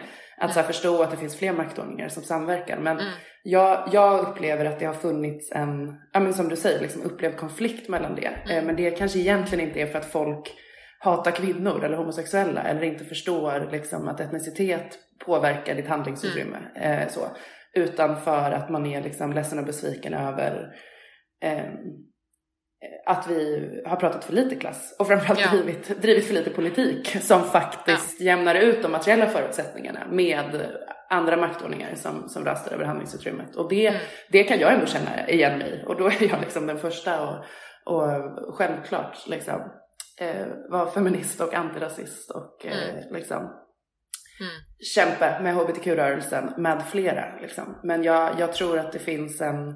Att 0.41 0.53
så 0.53 0.59
här, 0.59 0.67
förstå 0.67 1.03
att 1.03 1.11
det 1.11 1.17
finns 1.17 1.37
fler 1.37 1.53
maktordningar 1.53 2.09
som 2.09 2.23
samverkar. 2.23 2.77
Men 2.79 2.99
mm. 2.99 3.13
jag, 3.43 3.89
jag 3.91 4.19
upplever 4.19 4.65
att 4.65 4.79
det 4.79 4.85
har 4.85 4.93
funnits 4.93 5.51
en, 5.51 5.95
ja 6.13 6.19
men 6.19 6.33
som 6.33 6.49
du 6.49 6.55
säger, 6.55 6.79
liksom 6.79 7.01
upplevd 7.03 7.37
konflikt 7.37 7.89
mellan 7.89 8.15
det. 8.15 8.25
Eh, 8.25 8.51
mm. 8.51 8.65
men 8.65 8.75
det 8.75 8.91
kanske 8.91 9.19
egentligen 9.19 9.67
inte 9.67 9.81
är 9.81 9.85
för 9.85 9.99
att 9.99 10.11
folk 10.11 10.53
hatar 10.99 11.31
kvinnor 11.31 11.83
eller 11.83 11.97
homosexuella 11.97 12.63
eller 12.63 12.83
inte 12.83 13.05
förstår 13.05 13.69
liksom, 13.71 14.07
att 14.07 14.19
etnicitet 14.19 14.97
påverkar 15.25 15.75
ditt 15.75 15.87
handlingsutrymme. 15.87 16.57
Mm. 16.75 17.01
Eh, 17.01 17.07
så. 17.07 17.21
Utan 17.73 18.21
för 18.21 18.51
att 18.51 18.69
man 18.69 18.85
är 18.85 19.01
liksom, 19.01 19.33
ledsen 19.33 19.59
och 19.59 19.65
besviken 19.65 20.13
över 20.13 20.73
eh, 21.43 21.65
att 23.05 23.27
vi 23.29 23.69
har 23.85 23.95
pratat 23.95 24.23
för 24.23 24.33
lite 24.33 24.55
klass 24.55 24.95
och 24.99 25.07
framförallt 25.07 25.39
ja. 25.39 25.49
drivit, 25.51 26.01
drivit 26.01 26.25
för 26.25 26.33
lite 26.33 26.49
politik 26.49 27.17
som 27.21 27.43
faktiskt 27.43 28.21
ja. 28.21 28.25
jämnar 28.25 28.55
ut 28.55 28.81
de 28.81 28.91
materiella 28.91 29.27
förutsättningarna 29.27 29.99
med 30.11 30.61
andra 31.09 31.37
maktordningar 31.37 31.95
som, 31.95 32.29
som 32.29 32.45
rastar 32.45 32.71
över 32.71 32.85
handlingsutrymmet. 32.85 33.55
Och 33.55 33.69
det, 33.69 33.87
mm. 33.87 34.01
det 34.31 34.43
kan 34.43 34.59
jag 34.59 34.73
ändå 34.73 34.85
känna 34.85 35.29
igen 35.29 35.57
mig 35.57 35.83
och 35.87 35.97
då 35.97 36.07
är 36.07 36.29
jag 36.29 36.39
liksom 36.39 36.67
den 36.67 36.77
första 36.77 37.29
och, 37.29 37.45
och 37.85 38.55
självklart 38.55 39.27
liksom 39.27 39.61
eh, 40.19 40.47
vara 40.69 40.91
feminist 40.91 41.41
och 41.41 41.53
antirasist 41.53 42.31
och 42.31 42.65
eh, 42.65 42.89
mm. 42.89 43.13
liksom 43.13 43.37
mm. 43.37 44.51
kämpa 44.95 45.39
med 45.41 45.55
hbtq-rörelsen 45.55 46.53
med 46.57 46.83
flera. 46.87 47.39
Liksom. 47.41 47.79
Men 47.83 48.03
jag, 48.03 48.39
jag 48.39 48.53
tror 48.53 48.79
att 48.79 48.91
det 48.91 48.99
finns 48.99 49.41
en, 49.41 49.69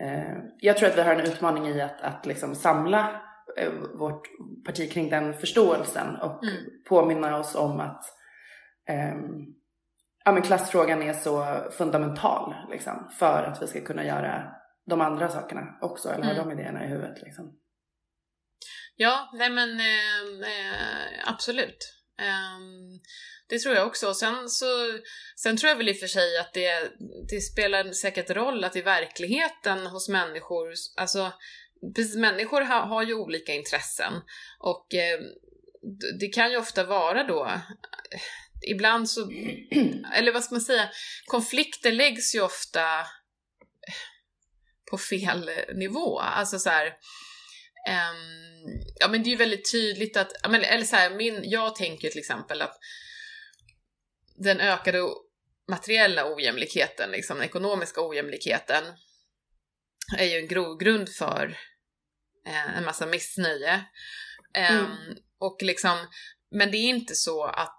eh, 0.00 0.34
jag 0.58 0.76
tror 0.76 0.88
att 0.88 0.98
vi 0.98 1.02
har 1.02 1.14
en 1.14 1.26
utmaning 1.26 1.66
i 1.66 1.80
att, 1.80 2.00
att 2.00 2.26
liksom 2.26 2.54
samla 2.54 3.22
eh, 3.56 3.72
vårt 3.94 4.28
parti 4.66 4.92
kring 4.92 5.10
den 5.10 5.34
förståelsen 5.34 6.16
och 6.16 6.44
mm. 6.44 6.56
påminna 6.88 7.38
oss 7.38 7.54
om 7.54 7.80
att 7.80 8.04
um, 8.90 9.54
ja, 10.24 10.32
men 10.32 10.42
klassfrågan 10.42 11.02
är 11.02 11.12
så 11.12 11.46
fundamental 11.70 12.54
liksom, 12.70 13.08
för 13.18 13.42
att 13.42 13.62
vi 13.62 13.66
ska 13.66 13.80
kunna 13.80 14.04
göra 14.04 14.52
de 14.86 15.00
andra 15.00 15.28
sakerna 15.28 15.78
också, 15.80 16.08
eller 16.08 16.24
ha 16.24 16.32
mm. 16.32 16.48
de 16.48 16.52
idéerna 16.52 16.84
i 16.84 16.88
huvudet. 16.88 17.22
Liksom. 17.22 17.52
Ja, 18.96 19.30
nej 19.34 19.50
men 19.50 19.80
eh, 19.80 20.50
eh, 20.50 21.28
absolut. 21.28 21.94
Eh, 22.20 22.58
det 23.48 23.58
tror 23.58 23.74
jag 23.74 23.86
också. 23.86 24.14
Sen, 24.14 24.48
så, 24.48 24.66
sen 25.36 25.56
tror 25.56 25.68
jag 25.68 25.76
väl 25.76 25.88
i 25.88 25.92
och 25.92 25.96
för 25.96 26.06
sig 26.06 26.38
att 26.38 26.54
det, 26.54 26.92
det 27.30 27.40
spelar 27.40 27.92
säkert 27.92 28.30
roll 28.30 28.64
att 28.64 28.76
i 28.76 28.82
verkligheten 28.82 29.86
hos 29.86 30.08
människor, 30.08 30.72
alltså 30.96 31.32
precis, 31.96 32.16
människor 32.16 32.60
ha, 32.60 32.84
har 32.84 33.02
ju 33.02 33.14
olika 33.14 33.52
intressen 33.52 34.12
och 34.58 34.94
eh, 34.94 35.20
det 36.20 36.28
kan 36.28 36.50
ju 36.50 36.56
ofta 36.56 36.84
vara 36.84 37.24
då 37.24 37.60
ibland 38.70 39.10
så, 39.10 39.20
eller 40.14 40.32
vad 40.32 40.44
ska 40.44 40.54
man 40.54 40.62
säga, 40.62 40.90
konflikter 41.26 41.92
läggs 41.92 42.34
ju 42.34 42.40
ofta 42.40 43.06
på 44.90 44.98
fel 44.98 45.50
nivå. 45.74 46.18
Alltså 46.18 46.58
så 46.58 46.70
här, 46.70 46.92
um, 47.88 48.82
ja 49.00 49.08
men 49.08 49.22
det 49.22 49.28
är 49.28 49.30
ju 49.30 49.36
väldigt 49.36 49.72
tydligt 49.72 50.16
att, 50.16 50.32
eller 50.46 50.84
så 50.84 50.96
här, 50.96 51.10
min, 51.10 51.40
jag 51.44 51.76
tänker 51.76 52.10
till 52.10 52.18
exempel 52.18 52.62
att 52.62 52.78
den 54.36 54.60
ökade 54.60 54.98
materiella 55.70 56.34
ojämlikheten, 56.34 57.10
liksom 57.10 57.36
den 57.36 57.46
ekonomiska 57.46 58.08
ojämlikheten, 58.08 58.84
är 60.18 60.24
ju 60.24 60.38
en 60.38 60.48
grogrund 60.48 61.08
för 61.08 61.58
eh, 62.46 62.76
en 62.76 62.84
massa 62.84 63.06
missnöje. 63.06 63.74
Um, 64.58 64.76
mm. 64.76 65.16
Och 65.38 65.62
liksom, 65.62 66.08
men 66.50 66.70
det 66.70 66.76
är 66.76 66.88
inte 66.88 67.14
så 67.14 67.44
att 67.44 67.78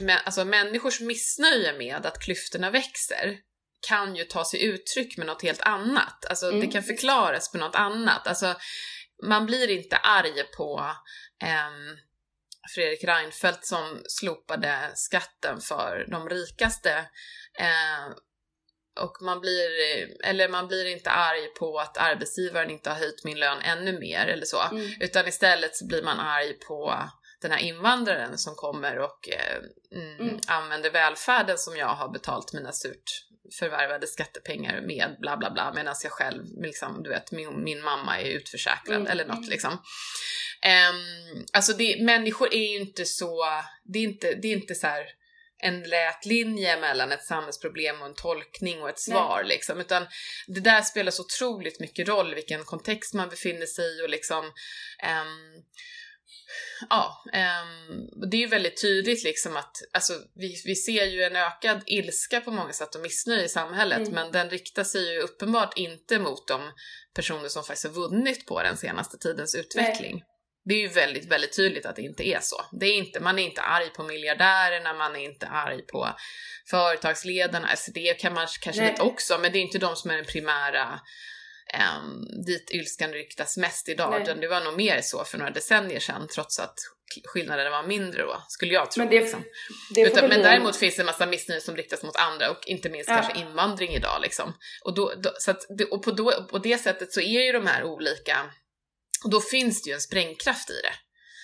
men, 0.00 0.18
alltså, 0.24 0.44
människors 0.44 1.00
missnöje 1.00 1.78
med 1.78 2.06
att 2.06 2.20
klyftorna 2.20 2.70
växer 2.70 3.38
kan 3.88 4.16
ju 4.16 4.24
ta 4.24 4.44
sig 4.44 4.64
uttryck 4.64 5.16
med 5.16 5.26
något 5.26 5.42
helt 5.42 5.60
annat. 5.60 6.24
Alltså 6.24 6.48
mm. 6.48 6.60
det 6.60 6.66
kan 6.66 6.82
förklaras 6.82 7.52
på 7.52 7.58
något 7.58 7.74
annat. 7.74 8.26
Alltså 8.26 8.56
man 9.22 9.46
blir 9.46 9.70
inte 9.70 9.96
arg 9.96 10.42
på 10.56 10.80
um, 11.44 11.98
Fredrik 12.74 13.04
Reinfeldt 13.04 13.66
som 13.66 14.02
slopade 14.08 14.90
skatten 14.94 15.60
för 15.60 16.06
de 16.08 16.28
rikaste. 16.28 16.98
Uh, 17.60 18.14
och 19.00 19.22
man 19.22 19.40
blir, 19.40 19.70
eller 20.24 20.48
man 20.48 20.68
blir 20.68 20.86
inte 20.86 21.10
arg 21.10 21.46
på 21.58 21.78
att 21.78 21.98
arbetsgivaren 21.98 22.70
inte 22.70 22.90
har 22.90 22.96
höjt 22.96 23.24
min 23.24 23.38
lön 23.38 23.58
ännu 23.62 23.98
mer 23.98 24.26
eller 24.26 24.44
så. 24.44 24.62
Mm. 24.62 24.90
Utan 25.00 25.28
istället 25.28 25.76
så 25.76 25.86
blir 25.86 26.02
man 26.02 26.20
arg 26.20 26.52
på 26.52 27.08
den 27.40 27.50
här 27.50 27.58
invandraren 27.58 28.38
som 28.38 28.54
kommer 28.54 28.98
och 28.98 29.28
eh, 29.28 29.56
mm, 30.00 30.20
mm. 30.20 30.40
använder 30.46 30.90
välfärden 30.90 31.58
som 31.58 31.76
jag 31.76 31.86
har 31.86 32.08
betalt 32.08 32.52
mina 32.52 32.72
surt 32.72 33.27
förvärvade 33.58 34.06
skattepengar 34.06 34.80
med 34.80 35.16
bla 35.20 35.36
bla 35.36 35.50
bla 35.50 35.72
medan 35.74 35.94
jag 36.02 36.12
själv, 36.12 36.44
liksom, 36.62 37.02
du 37.02 37.10
vet, 37.10 37.32
min, 37.32 37.64
min 37.64 37.82
mamma 37.82 38.20
är 38.20 38.30
utförsäkrad 38.30 38.96
mm. 38.96 39.06
eller 39.06 39.24
något 39.24 39.48
liksom. 39.48 39.72
Um, 39.72 41.46
alltså 41.52 41.72
det, 41.72 42.02
människor 42.02 42.54
är 42.54 42.72
ju 42.72 42.80
inte 42.80 43.04
så, 43.04 43.44
det 43.84 43.98
är 43.98 44.02
inte, 44.02 44.34
det 44.34 44.48
är 44.48 44.56
inte 44.56 44.74
så 44.74 44.86
här 44.86 45.06
en 45.60 45.82
lät 45.82 46.24
linje 46.24 46.80
mellan 46.80 47.12
ett 47.12 47.24
samhällsproblem 47.24 48.00
och 48.00 48.06
en 48.06 48.14
tolkning 48.14 48.82
och 48.82 48.88
ett 48.88 49.00
svar 49.00 49.40
Nej. 49.42 49.48
liksom, 49.48 49.80
utan 49.80 50.06
det 50.46 50.60
där 50.60 50.82
spelar 50.82 51.10
så 51.10 51.22
otroligt 51.22 51.80
mycket 51.80 52.08
roll 52.08 52.34
vilken 52.34 52.64
kontext 52.64 53.14
man 53.14 53.28
befinner 53.28 53.66
sig 53.66 53.98
i 53.98 54.04
och 54.04 54.08
liksom 54.08 54.44
um, 54.44 55.64
ja, 56.90 57.24
um, 57.26 58.30
det 58.30 58.36
är 58.36 58.40
ju 58.40 58.46
väldigt 58.46 58.82
tydligt 58.82 59.24
liksom 59.24 59.56
att 59.56 59.76
alltså, 59.92 60.12
vi, 60.34 60.62
vi 60.64 60.74
ser 60.74 61.04
ju 61.04 61.22
en 61.22 61.36
ökad 61.36 61.82
ilska 61.86 62.40
på 62.40 62.50
många 62.50 62.72
sätt 62.72 62.94
och 62.94 63.00
missnöje 63.00 63.44
i 63.44 63.48
samhället 63.48 63.98
mm. 63.98 64.12
men 64.12 64.32
den 64.32 64.50
riktar 64.50 64.84
sig 64.84 65.12
ju 65.12 65.20
uppenbart 65.20 65.78
inte 65.78 66.18
mot 66.18 66.48
de 66.48 66.72
personer 67.14 67.48
som 67.48 67.64
faktiskt 67.64 67.86
har 67.86 67.94
vunnit 67.94 68.46
på 68.46 68.62
den 68.62 68.76
senaste 68.76 69.18
tidens 69.18 69.54
utveckling. 69.54 70.14
Nej. 70.14 70.24
Det 70.64 70.74
är 70.74 70.78
ju 70.78 70.88
väldigt, 70.88 71.32
väldigt 71.32 71.56
tydligt 71.56 71.86
att 71.86 71.96
det 71.96 72.02
inte 72.02 72.28
är 72.28 72.40
så. 72.42 72.56
Det 72.80 72.86
är 72.86 72.96
inte, 72.96 73.20
man 73.20 73.38
är 73.38 73.42
inte 73.42 73.60
arg 73.60 73.90
på 73.90 74.02
miljardärerna, 74.02 74.92
man 74.92 75.16
är 75.16 75.24
inte 75.24 75.46
arg 75.46 75.82
på 75.86 76.08
företagsledarna, 76.70 77.68
alltså 77.68 77.90
det 77.94 78.14
kan 78.14 78.34
man 78.34 78.46
kanske 78.60 78.90
lite 78.90 79.02
också, 79.02 79.38
men 79.38 79.52
det 79.52 79.58
är 79.58 79.60
inte 79.60 79.78
de 79.78 79.96
som 79.96 80.10
är 80.10 80.16
den 80.16 80.24
primära 80.24 81.00
um, 81.74 82.44
dit 82.46 82.70
ilskan 82.70 83.12
riktas 83.12 83.56
mest 83.56 83.88
idag. 83.88 84.22
Nej. 84.26 84.36
Det 84.40 84.48
var 84.48 84.60
nog 84.60 84.76
mer 84.76 85.00
så 85.00 85.24
för 85.24 85.38
några 85.38 85.50
decennier 85.50 86.00
sedan 86.00 86.28
trots 86.34 86.58
att 86.58 86.74
skillnaderna 87.24 87.70
var 87.70 87.82
mindre 87.82 88.22
då, 88.22 88.42
skulle 88.48 88.74
jag 88.74 88.90
tro. 88.90 89.02
Men, 89.02 89.10
det, 89.10 89.20
liksom. 89.20 89.44
det 89.94 90.00
Utan, 90.00 90.28
men 90.28 90.42
däremot 90.42 90.76
finns 90.76 90.96
det 90.96 91.02
en 91.02 91.06
massa 91.06 91.26
missnöje 91.26 91.60
som 91.60 91.76
riktas 91.76 92.02
mot 92.02 92.16
andra 92.16 92.50
och 92.50 92.66
inte 92.66 92.90
minst 92.90 93.10
ja. 93.10 93.16
kanske 93.16 93.40
invandring 93.40 93.94
idag. 93.94 94.20
Liksom. 94.22 94.54
Och, 94.84 94.94
då, 94.94 95.14
då 95.22 95.30
så 95.38 95.50
att, 95.50 95.66
och 95.90 96.02
på, 96.02 96.10
då, 96.10 96.46
på 96.50 96.58
det 96.58 96.78
sättet 96.78 97.12
så 97.12 97.20
är 97.20 97.40
ju 97.40 97.52
de 97.52 97.66
här 97.66 97.84
olika, 97.84 98.50
och 99.24 99.30
då 99.30 99.40
finns 99.40 99.82
det 99.82 99.90
ju 99.90 99.94
en 99.94 100.00
sprängkraft 100.00 100.70
i 100.70 100.80
det. 100.82 100.94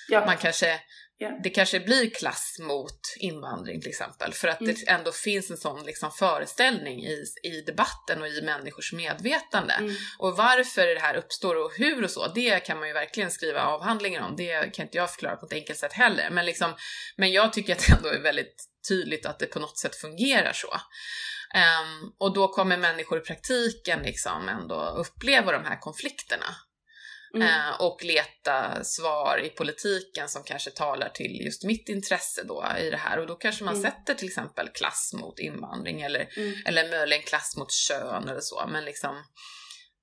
Ja. 0.08 0.26
Man 0.26 0.36
kanske 0.36 0.80
Yeah. 1.22 1.42
Det 1.42 1.50
kanske 1.50 1.80
blir 1.80 2.10
klass 2.10 2.56
mot 2.60 3.00
invandring 3.16 3.80
till 3.80 3.90
exempel, 3.90 4.32
för 4.32 4.48
att 4.48 4.60
mm. 4.60 4.74
det 4.74 4.90
ändå 4.90 5.12
finns 5.12 5.50
en 5.50 5.56
sån 5.56 5.84
liksom 5.84 6.10
föreställning 6.10 7.04
i, 7.04 7.24
i 7.42 7.60
debatten 7.66 8.22
och 8.22 8.28
i 8.28 8.42
människors 8.42 8.92
medvetande. 8.92 9.74
Mm. 9.74 9.94
Och 10.18 10.36
varför 10.36 10.86
det 10.86 11.00
här 11.00 11.16
uppstår 11.16 11.64
och 11.64 11.72
hur 11.78 12.04
och 12.04 12.10
så, 12.10 12.32
det 12.34 12.60
kan 12.60 12.78
man 12.78 12.88
ju 12.88 12.94
verkligen 12.94 13.30
skriva 13.30 13.62
avhandlingar 13.62 14.22
om. 14.22 14.36
Det 14.36 14.74
kan 14.74 14.86
inte 14.86 14.96
jag 14.96 15.10
förklara 15.10 15.36
på 15.36 15.46
ett 15.46 15.52
enkelt 15.52 15.78
sätt 15.78 15.92
heller. 15.92 16.30
Men, 16.30 16.46
liksom, 16.46 16.74
men 17.16 17.32
jag 17.32 17.52
tycker 17.52 17.72
att 17.72 17.86
det 17.86 17.92
ändå 17.92 18.08
är 18.08 18.20
väldigt 18.20 18.64
tydligt 18.88 19.26
att 19.26 19.38
det 19.38 19.46
på 19.46 19.58
något 19.58 19.78
sätt 19.78 19.96
fungerar 19.96 20.52
så. 20.52 20.68
Um, 21.54 22.14
och 22.18 22.34
då 22.34 22.48
kommer 22.48 22.76
människor 22.76 23.18
i 23.18 23.20
praktiken 23.20 24.02
liksom 24.02 24.48
ändå 24.48 24.80
uppleva 24.80 25.52
de 25.52 25.64
här 25.64 25.80
konflikterna. 25.80 26.46
Mm. 27.34 27.48
Eh, 27.48 27.80
och 27.80 28.04
leta 28.04 28.84
svar 28.84 29.40
i 29.44 29.48
politiken 29.48 30.28
som 30.28 30.42
kanske 30.44 30.70
talar 30.70 31.08
till 31.08 31.40
just 31.44 31.64
mitt 31.64 31.88
intresse 31.88 32.42
då 32.44 32.66
i 32.78 32.90
det 32.90 32.96
här 32.96 33.18
och 33.18 33.26
då 33.26 33.34
kanske 33.34 33.64
man 33.64 33.74
mm. 33.74 33.90
sätter 33.90 34.14
till 34.14 34.28
exempel 34.28 34.68
klass 34.68 35.10
mot 35.14 35.38
invandring 35.38 36.02
eller, 36.02 36.28
mm. 36.36 36.54
eller 36.66 36.90
möjligen 36.90 37.22
klass 37.22 37.56
mot 37.56 37.72
kön 37.72 38.28
eller 38.28 38.40
så 38.40 38.66
men 38.68 38.84
liksom 38.84 39.24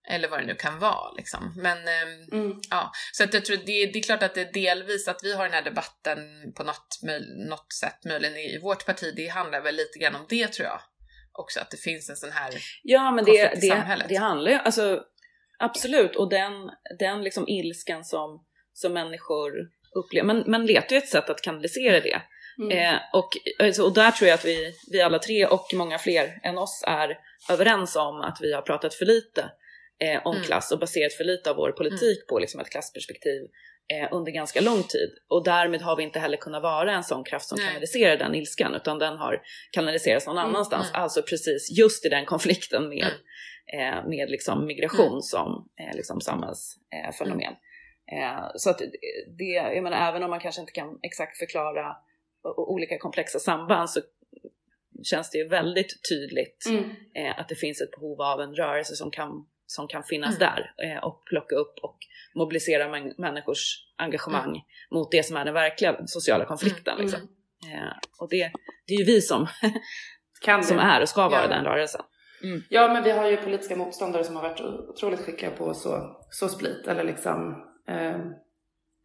eller 0.09 0.27
vad 0.27 0.39
det 0.39 0.45
nu 0.45 0.55
kan 0.55 0.79
vara 0.79 1.11
liksom. 1.11 1.53
Men 1.57 1.77
eh, 1.87 2.39
mm. 2.39 2.59
ja, 2.69 2.91
så 3.11 3.23
att 3.23 3.33
jag 3.33 3.45
tror 3.45 3.57
det, 3.57 3.85
det 3.85 3.99
är 3.99 4.03
klart 4.03 4.23
att 4.23 4.35
det 4.35 4.41
är 4.41 4.53
delvis 4.53 5.07
att 5.07 5.23
vi 5.23 5.33
har 5.33 5.43
den 5.43 5.53
här 5.53 5.61
debatten 5.61 6.19
på 6.55 6.63
något, 6.63 6.99
något 7.49 7.73
sätt 7.73 8.05
möjligen 8.05 8.37
i 8.37 8.59
vårt 8.61 8.85
parti, 8.85 9.13
det 9.15 9.27
handlar 9.27 9.61
väl 9.61 9.75
lite 9.75 9.99
grann 9.99 10.15
om 10.15 10.25
det 10.29 10.47
tror 10.47 10.67
jag 10.67 10.81
också, 11.31 11.59
att 11.59 11.71
det 11.71 11.77
finns 11.77 12.09
en 12.09 12.15
sån 12.15 12.31
här 12.31 12.53
Ja 12.83 13.11
men 13.11 13.25
det, 13.25 13.61
det, 13.61 14.05
det 14.09 14.15
handlar 14.15 14.51
ju, 14.51 14.57
alltså 14.57 15.03
Absolut, 15.61 16.15
och 16.15 16.29
den, 16.29 16.51
den 16.99 17.23
liksom 17.23 17.47
ilskan 17.47 18.03
som, 18.03 18.45
som 18.73 18.93
människor 18.93 19.51
upplever, 19.95 20.27
man, 20.27 20.43
man 20.47 20.65
letar 20.65 20.95
ju 20.95 20.97
ett 20.97 21.09
sätt 21.09 21.29
att 21.29 21.41
kanalisera 21.41 21.99
det. 21.99 22.21
Mm. 22.59 22.77
Eh, 22.77 22.99
och, 23.13 23.29
alltså, 23.59 23.83
och 23.83 23.93
där 23.93 24.11
tror 24.11 24.27
jag 24.27 24.35
att 24.35 24.45
vi, 24.45 24.73
vi 24.91 25.01
alla 25.01 25.19
tre 25.19 25.45
och 25.45 25.67
många 25.73 25.97
fler 25.97 26.39
än 26.43 26.57
oss 26.57 26.83
är 26.87 27.17
överens 27.49 27.95
om 27.95 28.21
att 28.21 28.37
vi 28.41 28.53
har 28.53 28.61
pratat 28.61 28.93
för 28.93 29.05
lite 29.05 29.51
eh, 30.03 30.21
om 30.25 30.35
mm. 30.35 30.45
klass 30.45 30.71
och 30.71 30.79
baserat 30.79 31.13
för 31.13 31.23
lite 31.23 31.49
av 31.49 31.55
vår 31.55 31.71
politik 31.71 32.17
mm. 32.17 32.27
på 32.29 32.39
liksom, 32.39 32.61
ett 32.61 32.69
klassperspektiv 32.69 33.41
eh, 33.93 34.07
under 34.11 34.31
ganska 34.31 34.61
lång 34.61 34.83
tid. 34.83 35.09
Och 35.27 35.43
därmed 35.43 35.81
har 35.81 35.95
vi 35.95 36.03
inte 36.03 36.19
heller 36.19 36.37
kunnat 36.37 36.63
vara 36.63 36.93
en 36.93 37.03
sån 37.03 37.23
kraft 37.23 37.47
som 37.47 37.57
Nej. 37.57 37.67
kanaliserar 37.67 38.17
den 38.17 38.35
ilskan 38.35 38.75
utan 38.75 38.99
den 38.99 39.17
har 39.17 39.41
kanaliserats 39.71 40.25
någon 40.25 40.37
mm, 40.37 40.49
annanstans. 40.49 40.89
Mm. 40.89 41.01
Alltså 41.01 41.21
precis 41.21 41.77
just 41.77 42.05
i 42.05 42.09
den 42.09 42.25
konflikten 42.25 42.89
med 42.89 43.03
mm 43.03 43.17
eh, 43.73 44.07
med 44.07 44.29
liksom 44.29 44.65
migration 44.65 45.07
mm. 45.07 45.21
som 45.21 45.69
eh, 45.79 45.95
liksom 45.95 46.21
samhällsfenomen. 46.21 47.53
Eh, 48.11 48.51
så 48.55 48.69
att 48.69 48.81
det, 49.37 49.43
jag 49.43 49.83
menar, 49.83 50.09
även 50.09 50.23
om 50.23 50.29
man 50.29 50.39
kanske 50.39 50.61
inte 50.61 50.73
kan 50.73 50.99
exakt 51.01 51.37
förklara 51.37 51.95
olika 52.57 52.97
komplexa 52.97 53.39
samband 53.39 53.89
så 53.89 54.01
känns 55.03 55.29
det 55.29 55.37
ju 55.37 55.47
väldigt 55.47 56.09
tydligt 56.09 56.65
mm. 56.69 56.89
eh, 57.15 57.39
att 57.39 57.49
det 57.49 57.55
finns 57.55 57.81
ett 57.81 57.91
behov 57.91 58.21
av 58.21 58.41
en 58.41 58.55
rörelse 58.55 58.95
som 58.95 59.11
kan, 59.11 59.45
som 59.65 59.87
kan 59.87 60.03
finnas 60.03 60.37
mm. 60.37 60.39
där 60.39 60.73
eh, 60.83 61.03
och 61.03 61.23
plocka 61.25 61.55
upp 61.55 61.79
och 61.81 61.97
mobilisera 62.35 62.89
män, 62.89 63.13
människors 63.17 63.85
engagemang 63.97 64.49
mm. 64.49 64.61
mot 64.91 65.11
det 65.11 65.25
som 65.25 65.37
är 65.37 65.45
den 65.45 65.53
verkliga 65.53 66.07
sociala 66.07 66.45
konflikten. 66.45 66.93
Mm. 66.93 67.05
Liksom. 67.05 67.21
Eh, 67.73 67.93
och 68.19 68.29
det, 68.29 68.51
det 68.87 68.93
är 68.93 68.99
ju 68.99 69.05
vi 69.05 69.21
som 69.21 69.47
som 70.63 70.79
är 70.79 71.01
och 71.01 71.09
ska 71.09 71.29
vara 71.29 71.41
ja. 71.41 71.47
den 71.47 71.65
rörelsen. 71.65 72.01
Mm. 72.43 72.61
Ja, 72.69 72.93
men 72.93 73.03
vi 73.03 73.11
har 73.11 73.29
ju 73.29 73.37
politiska 73.37 73.75
motståndare 73.75 74.23
som 74.23 74.35
har 74.35 74.43
varit 74.43 74.61
otroligt 74.61 75.25
skickliga 75.25 75.51
på 75.51 75.73
så, 75.73 76.17
så 76.29 76.49
split 76.49 76.87
eller 76.87 77.03
liksom 77.03 77.55
eh, 77.89 78.17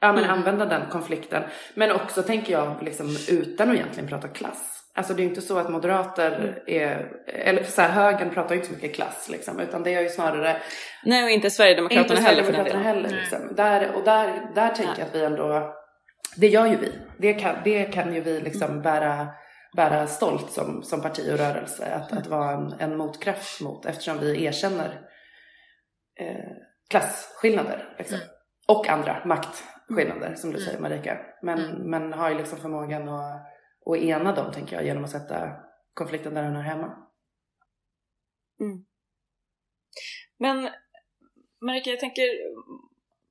ja, 0.01 0.12
men 0.12 0.24
mm. 0.24 0.30
använda 0.30 0.66
den 0.66 0.91
konflikten. 0.91 1.43
Men 1.74 1.91
också 1.91 2.22
tänker 2.22 2.53
jag 2.53 2.82
liksom 2.82 3.16
utan 3.30 3.70
att 3.70 3.74
egentligen 3.74 4.09
prata 4.09 4.28
klass. 4.28 4.76
Alltså 4.95 5.14
det 5.14 5.22
är 5.22 5.24
inte 5.24 5.41
så 5.41 5.59
att 5.59 5.70
moderater 5.70 6.32
mm. 6.32 6.55
är, 6.66 7.09
eller 7.26 7.62
så 7.62 7.82
här, 7.82 7.89
högern 7.89 8.30
pratar 8.30 8.55
ju 8.55 8.61
inte 8.61 8.68
så 8.68 8.74
mycket 8.74 8.95
klass 8.95 9.28
liksom, 9.32 9.61
utan 9.61 9.82
det 9.82 9.95
är 9.95 10.01
ju 10.01 10.09
snarare 10.09 10.57
Nej 11.05 11.24
och 11.24 11.30
inte 11.30 11.51
Sverigedemokraterna 11.51 12.03
inte 12.03 12.28
heller 12.28 12.43
Sverigedemokraterna 12.43 12.82
heller. 12.82 13.09
Liksom. 13.09 13.55
Där, 13.57 13.95
och 13.95 14.05
där, 14.05 14.55
där 14.55 14.68
tänker 14.68 14.99
jag 14.99 15.09
att 15.09 15.14
vi 15.14 15.24
ändå, 15.24 15.74
det 16.37 16.47
gör 16.47 16.66
ju 16.66 16.76
vi. 16.76 16.93
Det 17.18 17.34
kan, 17.34 17.57
det 17.64 17.84
kan 17.84 18.14
ju 18.14 18.20
vi 18.20 18.41
liksom 18.41 18.70
mm. 18.70 18.82
bära, 18.82 19.26
bära 19.73 20.07
stolt 20.07 20.51
som, 20.51 20.83
som 20.83 21.03
parti 21.03 21.33
och 21.33 21.39
rörelse. 21.39 21.95
Att, 21.95 22.12
att 22.12 22.27
vara 22.27 22.51
en, 22.51 22.73
en 22.73 22.97
motkraft 22.97 23.61
mot 23.61 23.87
eftersom 23.87 24.19
vi 24.19 24.45
erkänner 24.45 25.09
eh, 26.21 26.51
klasskillnader. 26.91 27.95
Liksom. 27.99 28.17
Mm. 28.17 28.29
Och 28.69 28.89
andra 28.89 29.25
maktskillnader 29.25 30.35
som 30.35 30.51
du 30.51 30.57
mm. 30.57 30.67
säger 30.67 30.81
Marika. 30.81 31.19
Men, 31.43 31.59
mm. 31.59 31.91
men 31.91 32.12
har 32.12 32.31
ju 32.31 32.37
liksom 32.37 32.59
förmågan 32.59 33.09
att 33.09 33.57
och 33.87 33.97
ena 33.97 34.35
dem 34.35 34.53
tänker 34.53 34.77
jag 34.77 34.85
genom 34.85 35.05
att 35.05 35.11
sätta 35.11 35.57
konflikten 35.95 36.35
där 36.35 36.43
den 36.43 36.57
hör 36.57 36.62
hemma. 36.62 37.09
Mm. 38.61 38.85
Men 40.39 40.71
Marika, 41.61 41.91
jag 41.91 42.01
tänker 42.01 42.25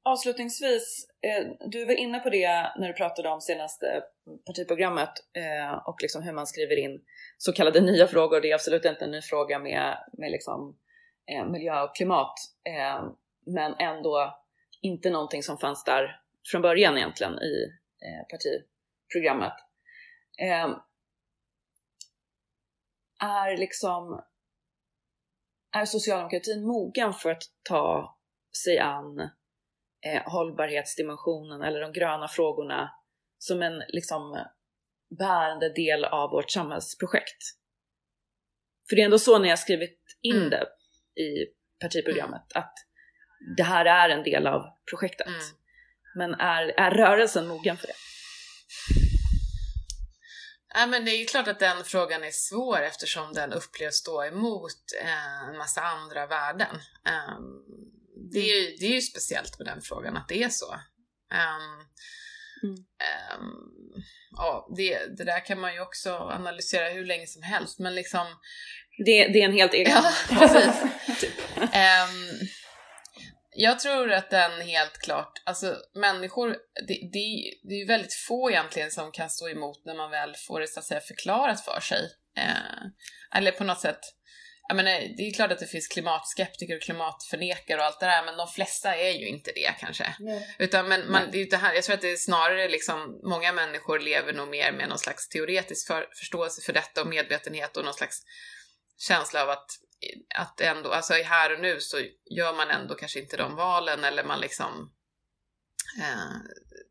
avslutningsvis, 0.06 1.08
eh, 1.22 1.48
du 1.70 1.86
var 1.86 1.94
inne 1.94 2.20
på 2.20 2.30
det 2.30 2.72
när 2.78 2.88
du 2.88 2.94
pratade 2.94 3.30
om 3.30 3.42
senaste 3.42 3.88
eh, 3.88 4.02
partiprogrammet 4.46 5.14
eh, 5.34 5.88
och 5.88 6.02
liksom 6.02 6.24
hur 6.24 6.34
man 6.34 6.48
skriver 6.48 6.80
in 6.80 7.02
så 7.38 7.54
kallade 7.54 7.82
nya 7.82 8.08
frågor. 8.08 8.42
Det 8.42 8.52
är 8.52 8.56
absolut 8.56 8.86
inte 8.86 9.06
en 9.06 9.12
ny 9.12 9.22
fråga 9.22 9.60
med, 9.60 9.98
med 10.14 10.32
liksom, 10.32 10.78
miljö 11.52 11.82
och 11.82 11.96
klimat, 11.96 12.34
men 13.46 13.76
ändå 13.80 14.40
inte 14.82 15.10
någonting 15.10 15.44
som 15.44 15.58
fanns 15.58 15.84
där 15.84 16.22
från 16.52 16.62
början 16.62 16.98
egentligen 16.98 17.34
i 17.34 17.72
partiprogrammet 18.32 19.54
är 23.22 23.58
liksom 23.58 24.22
är 25.72 25.86
socialdemokratin 25.86 26.68
mogen 26.68 27.14
för 27.14 27.32
att 27.32 27.44
ta 27.64 28.18
sig 28.64 28.80
an 28.80 29.30
eh, 30.06 30.22
hållbarhetsdimensionen 30.26 31.62
eller 31.62 31.82
de 31.82 31.94
gröna 31.94 32.28
frågorna 32.28 32.92
som 33.38 33.62
en 33.62 33.84
liksom 33.88 34.46
bärande 35.20 35.74
del 35.74 36.06
av 36.06 36.30
vårt 36.32 36.52
samhällsprojekt? 36.52 37.44
För 38.90 38.96
det 38.96 39.02
är 39.02 39.06
ändå 39.06 39.20
så 39.20 39.40
ni 39.40 39.50
har 39.50 39.56
skrivit 39.56 40.00
in 40.22 40.36
mm. 40.36 40.50
det 40.50 40.68
i 41.22 41.46
partiprogrammet, 41.82 42.44
att 42.54 42.74
det 43.58 43.64
här 43.64 43.86
är 43.86 44.10
en 44.10 44.24
del 44.24 44.48
av 44.48 44.62
projektet. 44.90 45.28
Mm. 45.28 45.40
Men 46.16 46.34
är, 46.34 46.68
är 46.68 46.92
rörelsen 46.92 47.48
mogen 47.48 47.78
för 47.78 47.88
det? 47.88 47.94
Ja, 50.78 50.86
men 50.86 51.06
det 51.06 51.12
är 51.12 51.18
ju 51.18 51.26
klart 51.26 51.48
att 51.48 51.60
den 51.60 51.84
frågan 51.84 52.24
är 52.24 52.32
svår 52.32 52.82
eftersom 52.82 53.34
den 53.34 53.54
upplevs 53.54 53.96
stå 53.96 54.24
emot 54.24 54.82
eh, 55.02 55.50
en 55.50 55.58
massa 55.58 55.82
andra 55.82 56.28
värden. 56.28 56.76
Um, 58.26 58.32
det, 58.32 58.40
är 58.40 58.62
ju, 58.62 58.76
det 58.80 58.86
är 58.86 58.94
ju 58.94 59.02
speciellt 59.02 59.60
med 59.60 59.68
den 59.68 59.82
frågan 59.82 60.18
att 60.18 60.28
det 60.28 60.44
är 60.44 60.50
så. 60.50 60.74
Um, 60.74 61.86
mm. 62.64 62.76
um, 63.40 64.04
ja, 64.32 64.74
det, 64.78 65.18
det 65.18 65.24
där 65.24 65.46
kan 65.46 65.60
man 65.60 65.74
ju 65.74 65.80
också 65.80 66.16
analysera 66.16 66.90
hur 66.90 67.06
länge 67.06 67.28
som 67.28 67.44
helst 67.44 67.80
men 67.80 67.96
liksom 67.96 68.28
det, 69.06 69.28
det 69.28 69.42
är 69.42 69.46
en 69.46 69.54
helt 69.54 69.74
egen 69.74 69.92
ja, 69.92 70.12
precis. 70.30 70.82
typ. 71.22 71.34
Jag 73.58 73.80
tror 73.80 74.12
att 74.12 74.30
den 74.30 74.62
helt 74.62 74.98
klart, 74.98 75.42
alltså 75.46 75.78
människor, 75.94 76.58
det, 76.88 76.94
det, 77.14 77.54
det 77.64 77.76
är 77.76 77.80
ju 77.80 77.86
väldigt 77.86 78.14
få 78.14 78.52
egentligen 78.52 78.92
som 78.92 79.12
kan 79.12 79.30
stå 79.30 79.50
emot 79.50 79.86
när 79.86 79.96
man 79.96 80.12
väl 80.12 80.36
får 80.48 80.60
det 80.60 80.68
så 80.68 80.80
att 80.80 80.86
säga 80.86 81.00
förklarat 81.00 81.66
för 81.66 81.80
sig. 81.80 82.10
Eh, 82.38 83.38
eller 83.38 83.52
på 83.52 83.64
något 83.64 83.80
sätt, 83.80 84.00
jag 84.68 84.76
menar, 84.76 84.92
det 85.18 85.24
är 85.28 85.34
klart 85.34 85.52
att 85.52 85.60
det 85.60 85.68
finns 85.68 85.88
klimatskeptiker 85.88 86.76
och 86.76 86.82
klimatförnekare 86.82 87.80
och 87.80 87.86
allt 87.86 88.00
det 88.00 88.06
där, 88.06 88.26
men 88.26 88.38
de 88.38 88.48
flesta 88.48 88.96
är 88.96 89.12
ju 89.12 89.28
inte 89.28 89.52
det 89.56 89.76
kanske. 89.80 90.16
Nej. 90.20 90.56
Utan 90.60 90.88
men 90.88 91.12
man, 91.12 91.32
det 91.32 91.42
är 91.42 91.50
det 91.50 91.58
här, 91.58 91.74
jag 91.74 91.84
tror 91.84 91.94
att 91.94 92.02
det 92.02 92.12
är 92.12 92.16
snarare 92.16 92.70
liksom, 92.70 93.20
många 93.24 93.54
människor 93.54 94.00
lever 94.00 94.34
nog 94.34 94.48
mer 94.48 94.72
med 94.72 94.90
någon 94.90 95.00
slags 95.00 95.30
teoretisk 95.30 95.88
för, 95.88 96.08
förståelse 96.20 96.62
för 96.62 96.74
detta 96.74 97.02
och 97.02 97.08
medvetenhet 97.08 97.78
och 97.78 97.86
någon 97.86 97.94
slags 97.94 98.22
känsla 98.98 99.44
av 99.44 99.50
att 99.50 99.68
att 100.36 100.62
ändå, 100.62 100.92
alltså 100.92 101.14
här 101.14 101.54
och 101.54 101.60
nu 101.60 101.80
så 101.80 101.98
gör 102.38 102.54
man 102.54 102.70
ändå 102.70 102.96
kanske 102.96 103.20
inte 103.20 103.38
de 103.38 103.56
valen 103.56 104.04
eller 104.04 104.24
man 104.24 104.40
liksom 104.40 104.94
eh, 106.02 106.36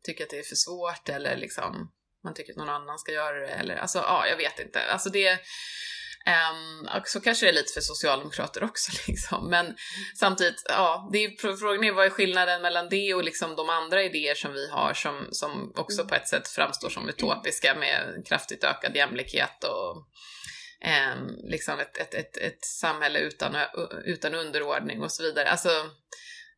tycker 0.03 0.23
att 0.23 0.29
det 0.29 0.39
är 0.39 0.43
för 0.43 0.55
svårt 0.55 1.09
eller 1.09 1.37
liksom 1.37 1.91
man 2.23 2.33
tycker 2.33 2.53
att 2.53 2.57
någon 2.57 2.69
annan 2.69 2.99
ska 2.99 3.11
göra 3.11 3.39
det 3.39 3.53
eller 3.53 3.75
alltså 3.75 3.97
ja, 3.97 4.27
jag 4.27 4.37
vet 4.37 4.59
inte. 4.59 4.81
Alltså 4.81 5.09
det 5.09 5.39
Um, 6.27 6.89
så 7.05 7.21
kanske 7.21 7.45
det 7.45 7.49
är 7.49 7.53
lite 7.53 7.73
för 7.73 7.81
socialdemokrater 7.81 8.63
också 8.63 8.91
liksom. 9.07 9.49
Men 9.49 9.75
samtidigt, 10.15 10.63
ja, 10.65 11.09
det 11.11 11.25
är, 11.25 11.57
frågan 11.57 11.83
är 11.83 11.91
vad 11.91 12.05
är 12.05 12.09
skillnaden 12.09 12.61
mellan 12.61 12.89
det 12.89 13.13
och 13.13 13.23
liksom 13.23 13.55
de 13.55 13.69
andra 13.69 14.03
idéer 14.03 14.35
som 14.35 14.53
vi 14.53 14.69
har 14.69 14.93
som, 14.93 15.27
som 15.31 15.73
också 15.75 16.05
på 16.05 16.15
ett 16.15 16.27
sätt 16.27 16.47
framstår 16.47 16.89
som 16.89 17.09
utopiska 17.09 17.75
med 17.75 18.25
kraftigt 18.27 18.63
ökad 18.63 18.95
jämlikhet 18.95 19.63
och 19.63 20.07
eh, 20.89 21.15
liksom 21.43 21.79
ett, 21.79 21.97
ett, 21.97 22.13
ett, 22.13 22.37
ett 22.37 22.65
samhälle 22.65 23.19
utan, 23.19 23.55
utan 24.05 24.35
underordning 24.35 25.01
och 25.01 25.11
så 25.11 25.23
vidare. 25.23 25.49
Alltså, 25.49 25.69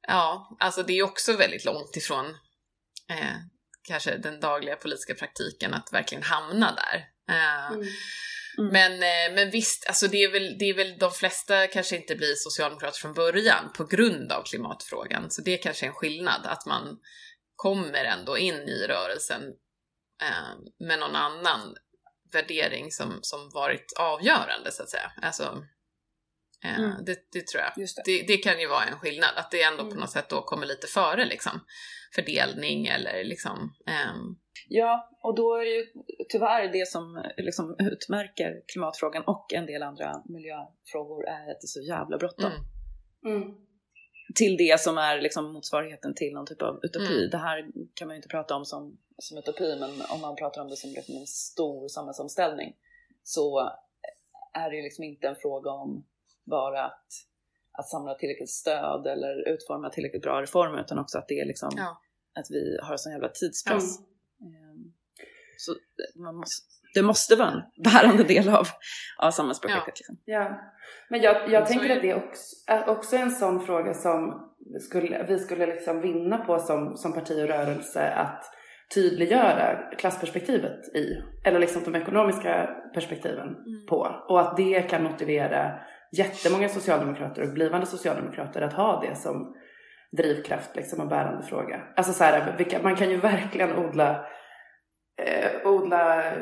ja, 0.08 0.58
alltså 0.60 0.84
det 0.84 0.94
är 0.94 1.04
också 1.04 1.34
väldigt 1.34 1.66
långt 1.66 1.96
ifrån 1.96 2.26
eh, 3.10 3.36
kanske 3.88 4.18
den 4.18 4.40
dagliga 4.40 4.76
politiska 4.76 5.16
praktiken 5.16 5.74
att 5.74 5.94
verkligen 5.94 6.24
hamna 6.24 6.72
där. 6.76 7.06
Eh, 7.30 7.72
mm. 7.72 7.88
Mm. 8.58 8.72
Men, 8.72 8.94
eh, 8.94 9.36
men 9.36 9.52
visst, 9.52 9.88
alltså 9.88 10.08
det 10.08 10.24
är, 10.24 10.32
väl, 10.32 10.58
det 10.58 10.66
är 10.66 10.74
väl 10.74 10.98
de 10.98 11.12
flesta 11.12 11.68
kanske 11.68 11.96
inte 11.96 12.16
blir 12.16 12.36
socialdemokrater 12.36 13.00
från 13.00 13.14
början 13.14 13.72
på 13.78 13.86
grund 13.86 14.32
av 14.32 14.44
klimatfrågan. 14.44 15.32
Så 15.32 15.42
det 15.42 15.58
kanske 15.58 15.86
är 15.86 15.88
en 15.88 15.94
skillnad, 15.94 16.46
att 16.46 16.66
man 16.66 16.98
kommer 17.56 18.06
ändå 18.06 18.38
in 18.38 18.56
i 18.56 18.88
rörelsen 18.88 19.44
eh, 20.24 20.86
med 20.88 21.00
någon 21.00 21.16
annan 21.16 21.76
värdering 22.34 22.92
som, 22.92 23.20
som 23.22 23.50
varit 23.54 23.94
avgörande 24.00 24.72
så 24.72 24.84
att 24.84 24.90
säga. 24.90 25.12
Alltså, 25.22 25.64
mm. 26.64 27.06
det, 27.06 27.18
det, 27.32 27.48
tror 27.48 27.64
jag. 27.64 27.72
Det. 27.76 28.04
Det, 28.06 28.26
det. 28.28 28.38
kan 28.38 28.60
ju 28.60 28.68
vara 28.68 28.84
en 28.84 29.00
skillnad, 29.00 29.30
att 29.36 29.52
det 29.52 29.64
ändå 29.64 29.82
mm. 29.82 29.94
på 29.94 30.00
något 30.00 30.12
sätt 30.12 30.30
då 30.30 30.42
kommer 30.42 30.66
lite 30.66 30.88
före 30.88 31.26
liksom 31.26 31.52
fördelning 32.16 32.88
eller 32.88 33.24
liksom. 33.24 33.74
Um... 34.12 34.40
Ja, 34.70 35.10
och 35.24 35.36
då 35.36 35.56
är 35.56 35.66
det 35.66 35.72
ju 35.72 35.86
tyvärr 36.30 36.72
det 36.72 36.88
som 36.88 37.24
liksom 37.38 37.76
utmärker 37.80 38.62
klimatfrågan 38.68 39.24
och 39.24 39.54
en 39.54 39.66
del 39.66 39.84
andra 39.84 40.24
miljöfrågor 40.26 41.28
är 41.28 41.52
att 41.52 41.62
det 41.62 41.66
är 41.66 41.68
så 41.68 41.82
jävla 41.82 42.18
bråttom. 42.18 42.52
Mm. 43.26 43.42
mm. 43.42 43.56
Till 44.36 44.58
det 44.58 44.80
som 44.80 44.98
är 44.98 45.22
liksom 45.22 45.54
motsvarigheten 45.54 46.16
till 46.16 46.34
någon 46.34 46.46
typ 46.46 46.62
av 46.62 46.80
utopi. 46.84 47.18
Mm. 47.18 47.30
Det 47.30 47.38
här 47.38 47.68
kan 47.94 48.08
man 48.08 48.16
ju 48.16 48.18
inte 48.18 48.28
prata 48.28 48.56
om 48.56 48.66
som 48.66 48.98
som 49.18 49.38
utopi, 49.38 49.78
men 49.80 49.90
om 50.10 50.22
man 50.22 50.36
pratar 50.36 50.62
om 50.62 50.68
det 50.68 50.76
som 50.76 50.90
liksom 50.90 51.16
en 51.16 51.28
stor 51.28 51.88
samhällsomställning 51.88 52.76
så 53.24 53.72
är 54.54 54.70
det 54.70 54.76
ju 54.76 54.82
liksom 54.82 55.04
inte 55.04 55.28
en 55.28 55.36
fråga 55.36 55.72
om 55.72 56.06
bara 56.50 56.86
att, 56.86 57.08
att 57.72 57.90
samla 57.90 58.16
tillräckligt 58.16 58.50
stöd 58.50 59.08
eller 59.08 59.48
utforma 59.50 59.90
tillräckligt 59.90 60.22
bra 60.22 60.42
reformer 60.42 60.82
utan 60.82 61.00
också 61.00 61.18
att 61.18 61.28
det 61.28 61.40
är 61.40 61.46
liksom 61.46 61.70
ja. 61.76 62.02
att 62.40 62.52
vi 62.52 62.78
har 62.82 62.98
sån 62.98 63.12
jävla 63.12 63.30
tidspress. 63.30 64.00
Mm. 64.00 64.94
Så 65.58 65.76
man 66.16 66.36
måste, 66.36 66.66
det 66.94 67.02
måste 67.02 67.36
vara 67.36 67.52
en 67.52 67.84
bärande 67.84 68.24
del 68.24 68.50
av, 68.50 68.68
av 69.18 69.32
samhällsprojektet. 69.32 69.86
Ja. 69.86 69.94
Liksom. 69.98 70.18
ja. 70.26 70.62
Men 71.10 71.22
jag, 71.22 71.52
jag 71.52 71.68
tänker 71.68 71.96
att 71.96 72.02
det 72.02 72.14
också, 72.14 72.56
är 72.68 72.90
också 72.90 73.16
en 73.16 73.32
sån 73.32 73.66
fråga 73.66 73.94
som 73.94 74.50
skulle, 74.82 75.24
vi 75.24 75.40
skulle 75.40 75.66
liksom 75.66 76.02
vinna 76.02 76.38
på 76.38 76.60
som, 76.60 76.98
som 76.98 77.14
parti 77.14 77.44
och 77.44 77.48
rörelse 77.48 78.10
att 78.10 78.44
tydliggöra 78.94 79.92
klassperspektivet 79.98 80.96
i, 80.96 81.24
eller 81.44 81.60
liksom 81.60 81.84
de 81.84 81.96
ekonomiska 81.96 82.70
perspektiven 82.94 83.48
mm. 83.48 83.86
på. 83.90 84.26
Och 84.30 84.42
att 84.42 84.58
det 84.58 84.82
kan 84.82 85.04
motivera 85.04 85.80
jättemånga 86.12 86.70
socialdemokrater 86.70 87.42
och 87.42 87.54
blivande 87.54 87.86
socialdemokrater 87.86 88.62
att 88.62 88.74
ha 88.74 89.02
det 89.02 89.16
som 89.16 89.56
drivkraft 90.18 90.76
liksom 90.76 91.00
och 91.00 91.08
bärande 91.08 91.44
fråga. 91.44 91.82
Alltså 91.96 92.14
så 92.14 92.24
här, 92.24 92.56
vilka, 92.58 92.82
man 92.82 92.96
kan 92.96 93.10
ju 93.10 93.18
verkligen 93.18 93.76
odla, 93.76 94.26
eh, 95.22 95.72
odla 95.72 96.26
eh, 96.26 96.34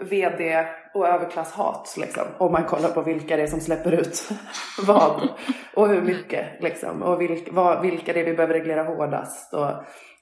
VD 0.00 0.66
och 0.94 1.08
överklasshat 1.08 1.94
liksom. 1.98 2.24
Om 2.38 2.52
man 2.52 2.64
kollar 2.64 2.88
på 2.88 3.02
vilka 3.02 3.36
det 3.36 3.42
är 3.42 3.46
som 3.46 3.60
släpper 3.60 3.92
ut 3.92 4.28
vad 4.86 5.28
och 5.74 5.88
hur 5.88 6.02
mycket 6.02 6.62
liksom. 6.62 7.02
Och 7.02 7.20
vilka, 7.20 7.52
vad, 7.52 7.82
vilka 7.82 8.12
det 8.12 8.20
är 8.20 8.24
vi 8.24 8.34
behöver 8.34 8.54
reglera 8.54 8.82
hårdast. 8.82 9.54
Och, 9.54 9.70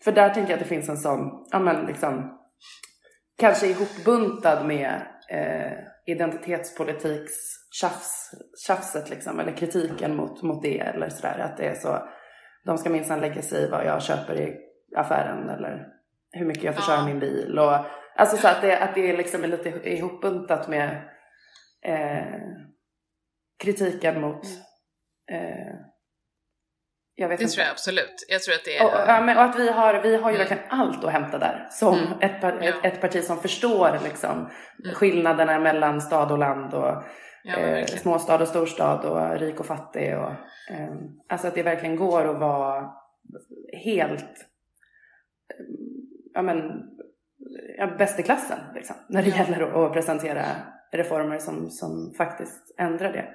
för 0.05 0.13
där 0.13 0.29
tänker 0.29 0.51
jag 0.51 0.57
att 0.59 0.63
det 0.63 0.75
finns 0.75 0.89
en 0.89 0.97
sån, 0.97 1.47
ja 1.51 1.59
men 1.59 1.87
liksom 1.87 2.39
kanske 3.39 3.67
ihopbuntad 3.67 4.67
med 4.67 5.01
eh, 5.31 5.73
identitetspolitiks 6.07 7.35
tjafs, 7.81 8.35
tjafset 8.67 9.11
liksom, 9.11 9.41
eller 9.41 9.57
kritiken 9.57 10.17
mot, 10.17 10.43
mot 10.43 10.63
det 10.63 10.79
eller 10.79 11.09
sådär. 11.09 11.39
Att 11.39 11.57
det 11.57 11.67
är 11.67 11.75
så, 11.75 12.09
de 12.65 12.79
ska 12.79 12.91
minsann 12.91 13.21
lägga 13.21 13.43
sig 13.43 13.65
i 13.65 13.71
vad 13.71 13.87
jag 13.87 14.03
köper 14.03 14.41
i 14.41 14.57
affären 14.97 15.49
eller 15.49 15.87
hur 16.33 16.47
mycket 16.47 16.65
jag 16.65 16.75
får 16.75 16.83
köra 16.83 17.07
min 17.07 17.21
bil. 17.21 17.59
Och, 17.59 17.75
alltså 18.17 18.37
så 18.37 18.49
att 18.49 18.63
det, 18.63 18.79
att 18.79 18.95
det 18.95 19.17
liksom 19.17 19.45
är 19.45 19.49
lite 19.49 19.69
ihopbuntat 19.69 20.69
med 20.69 21.09
eh, 21.85 22.41
kritiken 23.63 24.21
mot 24.21 24.45
eh, 25.33 25.75
jag 27.19 27.29
vet 27.29 27.39
det 27.39 27.43
inte. 27.43 27.55
tror 27.55 27.65
jag 27.65 27.73
absolut. 27.73 28.27
Jag 28.29 28.43
tror 28.43 28.55
att 28.55 28.65
det 28.65 28.77
är... 28.77 28.85
Och, 28.85 28.93
ja, 29.09 29.21
men, 29.21 29.37
och 29.37 29.43
att 29.43 29.59
vi 29.59 29.71
har, 29.71 29.95
vi 29.95 30.17
har 30.17 30.31
ju 30.31 30.37
mm. 30.37 30.49
verkligen 30.49 30.71
allt 30.71 31.05
att 31.05 31.13
hämta 31.13 31.39
där. 31.39 31.67
Som 31.71 31.99
mm. 31.99 32.13
ett, 32.21 32.45
ett, 32.45 32.55
ja. 32.61 32.89
ett, 32.89 33.01
parti 33.01 33.25
som 33.25 33.39
förstår 33.39 33.99
liksom, 34.05 34.51
mm. 34.85 34.95
skillnaderna 34.95 35.59
mellan 35.59 36.01
stad 36.01 36.33
och 36.33 36.39
land 36.39 36.75
och 36.75 37.05
ja, 37.43 37.57
eh, 37.57 37.87
småstad 37.87 38.43
och 38.43 38.49
storstad 38.49 39.05
och 39.05 39.41
rik 39.41 39.61
och 39.61 39.67
fattig. 39.67 40.19
Och, 40.19 40.31
eh, 40.71 40.95
alltså 41.29 41.49
att 41.49 41.55
det 41.55 41.63
verkligen 41.63 41.97
går 41.97 42.29
att 42.31 42.41
vara 42.41 42.91
helt 43.85 44.47
ja, 46.37 46.43
men, 46.43 46.57
ja, 47.79 47.87
bäst 47.99 48.21
i 48.21 48.23
klassen 48.23 48.59
liksom, 48.75 48.97
när 49.09 49.23
det 49.23 49.29
gäller 49.29 49.87
att 49.87 49.93
presentera 49.93 50.45
reformer 50.93 51.39
som, 51.39 51.71
som 51.71 52.15
faktiskt 52.17 52.75
ändrar 52.79 53.13
det. 53.13 53.29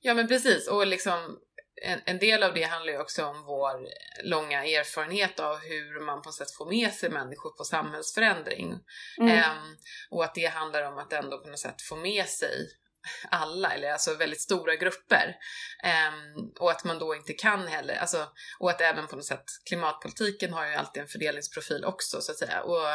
Ja 0.00 0.14
men 0.14 0.28
precis 0.28 0.68
och 0.68 0.86
liksom 0.86 1.38
en, 1.82 2.00
en, 2.04 2.18
del 2.18 2.42
av 2.42 2.54
det 2.54 2.62
handlar 2.62 2.92
ju 2.92 2.98
också 2.98 3.24
om 3.24 3.44
vår 3.44 3.88
långa 4.24 4.64
erfarenhet 4.64 5.40
av 5.40 5.58
hur 5.58 6.00
man 6.00 6.22
på 6.22 6.28
något 6.28 6.34
sätt 6.34 6.56
får 6.58 6.66
med 6.66 6.92
sig 6.92 7.10
människor 7.10 7.56
på 7.56 7.64
samhällsförändring. 7.64 8.80
Mm. 9.20 9.36
Um, 9.36 9.76
och 10.10 10.24
att 10.24 10.34
det 10.34 10.46
handlar 10.46 10.82
om 10.82 10.98
att 10.98 11.12
ändå 11.12 11.38
på 11.38 11.48
något 11.48 11.58
sätt 11.58 11.82
få 11.82 11.96
med 11.96 12.26
sig 12.26 12.68
alla, 13.30 13.70
eller 13.70 13.92
alltså 13.92 14.14
väldigt 14.14 14.40
stora 14.40 14.76
grupper. 14.76 15.36
Um, 15.84 16.52
och 16.60 16.70
att 16.70 16.84
man 16.84 16.98
då 16.98 17.14
inte 17.14 17.32
kan 17.32 17.68
heller, 17.68 17.94
alltså, 17.94 18.28
och 18.60 18.70
att 18.70 18.80
även 18.80 19.06
på 19.06 19.16
något 19.16 19.24
sätt 19.24 19.44
klimatpolitiken 19.68 20.52
har 20.52 20.66
ju 20.66 20.74
alltid 20.74 21.02
en 21.02 21.08
fördelningsprofil 21.08 21.84
också 21.84 22.20
så 22.20 22.32
att 22.32 22.38
säga. 22.38 22.62
Och 22.62 22.88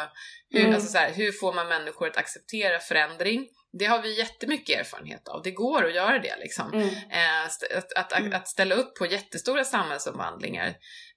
hur, 0.50 0.60
mm. 0.60 0.74
alltså, 0.74 0.92
så 0.92 0.98
här, 0.98 1.12
hur 1.12 1.32
får 1.32 1.52
man 1.52 1.68
människor 1.68 2.08
att 2.08 2.16
acceptera 2.16 2.78
förändring? 2.78 3.48
Det 3.72 3.84
har 3.84 4.02
vi 4.02 4.18
jättemycket 4.18 4.80
erfarenhet 4.80 5.28
av. 5.28 5.42
Det 5.42 5.50
går 5.50 5.84
att 5.84 5.94
göra 5.94 6.18
det 6.18 6.36
liksom. 6.36 6.72
Mm. 6.72 6.88
Eh, 6.88 7.44
att, 7.76 7.92
att, 7.96 8.12
mm. 8.12 8.32
att, 8.32 8.48
ställa 8.48 8.74
upp 8.74 8.94
på 8.94 9.06
jättestora 9.06 9.64
samhällsomvandlingar. 9.64 10.74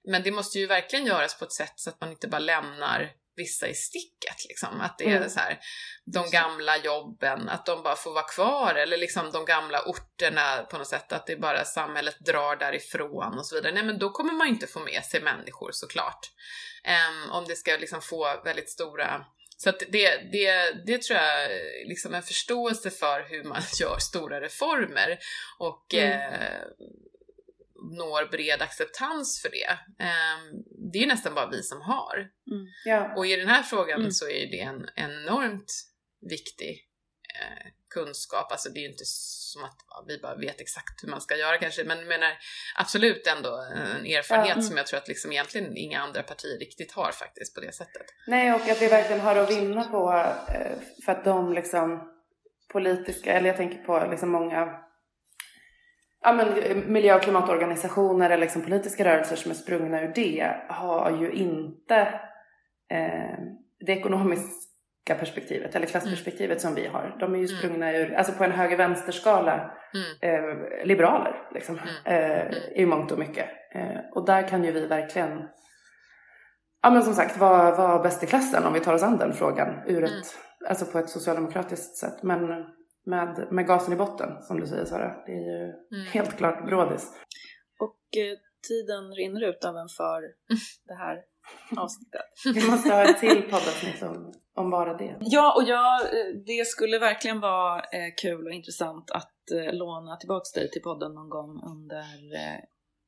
Men 0.08 0.22
det 0.22 0.30
måste 0.30 0.58
ju 0.58 0.66
verkligen 0.66 1.06
göras 1.06 1.38
på 1.38 1.44
ett 1.44 1.52
sätt 1.52 1.72
så 1.76 1.90
att 1.90 2.00
man 2.00 2.10
inte 2.10 2.28
bara 2.28 2.38
lämnar 2.38 3.12
vissa 3.36 3.68
i 3.68 3.74
sticket. 3.74 4.44
Liksom. 4.48 4.80
Att 4.80 4.98
det 4.98 5.04
är 5.04 5.16
mm. 5.16 5.30
så 5.30 5.40
här, 5.40 5.58
de 6.04 6.30
gamla 6.30 6.78
jobben, 6.78 7.48
att 7.48 7.66
de 7.66 7.82
bara 7.82 7.96
får 7.96 8.12
vara 8.12 8.24
kvar 8.24 8.74
eller 8.74 8.96
liksom 8.96 9.30
de 9.32 9.44
gamla 9.44 9.82
orterna 9.82 10.66
på 10.70 10.78
något 10.78 10.86
sätt, 10.86 11.12
att 11.12 11.26
det 11.26 11.36
bara 11.36 11.64
samhället 11.64 12.16
drar 12.20 12.56
därifrån 12.56 13.38
och 13.38 13.46
så 13.46 13.54
vidare. 13.54 13.72
Nej 13.72 13.84
men 13.84 13.98
då 13.98 14.10
kommer 14.10 14.32
man 14.32 14.46
ju 14.46 14.52
inte 14.52 14.66
få 14.66 14.80
med 14.80 15.04
sig 15.04 15.22
människor 15.22 15.70
såklart. 15.72 16.30
Um, 16.86 17.30
om 17.30 17.44
det 17.48 17.56
ska 17.56 17.76
liksom 17.76 18.02
få 18.02 18.42
väldigt 18.44 18.70
stora 18.70 19.24
så 19.56 19.68
att 19.68 19.78
det, 19.88 20.32
det, 20.32 20.72
det 20.86 21.02
tror 21.02 21.18
jag 21.18 21.50
liksom 21.86 22.14
en 22.14 22.22
förståelse 22.22 22.90
för 22.90 23.26
hur 23.30 23.44
man 23.44 23.62
gör 23.80 23.98
stora 23.98 24.40
reformer 24.40 25.18
och 25.58 25.94
mm. 25.94 26.32
eh, 26.32 26.62
når 27.98 28.30
bred 28.30 28.62
acceptans 28.62 29.42
för 29.42 29.50
det. 29.50 29.78
Eh, 30.04 30.60
det 30.92 30.98
är 30.98 31.06
nästan 31.06 31.34
bara 31.34 31.50
vi 31.50 31.62
som 31.62 31.80
har. 31.80 32.16
Mm. 32.50 32.66
Ja. 32.84 33.14
Och 33.16 33.26
i 33.26 33.36
den 33.36 33.48
här 33.48 33.62
frågan 33.62 34.00
mm. 34.00 34.10
så 34.10 34.28
är 34.28 34.50
det 34.50 34.60
en 34.60 34.88
enormt 34.96 35.72
viktig 36.30 36.88
eh, 37.40 37.66
kunskap. 37.94 38.52
Alltså 38.52 38.68
det 38.68 38.78
är 38.78 38.82
ju 38.82 38.88
inte 38.88 39.04
som 39.04 39.64
att 39.64 39.76
ja, 39.88 40.04
vi 40.08 40.18
bara 40.18 40.34
vet 40.34 40.60
exakt 40.60 41.02
hur 41.02 41.08
man 41.08 41.20
ska 41.20 41.36
göra 41.36 41.58
kanske, 41.58 41.84
men 41.84 42.08
menar 42.08 42.32
absolut 42.76 43.26
ändå 43.26 43.50
en 43.76 44.06
erfarenhet 44.06 44.56
mm. 44.56 44.62
som 44.62 44.76
jag 44.76 44.86
tror 44.86 44.98
att 44.98 45.08
liksom 45.08 45.32
egentligen 45.32 45.76
inga 45.76 46.00
andra 46.00 46.22
partier 46.22 46.58
riktigt 46.58 46.92
har 46.92 47.12
faktiskt 47.12 47.54
på 47.54 47.60
det 47.60 47.72
sättet. 47.72 48.06
Nej, 48.26 48.52
och 48.52 48.68
att 48.68 48.82
vi 48.82 48.88
verkligen 48.88 49.20
har 49.20 49.36
att 49.36 49.50
vinna 49.50 49.84
på 49.84 50.12
eh, 50.54 50.78
för 51.04 51.12
att 51.12 51.24
de 51.24 51.52
liksom 51.52 52.10
politiska, 52.72 53.32
eller 53.32 53.48
jag 53.48 53.56
tänker 53.56 53.78
på 53.78 54.06
liksom 54.10 54.30
många 54.30 54.84
ja, 56.20 56.32
men 56.32 56.92
miljö 56.92 57.14
och 57.16 57.22
klimatorganisationer 57.22 58.30
eller 58.30 58.44
liksom 58.44 58.62
politiska 58.62 59.04
rörelser 59.04 59.36
som 59.36 59.50
är 59.50 59.54
sprungna 59.54 60.02
ur 60.02 60.12
det 60.14 60.56
har 60.68 61.10
ju 61.20 61.32
inte 61.32 61.96
eh, 62.90 63.38
det 63.86 63.92
ekonomiskt 63.92 64.63
perspektivet 65.04 65.76
eller 65.76 65.86
klassperspektivet 65.86 66.50
mm. 66.50 66.58
som 66.58 66.74
vi 66.74 66.86
har. 66.86 67.16
De 67.20 67.34
är 67.34 67.38
ju 67.38 67.46
mm. 67.46 67.58
sprungna 67.58 67.92
ur, 67.92 68.14
alltså 68.14 68.32
på 68.32 68.44
en 68.44 68.52
höger-vänster-skala, 68.52 69.70
mm. 69.94 70.06
eh, 70.20 70.86
liberaler 70.86 71.48
liksom, 71.54 71.78
mm. 71.78 72.48
eh, 72.48 72.56
i 72.74 72.86
mångt 72.86 73.12
och 73.12 73.18
mycket. 73.18 73.46
Eh, 73.74 74.00
och 74.14 74.26
där 74.26 74.48
kan 74.48 74.64
ju 74.64 74.72
vi 74.72 74.86
verkligen, 74.86 75.48
ja 76.82 76.90
men 76.90 77.02
som 77.02 77.14
sagt 77.14 77.38
vara, 77.38 77.76
vara 77.76 78.02
bäst 78.02 78.22
i 78.22 78.26
klassen 78.26 78.64
om 78.64 78.72
vi 78.72 78.80
tar 78.80 78.94
oss 78.94 79.02
an 79.02 79.18
den 79.18 79.32
frågan 79.32 79.82
ur 79.86 80.04
ett, 80.04 80.38
alltså 80.68 80.86
på 80.86 80.98
ett 80.98 81.10
socialdemokratiskt 81.10 81.96
sätt. 81.96 82.22
Men 82.22 82.40
med, 83.06 83.48
med 83.50 83.66
gasen 83.66 83.92
i 83.92 83.96
botten 83.96 84.42
som 84.42 84.60
du 84.60 84.66
säger 84.66 84.84
Sara, 84.84 85.14
det 85.26 85.32
är 85.32 85.36
ju 85.36 85.72
helt 86.12 86.36
klart 86.36 86.66
brådis. 86.66 87.12
Och 87.80 88.18
eh, 88.18 88.38
tiden 88.68 89.14
rinner 89.14 89.48
ut 89.48 89.64
även 89.64 89.88
för 89.88 90.20
det 90.88 90.94
här 90.94 91.33
avsnittet. 91.76 92.22
Vi 92.54 92.70
måste 92.70 92.88
ha 92.88 93.04
ett 93.04 93.20
till 93.20 93.42
poddavsnitt 93.42 94.02
om, 94.02 94.32
om 94.54 94.70
bara 94.70 94.94
det. 94.94 95.16
Ja, 95.20 95.54
och 95.56 95.68
ja, 95.68 96.00
det 96.46 96.66
skulle 96.66 96.98
verkligen 96.98 97.40
vara 97.40 97.78
eh, 97.78 98.14
kul 98.22 98.46
och 98.46 98.52
intressant 98.52 99.10
att 99.10 99.50
eh, 99.50 99.74
låna 99.74 100.16
tillbaks 100.16 100.52
dig 100.52 100.70
till 100.70 100.82
podden 100.82 101.14
någon 101.14 101.28
gång 101.28 101.62
under 101.70 102.34
eh, 102.34 102.60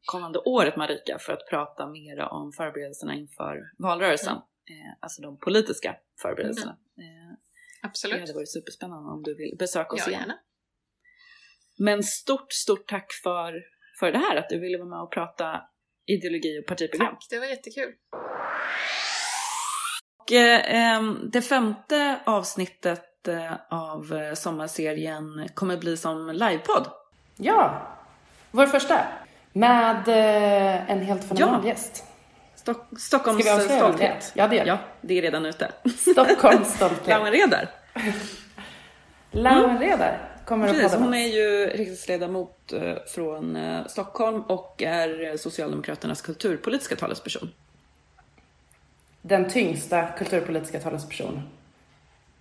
kommande 0.05 0.39
året 0.39 0.77
Marika 0.77 1.19
för 1.19 1.33
att 1.33 1.47
prata 1.51 1.87
mera 1.87 2.29
om 2.29 2.53
förberedelserna 2.53 3.15
inför 3.15 3.71
valrörelsen. 3.79 4.33
Mm. 4.33 4.81
Eh, 4.81 4.93
alltså 5.01 5.23
de 5.23 5.39
politiska 5.39 5.97
förberedelserna. 6.23 6.77
Mm. 6.99 7.09
Eh, 7.09 7.37
Absolut. 7.83 8.17
Det 8.17 8.21
hade 8.21 8.33
varit 8.33 8.53
superspännande 8.53 9.11
om 9.11 9.23
du 9.23 9.35
vill 9.35 9.57
besöka 9.59 9.95
oss 9.95 10.03
ja, 10.07 10.09
igen. 10.11 10.21
Gärna. 10.21 10.39
Men 11.79 12.03
stort, 12.03 12.53
stort 12.53 12.89
tack 12.89 13.13
för, 13.23 13.63
för 14.01 14.13
det 14.13 14.19
här, 14.19 14.37
att 14.37 14.49
du 14.49 14.61
ville 14.61 14.79
vara 14.79 14.89
med 14.89 15.01
och 15.01 15.13
prata 15.13 15.63
ideologi 16.07 16.61
och 16.61 16.67
partiprogram. 16.67 17.15
Tack, 17.15 17.27
det 17.31 17.39
var 17.39 17.47
jättekul. 17.47 17.93
Och 20.19 20.33
eh, 20.33 21.03
det 21.33 21.43
femte 21.43 22.21
avsnittet 22.25 23.29
eh, 23.29 23.53
av 23.71 24.13
eh, 24.13 24.35
sommarserien 24.35 25.49
kommer 25.55 25.77
bli 25.77 25.97
som 25.97 26.31
livepodd. 26.31 26.87
Ja, 27.37 27.89
vår 28.51 28.67
första. 28.67 29.07
Med 29.53 30.09
eh, 30.09 30.91
en 30.91 31.03
helt 31.03 31.25
fenomenal 31.25 31.61
ja. 31.63 31.69
gäst. 31.69 32.05
Stock 32.55 33.01
Stockholms 33.01 33.45
Ska 33.45 33.57
vi 33.57 33.65
stolthet. 33.65 34.33
Ja, 34.35 34.49
det 34.49 34.57
gör 34.57 34.67
Ja, 34.67 34.79
det 35.01 35.19
är 35.19 35.23
redan 35.23 35.47
ute. 35.47 35.73
Stockholms 35.97 36.75
stolthet. 36.75 37.07
Lauen 37.09 37.33
Redar. 37.33 37.71
Lauen 39.31 39.79
Redar 39.79 40.36
kommer 40.47 40.69
Precis, 40.69 40.95
hon 40.95 41.15
är 41.15 41.27
ju 41.27 41.67
riksdagsledamot 41.67 42.73
eh, 42.73 42.95
från 43.07 43.57
eh, 43.57 43.87
Stockholm 43.87 44.43
och 44.43 44.83
är 44.83 45.37
Socialdemokraternas 45.37 46.23
kulturpolitiska 46.23 46.97
talesperson. 46.97 47.51
Den 49.23 49.49
tyngsta 49.51 50.07
kulturpolitiska 50.07 50.81
talesperson 50.81 51.43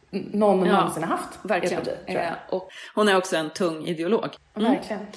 någon 0.10 0.66
ja, 0.66 0.74
någonsin 0.74 1.04
har 1.04 1.10
haft. 1.10 1.40
Verkligen. 1.42 1.84
Parti, 1.86 1.98
eh, 2.06 2.34
och 2.50 2.70
hon 2.96 3.08
är 3.08 3.18
också 3.18 3.36
en 3.36 3.50
tung 3.50 3.86
ideolog. 3.86 4.30
Mm. 4.56 4.72
Verkligen. 4.72 5.08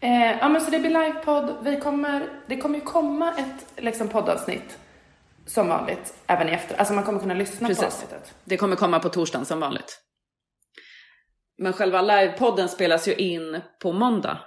Eh, 0.00 0.38
ja 0.38 0.48
men 0.48 0.60
så 0.60 0.70
det 0.70 0.78
blir 0.78 0.90
livepodd. 0.90 1.56
Vi 1.62 1.80
kommer, 1.80 2.28
det 2.46 2.56
kommer 2.56 2.78
ju 2.78 2.84
komma 2.84 3.34
ett 3.38 3.82
liksom, 3.84 4.08
poddavsnitt 4.08 4.78
som 5.46 5.68
vanligt 5.68 6.14
även 6.26 6.48
i 6.48 6.52
efter. 6.52 6.76
Alltså 6.76 6.94
man 6.94 7.04
kommer 7.04 7.20
kunna 7.20 7.34
lyssna 7.34 7.68
Precis. 7.68 7.80
på 7.80 7.86
avsnittet. 7.86 8.34
Det 8.44 8.56
kommer 8.56 8.76
komma 8.76 9.00
på 9.00 9.08
torsdagen 9.08 9.46
som 9.46 9.60
vanligt. 9.60 10.02
Men 11.58 11.72
själva 11.72 12.02
livepodden 12.02 12.68
spelas 12.68 13.08
ju 13.08 13.14
in 13.14 13.60
på 13.78 13.92
måndag. 13.92 14.38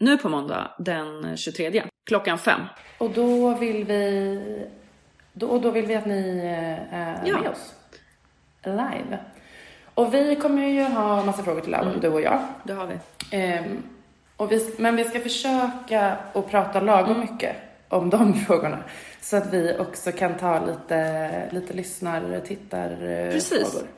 Nu 0.00 0.18
på 0.18 0.28
måndag 0.28 0.70
den 0.78 1.36
23 1.36 1.82
klockan 2.06 2.38
fem. 2.38 2.60
Och 2.98 3.10
då 3.10 3.54
vill 3.54 3.84
vi, 3.84 4.66
då, 5.32 5.46
och 5.46 5.60
då 5.60 5.70
vill 5.70 5.86
vi 5.86 5.94
att 5.94 6.06
ni 6.06 6.38
eh, 6.38 6.94
är 6.98 7.22
ja. 7.26 7.40
med 7.40 7.50
oss 7.50 7.74
live. 8.64 9.18
Och 9.94 10.14
vi 10.14 10.36
kommer 10.36 10.66
ju 10.66 10.82
ha 10.82 11.24
massa 11.24 11.42
frågor 11.42 11.60
till 11.60 11.70
Laura, 11.70 11.88
mm. 11.88 12.00
du 12.00 12.08
och 12.08 12.20
jag. 12.20 12.40
Det 12.64 12.72
har 12.72 12.86
vi. 12.86 13.58
Um, 13.58 13.82
och 14.36 14.52
vi. 14.52 14.74
Men 14.78 14.96
vi 14.96 15.04
ska 15.04 15.20
försöka 15.20 16.16
att 16.32 16.50
prata 16.50 16.80
lagom 16.80 17.16
mm. 17.16 17.20
mycket 17.20 17.56
om 17.88 18.10
de 18.10 18.34
frågorna. 18.46 18.78
Så 19.20 19.36
att 19.36 19.52
vi 19.52 19.76
också 19.78 20.12
kan 20.12 20.38
ta 20.38 20.66
lite, 20.66 21.30
lite 21.50 21.72
lyssnar, 21.72 22.40
tittar 22.40 22.96
Precis. 23.32 23.72
frågor. 23.72 23.88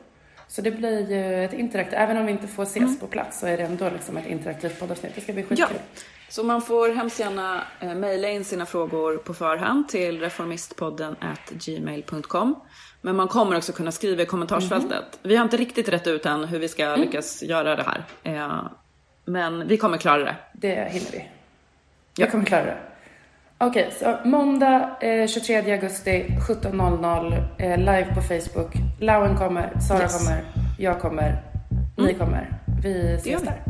Så 0.53 0.61
det 0.61 0.71
blir 0.71 1.11
ju 1.11 1.45
ett 1.45 1.53
interaktivt, 1.53 1.99
även 1.99 2.17
om 2.17 2.25
vi 2.25 2.31
inte 2.31 2.47
får 2.47 2.63
ses 2.63 2.77
Mm. 2.83 2.95
på 2.95 3.07
plats 3.07 3.39
så 3.39 3.47
är 3.47 3.57
det 3.57 3.63
ändå 3.63 3.89
liksom 3.89 4.17
ett 4.17 4.27
interaktivt 4.27 4.79
poddavsnitt. 4.79 5.15
Det 5.15 5.21
ska 5.21 5.33
bli 5.33 5.43
skitkul. 5.43 5.67
Ja, 5.71 6.01
så 6.29 6.43
man 6.43 6.61
får 6.61 6.89
hemskt 6.89 7.19
gärna 7.19 7.63
eh, 7.79 7.95
mejla 7.95 8.29
in 8.29 8.45
sina 8.45 8.65
frågor 8.65 9.17
på 9.17 9.33
förhand 9.33 9.89
till 9.89 10.19
reformistpodden 10.19 11.15
gmail.com. 11.49 12.55
Men 13.01 13.15
man 13.15 13.27
kommer 13.27 13.57
också 13.57 13.71
kunna 13.73 13.91
skriva 13.91 14.23
i 14.23 14.25
kommentarsfältet. 14.25 15.19
Vi 15.23 15.35
har 15.35 15.43
inte 15.43 15.57
riktigt 15.57 15.89
rätt 15.89 16.07
ut 16.07 16.25
än 16.25 16.43
hur 16.43 16.59
vi 16.59 16.67
ska 16.67 16.95
lyckas 16.95 17.43
göra 17.43 17.75
det 17.75 17.83
här. 17.83 18.03
Eh, 18.23 18.63
men 19.25 19.67
vi 19.67 19.77
kommer 19.77 19.97
klara 19.97 20.23
det. 20.23 20.35
Det 20.53 20.75
hinner 20.91 21.11
vi. 21.11 21.17
Ja. 21.17 21.23
Jag 22.15 22.31
kommer 22.31 22.45
klara 22.45 22.65
det. 22.65 22.77
Okej, 23.67 23.93
så 23.99 24.17
måndag 24.23 24.89
eh, 25.01 25.27
23 25.27 25.71
augusti 25.73 26.25
17.00 26.49 27.43
eh, 27.57 27.77
live 27.77 28.07
på 28.15 28.21
Facebook. 28.21 28.73
Lauen 28.99 29.37
kommer, 29.37 29.79
Sara 29.87 30.01
Yes. 30.01 30.17
kommer, 30.27 30.43
jag 30.79 30.99
kommer, 30.99 31.43
ni 31.97 32.13
kommer. 32.13 32.59
Vi 32.83 33.13
ses 33.15 33.41
där. 33.41 33.61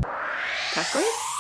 Tack 0.76 0.96
och 0.96 1.00
hej! 1.00 1.33